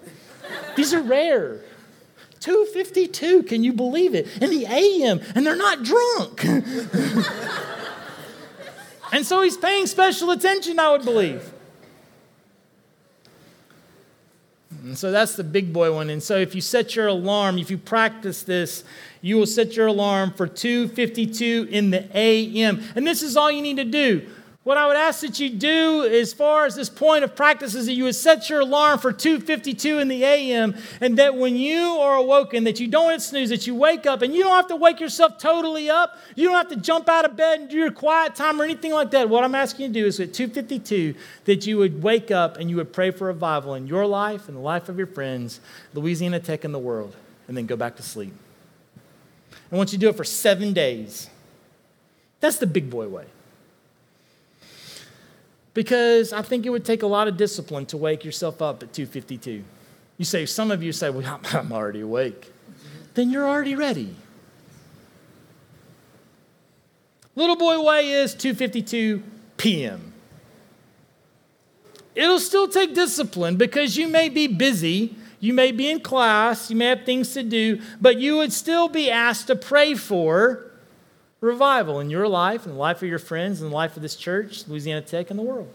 These 0.76 0.94
are 0.94 1.02
rare. 1.02 1.60
252, 2.40 3.44
can 3.44 3.64
you 3.64 3.72
believe 3.72 4.14
it? 4.14 4.28
In 4.40 4.50
the 4.50 4.66
AM, 4.66 5.20
and 5.34 5.46
they're 5.46 5.56
not 5.56 5.82
drunk. 5.82 6.44
and 9.12 9.26
so 9.26 9.42
he's 9.42 9.56
paying 9.56 9.86
special 9.86 10.30
attention, 10.30 10.78
I 10.78 10.92
would 10.92 11.04
believe. 11.04 11.52
And 14.88 14.96
so 14.96 15.10
that's 15.10 15.36
the 15.36 15.44
big 15.44 15.72
boy 15.72 15.92
one. 15.92 16.08
And 16.08 16.22
so 16.22 16.36
if 16.36 16.54
you 16.54 16.60
set 16.60 16.96
your 16.96 17.08
alarm, 17.08 17.58
if 17.58 17.70
you 17.70 17.76
practice 17.76 18.42
this, 18.42 18.84
you 19.20 19.36
will 19.36 19.46
set 19.46 19.76
your 19.76 19.88
alarm 19.88 20.32
for 20.32 20.46
2:52 20.46 21.68
in 21.70 21.90
the 21.90 22.08
AM. 22.16 22.82
And 22.94 23.06
this 23.06 23.22
is 23.22 23.36
all 23.36 23.50
you 23.50 23.60
need 23.60 23.76
to 23.76 23.84
do. 23.84 24.26
What 24.68 24.76
I 24.76 24.86
would 24.86 24.98
ask 24.98 25.22
that 25.22 25.40
you 25.40 25.48
do 25.48 26.04
as 26.04 26.34
far 26.34 26.66
as 26.66 26.74
this 26.74 26.90
point 26.90 27.24
of 27.24 27.34
practice 27.34 27.74
is 27.74 27.86
that 27.86 27.94
you 27.94 28.04
would 28.04 28.14
set 28.14 28.50
your 28.50 28.60
alarm 28.60 28.98
for 28.98 29.14
2:52 29.14 29.98
in 29.98 30.08
the 30.08 30.22
AM 30.22 30.76
and 31.00 31.16
that 31.16 31.36
when 31.36 31.56
you 31.56 31.96
are 31.98 32.16
awoken 32.16 32.64
that 32.64 32.78
you 32.78 32.86
don't 32.86 33.10
hit 33.10 33.22
snooze 33.22 33.48
that 33.48 33.66
you 33.66 33.74
wake 33.74 34.04
up 34.04 34.20
and 34.20 34.34
you 34.34 34.42
don't 34.42 34.54
have 34.54 34.66
to 34.66 34.76
wake 34.76 35.00
yourself 35.00 35.38
totally 35.38 35.88
up. 35.88 36.18
You 36.34 36.48
don't 36.48 36.56
have 36.58 36.68
to 36.68 36.76
jump 36.76 37.08
out 37.08 37.24
of 37.24 37.34
bed 37.34 37.60
and 37.60 37.70
do 37.70 37.78
your 37.78 37.90
quiet 37.90 38.34
time 38.34 38.60
or 38.60 38.64
anything 38.64 38.92
like 38.92 39.10
that. 39.12 39.30
What 39.30 39.42
I'm 39.42 39.54
asking 39.54 39.86
you 39.86 39.88
to 39.94 40.00
do 40.00 40.06
is 40.06 40.20
at 40.20 40.34
2:52 40.34 41.14
that 41.46 41.66
you 41.66 41.78
would 41.78 42.02
wake 42.02 42.30
up 42.30 42.58
and 42.58 42.68
you 42.68 42.76
would 42.76 42.92
pray 42.92 43.10
for 43.10 43.28
revival 43.28 43.74
in 43.74 43.86
your 43.86 44.04
life 44.04 44.48
and 44.48 44.56
the 44.58 44.60
life 44.60 44.90
of 44.90 44.98
your 44.98 45.06
friends, 45.06 45.60
Louisiana 45.94 46.40
Tech 46.40 46.62
and 46.64 46.74
the 46.74 46.78
world 46.78 47.16
and 47.48 47.56
then 47.56 47.64
go 47.64 47.74
back 47.74 47.96
to 47.96 48.02
sleep. 48.02 48.34
I 49.72 49.76
want 49.76 49.94
you 49.94 49.98
do 49.98 50.10
it 50.10 50.16
for 50.18 50.24
7 50.24 50.74
days. 50.74 51.30
That's 52.40 52.58
the 52.58 52.66
big 52.66 52.90
boy 52.90 53.08
way 53.08 53.24
because 55.78 56.32
I 56.32 56.42
think 56.42 56.66
it 56.66 56.70
would 56.70 56.84
take 56.84 57.04
a 57.04 57.06
lot 57.06 57.28
of 57.28 57.36
discipline 57.36 57.86
to 57.86 57.96
wake 57.96 58.24
yourself 58.24 58.60
up 58.60 58.82
at 58.82 58.92
2:52. 58.92 59.62
You 60.16 60.24
say 60.24 60.44
some 60.44 60.72
of 60.72 60.82
you 60.82 60.90
say, 60.90 61.08
"Well, 61.08 61.38
I'm 61.52 61.72
already 61.72 62.00
awake." 62.00 62.52
Then 63.14 63.30
you're 63.30 63.48
already 63.48 63.76
ready. 63.76 64.16
Little 67.36 67.54
boy 67.54 67.80
way 67.80 68.10
is 68.10 68.34
2:52 68.34 69.22
p.m. 69.56 70.14
It'll 72.16 72.40
still 72.40 72.66
take 72.66 72.92
discipline 72.92 73.54
because 73.54 73.96
you 73.96 74.08
may 74.08 74.28
be 74.28 74.48
busy, 74.48 75.14
you 75.38 75.54
may 75.54 75.70
be 75.70 75.88
in 75.88 76.00
class, 76.00 76.70
you 76.70 76.74
may 76.74 76.86
have 76.86 77.04
things 77.04 77.34
to 77.34 77.44
do, 77.44 77.80
but 78.00 78.18
you 78.18 78.36
would 78.38 78.52
still 78.52 78.88
be 78.88 79.08
asked 79.12 79.46
to 79.46 79.54
pray 79.54 79.94
for 79.94 80.67
revival 81.40 82.00
in 82.00 82.10
your 82.10 82.28
life, 82.28 82.66
in 82.66 82.72
the 82.72 82.78
life 82.78 83.02
of 83.02 83.08
your 83.08 83.18
friends, 83.18 83.60
in 83.60 83.68
the 83.68 83.74
life 83.74 83.96
of 83.96 84.02
this 84.02 84.16
church, 84.16 84.66
Louisiana 84.66 85.02
Tech, 85.02 85.30
and 85.30 85.38
the 85.38 85.42
world. 85.42 85.72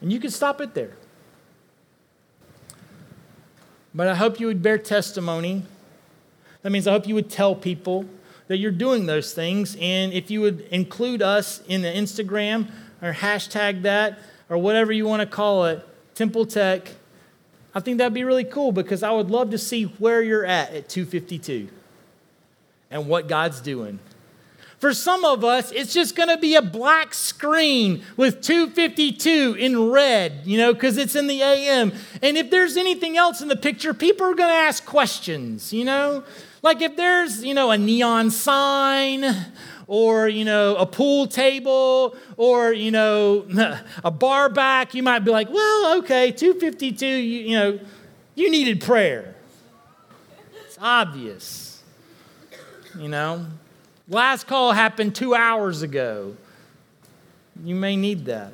And 0.00 0.12
you 0.12 0.20
can 0.20 0.30
stop 0.30 0.60
it 0.60 0.74
there. 0.74 0.92
But 3.94 4.06
I 4.06 4.14
hope 4.14 4.38
you 4.38 4.46
would 4.46 4.62
bear 4.62 4.78
testimony. 4.78 5.64
That 6.62 6.70
means 6.70 6.86
I 6.86 6.92
hope 6.92 7.08
you 7.08 7.14
would 7.14 7.30
tell 7.30 7.54
people 7.54 8.04
that 8.46 8.58
you're 8.58 8.70
doing 8.70 9.06
those 9.06 9.32
things. 9.32 9.76
And 9.80 10.12
if 10.12 10.30
you 10.30 10.40
would 10.40 10.60
include 10.70 11.22
us 11.22 11.62
in 11.66 11.82
the 11.82 11.88
Instagram 11.88 12.70
or 13.02 13.12
hashtag 13.12 13.82
that 13.82 14.18
or 14.48 14.58
whatever 14.58 14.92
you 14.92 15.06
want 15.06 15.20
to 15.20 15.26
call 15.26 15.64
it, 15.64 15.86
Temple 16.14 16.46
Tech, 16.46 16.88
I 17.74 17.80
think 17.80 17.98
that'd 17.98 18.14
be 18.14 18.24
really 18.24 18.44
cool 18.44 18.72
because 18.72 19.02
I 19.02 19.10
would 19.10 19.30
love 19.30 19.50
to 19.50 19.58
see 19.58 19.84
where 19.84 20.22
you're 20.22 20.44
at 20.44 20.72
at 20.72 20.88
252 20.88 21.68
and 22.90 23.06
what 23.06 23.28
God's 23.28 23.60
doing. 23.60 23.98
For 24.78 24.94
some 24.94 25.24
of 25.24 25.44
us, 25.44 25.72
it's 25.72 25.92
just 25.92 26.14
going 26.14 26.28
to 26.28 26.38
be 26.38 26.54
a 26.54 26.62
black 26.62 27.12
screen 27.12 28.04
with 28.16 28.40
252 28.42 29.56
in 29.58 29.90
red, 29.90 30.42
you 30.44 30.56
know, 30.56 30.72
because 30.72 30.98
it's 30.98 31.16
in 31.16 31.26
the 31.26 31.42
AM. 31.42 31.92
And 32.22 32.36
if 32.36 32.48
there's 32.50 32.76
anything 32.76 33.16
else 33.16 33.40
in 33.40 33.48
the 33.48 33.56
picture, 33.56 33.92
people 33.92 34.24
are 34.26 34.34
going 34.34 34.50
to 34.50 34.54
ask 34.54 34.86
questions, 34.86 35.72
you 35.72 35.84
know? 35.84 36.22
Like 36.62 36.80
if 36.80 36.96
there's, 36.96 37.42
you 37.42 37.54
know, 37.54 37.72
a 37.72 37.78
neon 37.78 38.30
sign 38.30 39.24
or, 39.88 40.28
you 40.28 40.44
know, 40.44 40.76
a 40.76 40.86
pool 40.86 41.26
table 41.26 42.14
or, 42.36 42.72
you 42.72 42.92
know, 42.92 43.46
a 44.04 44.12
bar 44.12 44.48
back, 44.48 44.94
you 44.94 45.02
might 45.02 45.20
be 45.20 45.32
like, 45.32 45.50
well, 45.50 45.98
okay, 45.98 46.30
252, 46.30 47.04
you, 47.04 47.14
you 47.48 47.58
know, 47.58 47.80
you 48.36 48.48
needed 48.48 48.80
prayer. 48.80 49.34
It's 50.66 50.78
obvious 50.80 51.67
you 52.98 53.08
know. 53.08 53.46
Last 54.08 54.46
call 54.46 54.72
happened 54.72 55.14
two 55.14 55.34
hours 55.34 55.82
ago. 55.82 56.36
You 57.64 57.74
may 57.74 57.96
need 57.96 58.24
that. 58.26 58.52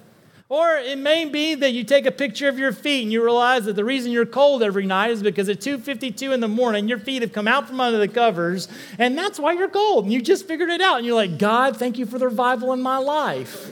Or 0.48 0.76
it 0.76 0.98
may 0.98 1.24
be 1.24 1.54
that 1.54 1.70
you 1.70 1.84
take 1.84 2.06
a 2.06 2.10
picture 2.10 2.48
of 2.48 2.58
your 2.58 2.72
feet 2.72 3.02
and 3.02 3.10
you 3.10 3.22
realize 3.24 3.64
that 3.64 3.76
the 3.76 3.84
reason 3.84 4.12
you're 4.12 4.26
cold 4.26 4.62
every 4.62 4.84
night 4.84 5.10
is 5.10 5.22
because 5.22 5.48
at 5.48 5.60
2:52 5.60 6.32
in 6.32 6.40
the 6.40 6.48
morning 6.48 6.86
your 6.86 6.98
feet 6.98 7.22
have 7.22 7.32
come 7.32 7.48
out 7.48 7.66
from 7.66 7.80
under 7.80 7.98
the 7.98 8.08
covers 8.08 8.68
and 8.98 9.16
that's 9.16 9.38
why 9.38 9.52
you're 9.52 9.68
cold 9.68 10.04
and 10.04 10.12
you 10.12 10.20
just 10.20 10.46
figured 10.46 10.68
it 10.68 10.80
out 10.80 10.98
and 10.98 11.06
you're 11.06 11.14
like, 11.14 11.38
"God, 11.38 11.76
thank 11.76 11.98
you 11.98 12.04
for 12.04 12.18
the 12.18 12.26
revival 12.26 12.72
in 12.72 12.82
my 12.82 12.98
life." 12.98 13.70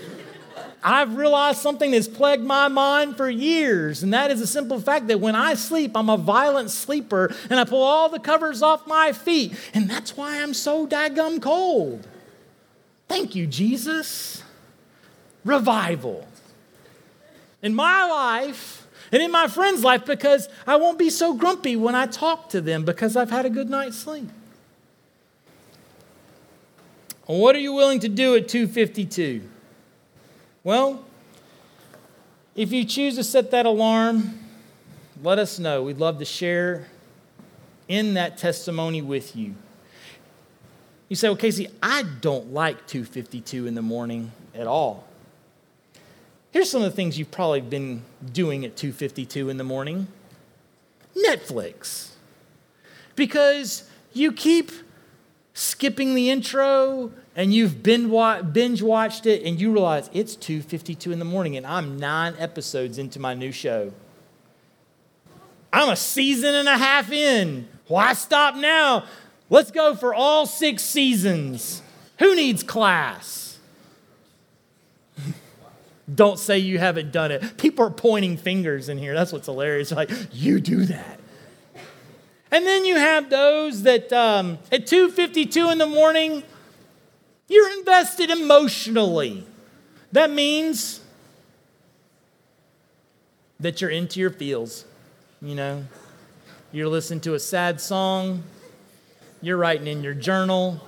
I've 0.84 1.16
realized 1.16 1.58
something 1.58 1.92
that's 1.92 2.08
plagued 2.08 2.42
my 2.42 2.66
mind 2.68 3.16
for 3.16 3.30
years, 3.30 4.02
and 4.02 4.12
that 4.12 4.30
is 4.30 4.40
the 4.40 4.46
simple 4.46 4.80
fact 4.80 5.06
that 5.08 5.20
when 5.20 5.36
I 5.36 5.54
sleep, 5.54 5.92
I'm 5.94 6.08
a 6.08 6.16
violent 6.16 6.70
sleeper, 6.70 7.32
and 7.48 7.60
I 7.60 7.64
pull 7.64 7.82
all 7.82 8.08
the 8.08 8.18
covers 8.18 8.62
off 8.62 8.86
my 8.86 9.12
feet, 9.12 9.54
and 9.74 9.88
that's 9.88 10.16
why 10.16 10.42
I'm 10.42 10.54
so 10.54 10.86
daggum 10.86 11.40
cold. 11.40 12.06
Thank 13.06 13.34
you, 13.36 13.46
Jesus. 13.46 14.42
Revival. 15.44 16.26
In 17.62 17.74
my 17.74 18.04
life, 18.06 18.88
and 19.12 19.22
in 19.22 19.30
my 19.30 19.46
friend's 19.46 19.84
life, 19.84 20.04
because 20.04 20.48
I 20.66 20.76
won't 20.76 20.98
be 20.98 21.10
so 21.10 21.34
grumpy 21.34 21.76
when 21.76 21.94
I 21.94 22.06
talk 22.06 22.48
to 22.50 22.60
them 22.60 22.84
because 22.84 23.14
I've 23.14 23.30
had 23.30 23.46
a 23.46 23.50
good 23.50 23.70
night's 23.70 23.98
sleep. 23.98 24.28
what 27.26 27.54
are 27.54 27.60
you 27.60 27.72
willing 27.72 28.00
to 28.00 28.08
do 28.08 28.36
at 28.36 28.48
252? 28.48 29.48
Well, 30.64 31.04
if 32.54 32.72
you 32.72 32.84
choose 32.84 33.16
to 33.16 33.24
set 33.24 33.50
that 33.50 33.66
alarm, 33.66 34.38
let 35.22 35.38
us 35.38 35.58
know. 35.58 35.82
We'd 35.82 35.98
love 35.98 36.18
to 36.20 36.24
share 36.24 36.86
in 37.88 38.14
that 38.14 38.38
testimony 38.38 39.02
with 39.02 39.34
you. 39.34 39.54
You 41.08 41.16
say, 41.16 41.28
well, 41.28 41.36
Casey, 41.36 41.68
I 41.82 42.04
don't 42.20 42.52
like 42.52 42.86
252 42.86 43.66
in 43.66 43.74
the 43.74 43.82
morning 43.82 44.32
at 44.54 44.66
all. 44.66 45.06
Here's 46.52 46.70
some 46.70 46.82
of 46.82 46.90
the 46.90 46.96
things 46.96 47.18
you've 47.18 47.30
probably 47.30 47.60
been 47.60 48.02
doing 48.32 48.64
at 48.64 48.76
252 48.76 49.48
in 49.48 49.56
the 49.56 49.64
morning. 49.64 50.06
Netflix. 51.16 52.10
Because 53.16 53.88
you 54.12 54.32
keep 54.32 54.70
skipping 55.54 56.14
the 56.14 56.30
intro 56.30 57.12
and 57.34 57.52
you've 57.54 57.82
binge 57.82 58.82
watched 58.82 59.26
it 59.26 59.42
and 59.44 59.60
you 59.60 59.72
realize 59.72 60.10
it's 60.12 60.36
2.52 60.36 61.12
in 61.12 61.18
the 61.18 61.24
morning 61.24 61.56
and 61.56 61.66
i'm 61.66 61.98
nine 61.98 62.34
episodes 62.38 62.98
into 62.98 63.18
my 63.18 63.34
new 63.34 63.52
show. 63.52 63.92
I'm 65.72 65.88
a 65.88 65.96
season 65.96 66.54
and 66.54 66.68
a 66.68 66.76
half 66.76 67.10
in. 67.10 67.66
Why 67.86 68.12
stop 68.12 68.56
now? 68.56 69.06
Let's 69.48 69.70
go 69.70 69.94
for 69.94 70.14
all 70.14 70.46
six 70.46 70.82
seasons. 70.82 71.82
Who 72.18 72.36
needs 72.36 72.62
class? 72.62 73.58
Don't 76.14 76.38
say 76.38 76.58
you 76.58 76.78
haven't 76.78 77.10
done 77.10 77.32
it. 77.32 77.56
People 77.56 77.86
are 77.86 77.90
pointing 77.90 78.36
fingers 78.36 78.88
in 78.88 78.98
here. 78.98 79.14
That's 79.14 79.32
what's 79.32 79.46
hilarious. 79.46 79.90
Like 79.92 80.10
you 80.32 80.60
do 80.60 80.84
that. 80.86 81.20
And 82.50 82.66
then 82.66 82.84
you 82.84 82.96
have 82.96 83.30
those 83.30 83.82
that 83.84 84.12
um, 84.12 84.58
at 84.70 84.86
2:52 84.86 85.72
in 85.72 85.78
the 85.78 85.86
morning, 85.86 86.42
you're 87.52 87.78
invested 87.78 88.30
emotionally. 88.30 89.46
That 90.12 90.30
means 90.30 91.00
that 93.60 93.80
you're 93.80 93.90
into 93.90 94.18
your 94.20 94.30
feels. 94.30 94.84
You 95.40 95.54
know, 95.54 95.84
you're 96.72 96.88
listening 96.88 97.20
to 97.20 97.34
a 97.34 97.38
sad 97.38 97.80
song, 97.80 98.42
you're 99.40 99.56
writing 99.56 99.86
in 99.86 100.02
your 100.02 100.14
journal, 100.14 100.80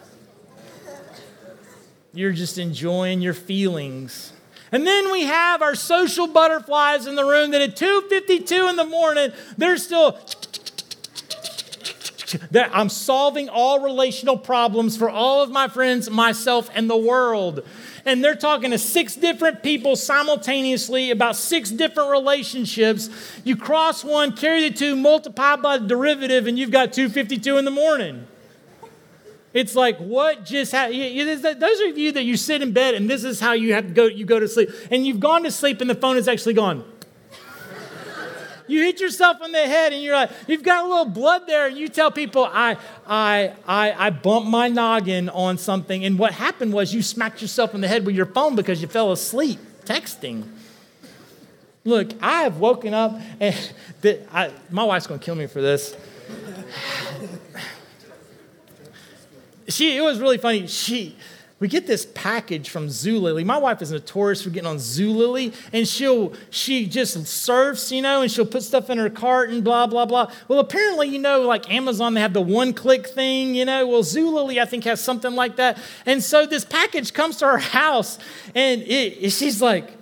you're 2.12 2.32
just 2.32 2.58
enjoying 2.58 3.20
your 3.20 3.34
feelings. 3.34 4.32
And 4.72 4.86
then 4.86 5.12
we 5.12 5.22
have 5.22 5.62
our 5.62 5.74
social 5.74 6.26
butterflies 6.26 7.06
in 7.06 7.14
the 7.14 7.24
room 7.24 7.50
that 7.52 7.60
at 7.60 7.76
2:52 7.76 8.68
in 8.68 8.76
the 8.76 8.84
morning, 8.84 9.32
they're 9.56 9.76
still 9.76 10.18
that 12.50 12.70
I'm 12.72 12.88
solving 12.88 13.48
all 13.48 13.80
relational 13.80 14.36
problems 14.36 14.96
for 14.96 15.08
all 15.10 15.42
of 15.42 15.50
my 15.50 15.68
friends, 15.68 16.10
myself, 16.10 16.70
and 16.74 16.88
the 16.88 16.96
world. 16.96 17.66
And 18.04 18.22
they're 18.22 18.34
talking 18.34 18.70
to 18.70 18.78
six 18.78 19.16
different 19.16 19.62
people 19.62 19.96
simultaneously 19.96 21.10
about 21.10 21.36
six 21.36 21.70
different 21.70 22.10
relationships. 22.10 23.08
You 23.44 23.56
cross 23.56 24.04
one, 24.04 24.36
carry 24.36 24.68
the 24.68 24.74
two, 24.74 24.94
multiply 24.96 25.56
by 25.56 25.78
the 25.78 25.86
derivative, 25.86 26.46
and 26.46 26.58
you've 26.58 26.70
got 26.70 26.92
252 26.92 27.56
in 27.56 27.64
the 27.64 27.70
morning. 27.70 28.26
It's 29.54 29.76
like 29.76 29.98
what 29.98 30.44
just 30.44 30.72
happened. 30.72 31.42
Those 31.60 31.80
of 31.80 31.96
you 31.96 32.12
that 32.12 32.24
you 32.24 32.36
sit 32.36 32.60
in 32.60 32.72
bed 32.72 32.94
and 32.94 33.08
this 33.08 33.22
is 33.22 33.38
how 33.38 33.52
you 33.52 33.72
have 33.74 33.86
to 33.86 33.92
go. 33.92 34.06
You 34.06 34.24
go 34.24 34.40
to 34.40 34.48
sleep, 34.48 34.70
and 34.90 35.06
you've 35.06 35.20
gone 35.20 35.44
to 35.44 35.50
sleep, 35.50 35.80
and 35.80 35.88
the 35.88 35.94
phone 35.94 36.16
is 36.16 36.26
actually 36.26 36.54
gone 36.54 36.84
you 38.66 38.82
hit 38.82 39.00
yourself 39.00 39.38
on 39.42 39.52
the 39.52 39.66
head 39.66 39.92
and 39.92 40.02
you're 40.02 40.14
like, 40.14 40.30
you've 40.46 40.62
got 40.62 40.84
a 40.84 40.88
little 40.88 41.04
blood 41.04 41.46
there, 41.46 41.66
and 41.66 41.76
you 41.76 41.88
tell 41.88 42.10
people, 42.10 42.44
I, 42.44 42.76
I, 43.06 43.52
I, 43.66 44.06
I 44.06 44.10
bumped 44.10 44.48
my 44.48 44.68
noggin 44.68 45.28
on 45.28 45.58
something. 45.58 46.04
And 46.04 46.18
what 46.18 46.32
happened 46.32 46.72
was 46.72 46.94
you 46.94 47.02
smacked 47.02 47.42
yourself 47.42 47.74
in 47.74 47.80
the 47.80 47.88
head 47.88 48.06
with 48.06 48.14
your 48.14 48.26
phone 48.26 48.56
because 48.56 48.80
you 48.80 48.88
fell 48.88 49.12
asleep 49.12 49.58
texting. 49.84 50.48
Look, 51.84 52.12
I 52.22 52.42
have 52.42 52.58
woken 52.58 52.94
up 52.94 53.20
and 53.38 53.72
the, 54.00 54.20
I, 54.34 54.50
my 54.70 54.84
wife's 54.84 55.06
gonna 55.06 55.20
kill 55.20 55.34
me 55.34 55.46
for 55.46 55.60
this. 55.60 55.96
She, 59.66 59.96
it 59.96 60.02
was 60.02 60.20
really 60.20 60.36
funny. 60.36 60.66
She, 60.66 61.16
we 61.60 61.68
get 61.68 61.86
this 61.86 62.04
package 62.14 62.68
from 62.68 62.88
Zulily. 62.88 63.44
My 63.44 63.58
wife 63.58 63.80
is 63.80 63.92
notorious 63.92 64.42
for 64.42 64.50
getting 64.50 64.66
on 64.66 64.76
Zulily, 64.76 65.54
and 65.72 65.86
she'll 65.86 66.32
she 66.50 66.86
just 66.86 67.26
surfs, 67.26 67.92
you 67.92 68.02
know, 68.02 68.22
and 68.22 68.30
she'll 68.30 68.44
put 68.44 68.64
stuff 68.64 68.90
in 68.90 68.98
her 68.98 69.08
cart 69.08 69.50
and 69.50 69.62
blah 69.62 69.86
blah 69.86 70.04
blah. 70.04 70.32
Well, 70.48 70.58
apparently, 70.58 71.08
you 71.08 71.20
know, 71.20 71.42
like 71.42 71.72
Amazon, 71.72 72.14
they 72.14 72.20
have 72.20 72.32
the 72.32 72.40
one-click 72.40 73.06
thing, 73.06 73.54
you 73.54 73.64
know. 73.64 73.86
Well, 73.86 74.02
Zulily, 74.02 74.60
I 74.60 74.64
think, 74.64 74.84
has 74.84 75.00
something 75.00 75.34
like 75.34 75.56
that. 75.56 75.78
And 76.06 76.22
so 76.22 76.44
this 76.44 76.64
package 76.64 77.12
comes 77.12 77.36
to 77.36 77.46
our 77.46 77.58
house, 77.58 78.18
and 78.54 78.82
it, 78.82 79.30
she's 79.30 79.62
like, 79.62 79.92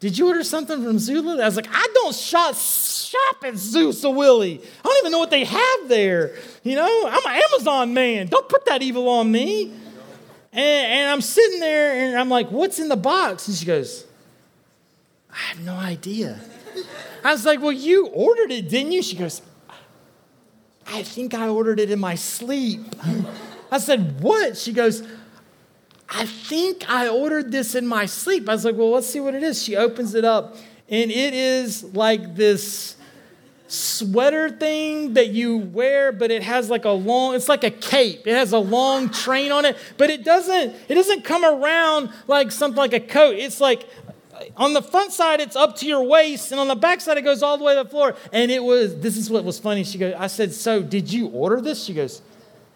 "Did 0.00 0.16
you 0.16 0.28
order 0.28 0.42
something 0.42 0.82
from 0.82 0.96
Zulily?" 0.96 1.42
I 1.42 1.44
was 1.44 1.56
like, 1.56 1.68
"I 1.70 1.86
don't 1.92 2.14
shop 2.14 2.54
shop 2.54 3.44
at 3.44 3.54
Zulily. 3.54 4.58
I 4.58 4.82
don't 4.82 4.98
even 5.00 5.12
know 5.12 5.18
what 5.18 5.30
they 5.30 5.44
have 5.44 5.88
there. 5.88 6.34
You 6.62 6.76
know, 6.76 7.02
I'm 7.06 7.26
an 7.26 7.42
Amazon 7.52 7.92
man. 7.92 8.28
Don't 8.28 8.48
put 8.48 8.64
that 8.64 8.80
evil 8.80 9.06
on 9.10 9.30
me." 9.30 9.83
And, 10.54 10.92
and 10.92 11.10
I'm 11.10 11.20
sitting 11.20 11.58
there 11.58 12.06
and 12.06 12.16
I'm 12.16 12.28
like, 12.28 12.48
what's 12.50 12.78
in 12.78 12.88
the 12.88 12.96
box? 12.96 13.48
And 13.48 13.56
she 13.56 13.66
goes, 13.66 14.06
I 15.30 15.36
have 15.36 15.60
no 15.60 15.74
idea. 15.74 16.38
I 17.24 17.32
was 17.32 17.44
like, 17.44 17.60
well, 17.60 17.72
you 17.72 18.06
ordered 18.06 18.52
it, 18.52 18.68
didn't 18.68 18.92
you? 18.92 19.02
She 19.02 19.16
goes, 19.16 19.42
I 20.86 21.02
think 21.02 21.34
I 21.34 21.48
ordered 21.48 21.80
it 21.80 21.90
in 21.90 21.98
my 21.98 22.14
sleep. 22.14 22.82
I 23.72 23.78
said, 23.78 24.20
what? 24.20 24.56
She 24.56 24.72
goes, 24.72 25.02
I 26.08 26.26
think 26.26 26.88
I 26.88 27.08
ordered 27.08 27.50
this 27.50 27.74
in 27.74 27.86
my 27.86 28.06
sleep. 28.06 28.48
I 28.48 28.52
was 28.52 28.64
like, 28.64 28.76
well, 28.76 28.92
let's 28.92 29.08
see 29.08 29.20
what 29.20 29.34
it 29.34 29.42
is. 29.42 29.60
She 29.60 29.74
opens 29.74 30.14
it 30.14 30.24
up, 30.24 30.56
and 30.88 31.10
it 31.10 31.34
is 31.34 31.82
like 31.94 32.36
this 32.36 32.96
sweater 33.66 34.50
thing 34.50 35.14
that 35.14 35.28
you 35.28 35.56
wear 35.56 36.12
but 36.12 36.30
it 36.30 36.42
has 36.42 36.68
like 36.68 36.84
a 36.84 36.90
long 36.90 37.34
it's 37.34 37.48
like 37.48 37.64
a 37.64 37.70
cape. 37.70 38.26
It 38.26 38.34
has 38.34 38.52
a 38.52 38.58
long 38.58 39.08
train 39.08 39.52
on 39.52 39.64
it 39.64 39.76
but 39.96 40.10
it 40.10 40.24
doesn't 40.24 40.74
it 40.88 40.94
doesn't 40.94 41.24
come 41.24 41.44
around 41.44 42.10
like 42.26 42.52
something 42.52 42.76
like 42.76 42.92
a 42.92 43.00
coat. 43.00 43.36
It's 43.36 43.60
like 43.60 43.88
on 44.56 44.74
the 44.74 44.82
front 44.82 45.12
side 45.12 45.40
it's 45.40 45.56
up 45.56 45.76
to 45.76 45.86
your 45.86 46.02
waist 46.02 46.52
and 46.52 46.60
on 46.60 46.68
the 46.68 46.74
back 46.74 47.00
side 47.00 47.16
it 47.16 47.22
goes 47.22 47.42
all 47.42 47.56
the 47.56 47.64
way 47.64 47.74
to 47.74 47.84
the 47.84 47.88
floor. 47.88 48.16
And 48.32 48.50
it 48.50 48.62
was 48.62 48.98
this 49.00 49.16
is 49.16 49.30
what 49.30 49.44
was 49.44 49.58
funny. 49.58 49.82
She 49.84 49.98
goes 49.98 50.14
i 50.18 50.26
said 50.26 50.52
so 50.52 50.82
did 50.82 51.10
you 51.10 51.28
order 51.28 51.60
this? 51.60 51.84
She 51.84 51.94
goes 51.94 52.20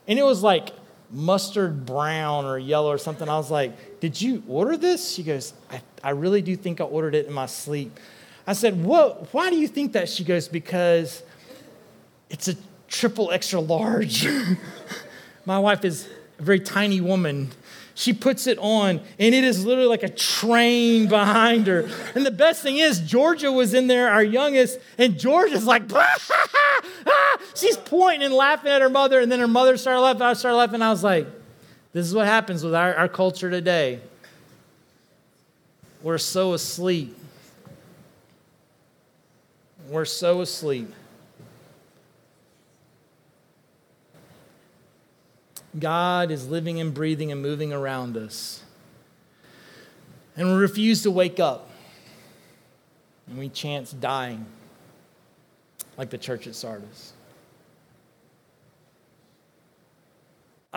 and 0.06 0.18
it 0.18 0.24
was 0.24 0.42
like 0.42 0.70
mustard 1.10 1.84
brown 1.86 2.46
or 2.46 2.58
yellow 2.58 2.90
or 2.90 2.98
something. 2.98 3.28
I 3.28 3.36
was 3.36 3.50
like 3.50 4.00
did 4.00 4.20
you 4.20 4.42
order 4.48 4.76
this? 4.78 5.10
She 5.12 5.22
goes 5.22 5.52
i, 5.70 5.82
I 6.02 6.10
really 6.10 6.40
do 6.40 6.56
think 6.56 6.80
i 6.80 6.84
ordered 6.84 7.14
it 7.14 7.26
in 7.26 7.34
my 7.34 7.46
sleep 7.46 7.98
I 8.48 8.54
said, 8.54 8.82
what, 8.82 9.32
Why 9.34 9.50
do 9.50 9.56
you 9.56 9.68
think 9.68 9.92
that? 9.92 10.08
She 10.08 10.24
goes, 10.24 10.48
Because 10.48 11.22
it's 12.30 12.48
a 12.48 12.56
triple 12.88 13.30
extra 13.30 13.60
large. 13.60 14.26
My 15.44 15.58
wife 15.58 15.84
is 15.84 16.08
a 16.38 16.42
very 16.42 16.58
tiny 16.58 17.02
woman. 17.02 17.50
She 17.94 18.14
puts 18.14 18.46
it 18.46 18.56
on, 18.58 19.00
and 19.18 19.34
it 19.34 19.44
is 19.44 19.66
literally 19.66 19.88
like 19.88 20.02
a 20.02 20.08
train 20.08 21.08
behind 21.08 21.66
her. 21.66 21.90
And 22.14 22.24
the 22.24 22.30
best 22.30 22.62
thing 22.62 22.78
is, 22.78 23.00
Georgia 23.00 23.52
was 23.52 23.74
in 23.74 23.86
there, 23.86 24.08
our 24.08 24.22
youngest, 24.22 24.78
and 24.96 25.18
Georgia's 25.18 25.66
like, 25.66 25.82
ah, 25.92 27.38
she's 27.54 27.76
pointing 27.76 28.22
and 28.22 28.32
laughing 28.32 28.70
at 28.70 28.80
her 28.80 28.88
mother, 28.88 29.20
and 29.20 29.30
then 29.30 29.40
her 29.40 29.48
mother 29.48 29.76
started 29.76 30.00
laughing. 30.00 30.22
I 30.22 30.32
started 30.32 30.56
laughing. 30.56 30.80
I 30.80 30.90
was 30.90 31.04
like, 31.04 31.26
this 31.92 32.06
is 32.06 32.14
what 32.14 32.26
happens 32.26 32.64
with 32.64 32.74
our, 32.74 32.94
our 32.94 33.08
culture 33.08 33.50
today. 33.50 34.00
We're 36.02 36.18
so 36.18 36.54
asleep 36.54 37.17
we're 39.88 40.04
so 40.04 40.40
asleep. 40.40 40.92
God 45.78 46.30
is 46.30 46.48
living 46.48 46.80
and 46.80 46.92
breathing 46.92 47.32
and 47.32 47.42
moving 47.42 47.72
around 47.72 48.16
us. 48.16 48.62
And 50.36 50.48
we 50.48 50.54
refuse 50.54 51.02
to 51.02 51.10
wake 51.10 51.40
up. 51.40 51.70
And 53.26 53.38
we 53.38 53.48
chance 53.48 53.92
dying, 53.92 54.46
like 55.96 56.10
the 56.10 56.18
church 56.18 56.46
at 56.46 56.54
Sardis. 56.54 57.12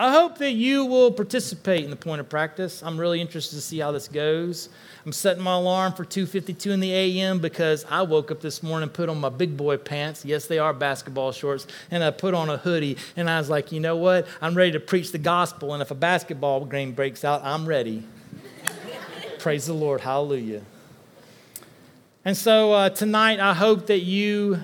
I 0.02 0.10
hope 0.10 0.38
that 0.38 0.50
you 0.50 0.84
will 0.84 1.12
participate 1.12 1.84
in 1.84 1.90
the 1.90 1.96
point 1.96 2.20
of 2.20 2.28
practice. 2.28 2.82
I'm 2.82 2.98
really 2.98 3.20
interested 3.20 3.54
to 3.54 3.62
see 3.62 3.78
how 3.78 3.92
this 3.92 4.08
goes. 4.08 4.68
I'm 5.06 5.12
setting 5.12 5.44
my 5.44 5.54
alarm 5.54 5.92
for 5.92 6.04
2:52 6.04 6.72
in 6.72 6.80
the 6.80 6.92
a.m. 6.92 7.38
because 7.38 7.86
I 7.88 8.02
woke 8.02 8.32
up 8.32 8.40
this 8.40 8.64
morning 8.64 8.88
put 8.88 9.08
on 9.08 9.20
my 9.20 9.28
big 9.28 9.56
boy 9.56 9.76
pants. 9.76 10.24
Yes, 10.24 10.46
they 10.46 10.58
are 10.58 10.72
basketball 10.72 11.30
shorts, 11.30 11.68
and 11.88 12.02
I 12.02 12.10
put 12.10 12.34
on 12.34 12.50
a 12.50 12.56
hoodie 12.56 12.96
and 13.14 13.30
I 13.30 13.38
was 13.38 13.48
like, 13.48 13.70
"You 13.70 13.78
know 13.78 13.94
what? 13.94 14.26
I'm 14.40 14.56
ready 14.56 14.72
to 14.72 14.80
preach 14.80 15.12
the 15.12 15.18
gospel 15.18 15.72
and 15.72 15.80
if 15.80 15.92
a 15.92 15.94
basketball 15.94 16.64
game 16.64 16.90
breaks 16.90 17.24
out, 17.24 17.40
I'm 17.44 17.64
ready." 17.64 18.02
Praise 19.38 19.66
the 19.66 19.72
Lord. 19.72 20.00
Hallelujah. 20.00 20.62
And 22.24 22.36
so 22.36 22.72
uh, 22.72 22.88
tonight 22.90 23.38
I 23.38 23.54
hope 23.54 23.86
that 23.86 24.00
you 24.00 24.62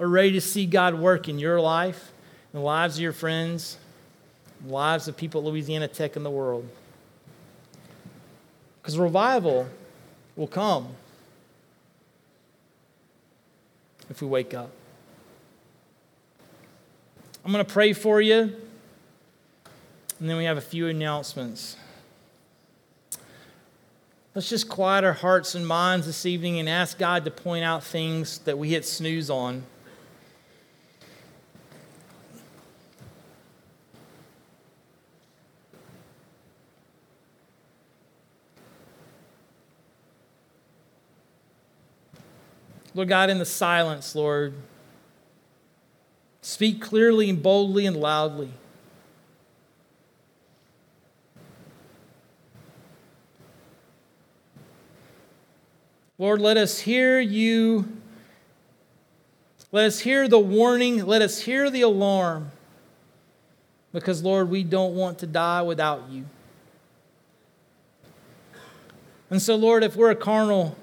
are 0.00 0.08
ready 0.08 0.32
to 0.32 0.40
see 0.40 0.66
God 0.66 0.96
work 0.96 1.28
in 1.28 1.38
your 1.38 1.60
life, 1.60 2.10
in 2.52 2.58
the 2.58 2.64
lives 2.66 2.96
of 2.96 3.02
your 3.02 3.12
friends 3.12 3.78
lives 4.68 5.08
of 5.08 5.16
people 5.16 5.40
at 5.40 5.46
Louisiana 5.46 5.88
Tech 5.88 6.16
and 6.16 6.24
the 6.24 6.30
world. 6.30 6.68
Because 8.80 8.98
revival 8.98 9.66
will 10.36 10.46
come 10.46 10.88
if 14.08 14.20
we 14.20 14.28
wake 14.28 14.54
up. 14.54 14.70
I'm 17.44 17.52
going 17.52 17.64
to 17.64 17.72
pray 17.72 17.92
for 17.92 18.20
you, 18.20 18.40
and 20.18 20.28
then 20.28 20.36
we 20.36 20.44
have 20.44 20.56
a 20.56 20.60
few 20.62 20.88
announcements. 20.88 21.76
Let's 24.34 24.48
just 24.48 24.68
quiet 24.68 25.04
our 25.04 25.12
hearts 25.12 25.54
and 25.54 25.66
minds 25.66 26.06
this 26.06 26.26
evening 26.26 26.58
and 26.58 26.68
ask 26.68 26.98
God 26.98 27.24
to 27.24 27.30
point 27.30 27.64
out 27.64 27.82
things 27.82 28.38
that 28.40 28.58
we 28.58 28.70
hit 28.70 28.84
snooze 28.84 29.30
on. 29.30 29.62
Lord 42.96 43.08
God, 43.08 43.28
in 43.28 43.38
the 43.38 43.44
silence, 43.44 44.14
Lord, 44.14 44.54
speak 46.40 46.80
clearly 46.80 47.28
and 47.28 47.42
boldly 47.42 47.84
and 47.84 47.94
loudly. 47.94 48.48
Lord, 56.16 56.40
let 56.40 56.56
us 56.56 56.78
hear 56.78 57.20
you. 57.20 57.86
Let 59.72 59.84
us 59.84 60.00
hear 60.00 60.26
the 60.26 60.38
warning. 60.38 61.04
Let 61.04 61.20
us 61.20 61.40
hear 61.40 61.68
the 61.68 61.82
alarm. 61.82 62.50
Because, 63.92 64.22
Lord, 64.22 64.48
we 64.48 64.64
don't 64.64 64.94
want 64.94 65.18
to 65.18 65.26
die 65.26 65.60
without 65.60 66.08
you. 66.08 66.24
And 69.28 69.42
so, 69.42 69.54
Lord, 69.54 69.84
if 69.84 69.96
we're 69.96 70.12
a 70.12 70.16
carnal, 70.16 70.78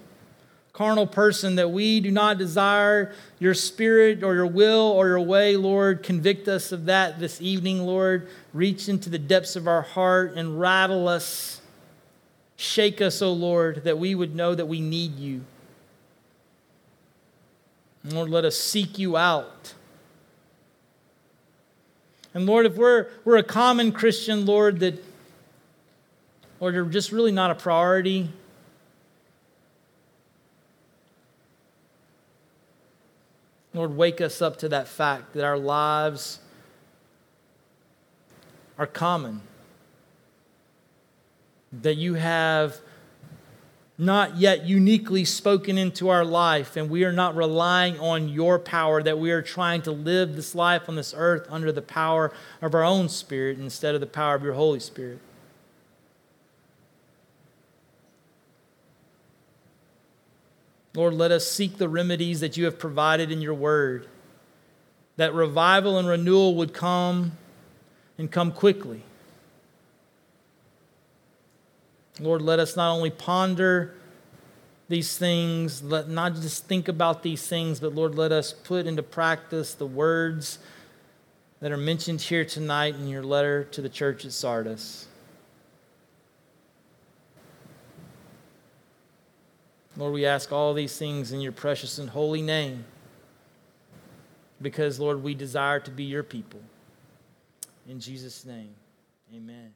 carnal 0.73 1.05
person 1.05 1.53
that 1.57 1.69
we 1.69 1.99
do 1.99 2.09
not 2.09 2.39
desire 2.39 3.13
your 3.37 3.53
spirit 3.53 4.23
or 4.23 4.33
your 4.33 4.47
will 4.47 4.91
or 4.91 5.07
your 5.07 5.19
way, 5.19 5.55
Lord, 5.55 6.01
convict 6.01 6.47
us 6.47 6.71
of 6.71 6.85
that 6.85 7.19
this 7.19 7.39
evening, 7.39 7.85
Lord. 7.85 8.27
Reach 8.53 8.89
into 8.89 9.11
the 9.11 9.19
depths 9.19 9.55
of 9.55 9.67
our 9.67 9.83
heart 9.83 10.33
and 10.35 10.59
rattle 10.59 11.07
us. 11.07 11.61
Shake 12.55 13.01
us, 13.01 13.21
O 13.21 13.27
oh 13.27 13.33
Lord, 13.33 13.83
that 13.83 13.99
we 13.99 14.15
would 14.15 14.35
know 14.35 14.55
that 14.55 14.65
we 14.65 14.81
need 14.81 15.19
you. 15.19 15.45
Lord, 18.03 18.31
let 18.31 18.43
us 18.43 18.57
seek 18.57 18.97
you 18.97 19.15
out. 19.15 19.75
And 22.33 22.47
Lord, 22.47 22.65
if 22.65 22.75
we're, 22.75 23.09
we're 23.23 23.37
a 23.37 23.43
common 23.43 23.91
Christian, 23.91 24.47
Lord, 24.47 24.79
that, 24.79 25.03
Lord, 26.59 26.73
you're 26.73 26.85
just 26.85 27.11
really 27.11 27.31
not 27.31 27.51
a 27.51 27.55
priority. 27.55 28.31
Lord, 33.73 33.97
wake 33.97 34.21
us 34.21 34.41
up 34.41 34.57
to 34.57 34.69
that 34.69 34.87
fact 34.87 35.33
that 35.33 35.43
our 35.43 35.57
lives 35.57 36.39
are 38.77 38.85
common. 38.85 39.41
That 41.71 41.95
you 41.95 42.13
have 42.13 42.79
not 43.97 44.37
yet 44.37 44.65
uniquely 44.65 45.25
spoken 45.25 45.77
into 45.77 46.09
our 46.09 46.25
life, 46.25 46.75
and 46.75 46.89
we 46.89 47.03
are 47.03 47.11
not 47.11 47.35
relying 47.35 47.99
on 47.99 48.29
your 48.29 48.59
power, 48.59 49.01
that 49.01 49.19
we 49.19 49.31
are 49.31 49.41
trying 49.41 49.81
to 49.83 49.91
live 49.91 50.35
this 50.35 50.53
life 50.53 50.89
on 50.89 50.95
this 50.95 51.13
earth 51.15 51.47
under 51.49 51.71
the 51.71 51.81
power 51.81 52.31
of 52.61 52.75
our 52.75 52.83
own 52.83 53.07
spirit 53.09 53.57
instead 53.59 53.95
of 53.95 54.01
the 54.01 54.07
power 54.07 54.35
of 54.35 54.43
your 54.43 54.53
Holy 54.53 54.79
Spirit. 54.79 55.19
Lord, 60.95 61.13
let 61.13 61.31
us 61.31 61.49
seek 61.49 61.77
the 61.77 61.89
remedies 61.89 62.39
that 62.41 62.55
you 62.55 62.65
have 62.65 62.77
provided 62.77 63.31
in 63.31 63.41
your 63.41 63.53
word, 63.53 64.07
that 65.17 65.33
revival 65.33 65.97
and 65.97 66.07
renewal 66.07 66.55
would 66.55 66.73
come 66.73 67.33
and 68.17 68.31
come 68.31 68.51
quickly. 68.51 69.01
Lord, 72.19 72.43
let 72.43 72.59
us 72.59 72.75
not 72.75 72.91
only 72.93 73.09
ponder 73.09 73.95
these 74.87 75.17
things, 75.17 75.81
let 75.81 76.09
not 76.09 76.35
just 76.35 76.67
think 76.67 76.87
about 76.87 77.23
these 77.23 77.47
things, 77.47 77.79
but 77.79 77.95
Lord, 77.95 78.13
let 78.13 78.31
us 78.31 78.53
put 78.53 78.85
into 78.85 79.01
practice 79.01 79.73
the 79.73 79.87
words 79.87 80.59
that 81.59 81.71
are 81.71 81.77
mentioned 81.77 82.21
here 82.21 82.45
tonight 82.45 82.93
in 82.95 83.07
your 83.07 83.23
letter 83.23 83.63
to 83.63 83.81
the 83.81 83.89
church 83.89 84.25
at 84.25 84.31
Sardis. 84.31 85.07
Lord, 89.95 90.13
we 90.13 90.25
ask 90.25 90.51
all 90.51 90.73
these 90.73 90.97
things 90.97 91.31
in 91.31 91.39
your 91.39 91.51
precious 91.51 91.99
and 91.99 92.09
holy 92.09 92.41
name 92.41 92.85
because, 94.61 94.99
Lord, 94.99 95.21
we 95.21 95.35
desire 95.35 95.79
to 95.81 95.91
be 95.91 96.03
your 96.03 96.23
people. 96.23 96.61
In 97.87 97.99
Jesus' 97.99 98.45
name, 98.45 98.73
amen. 99.33 99.73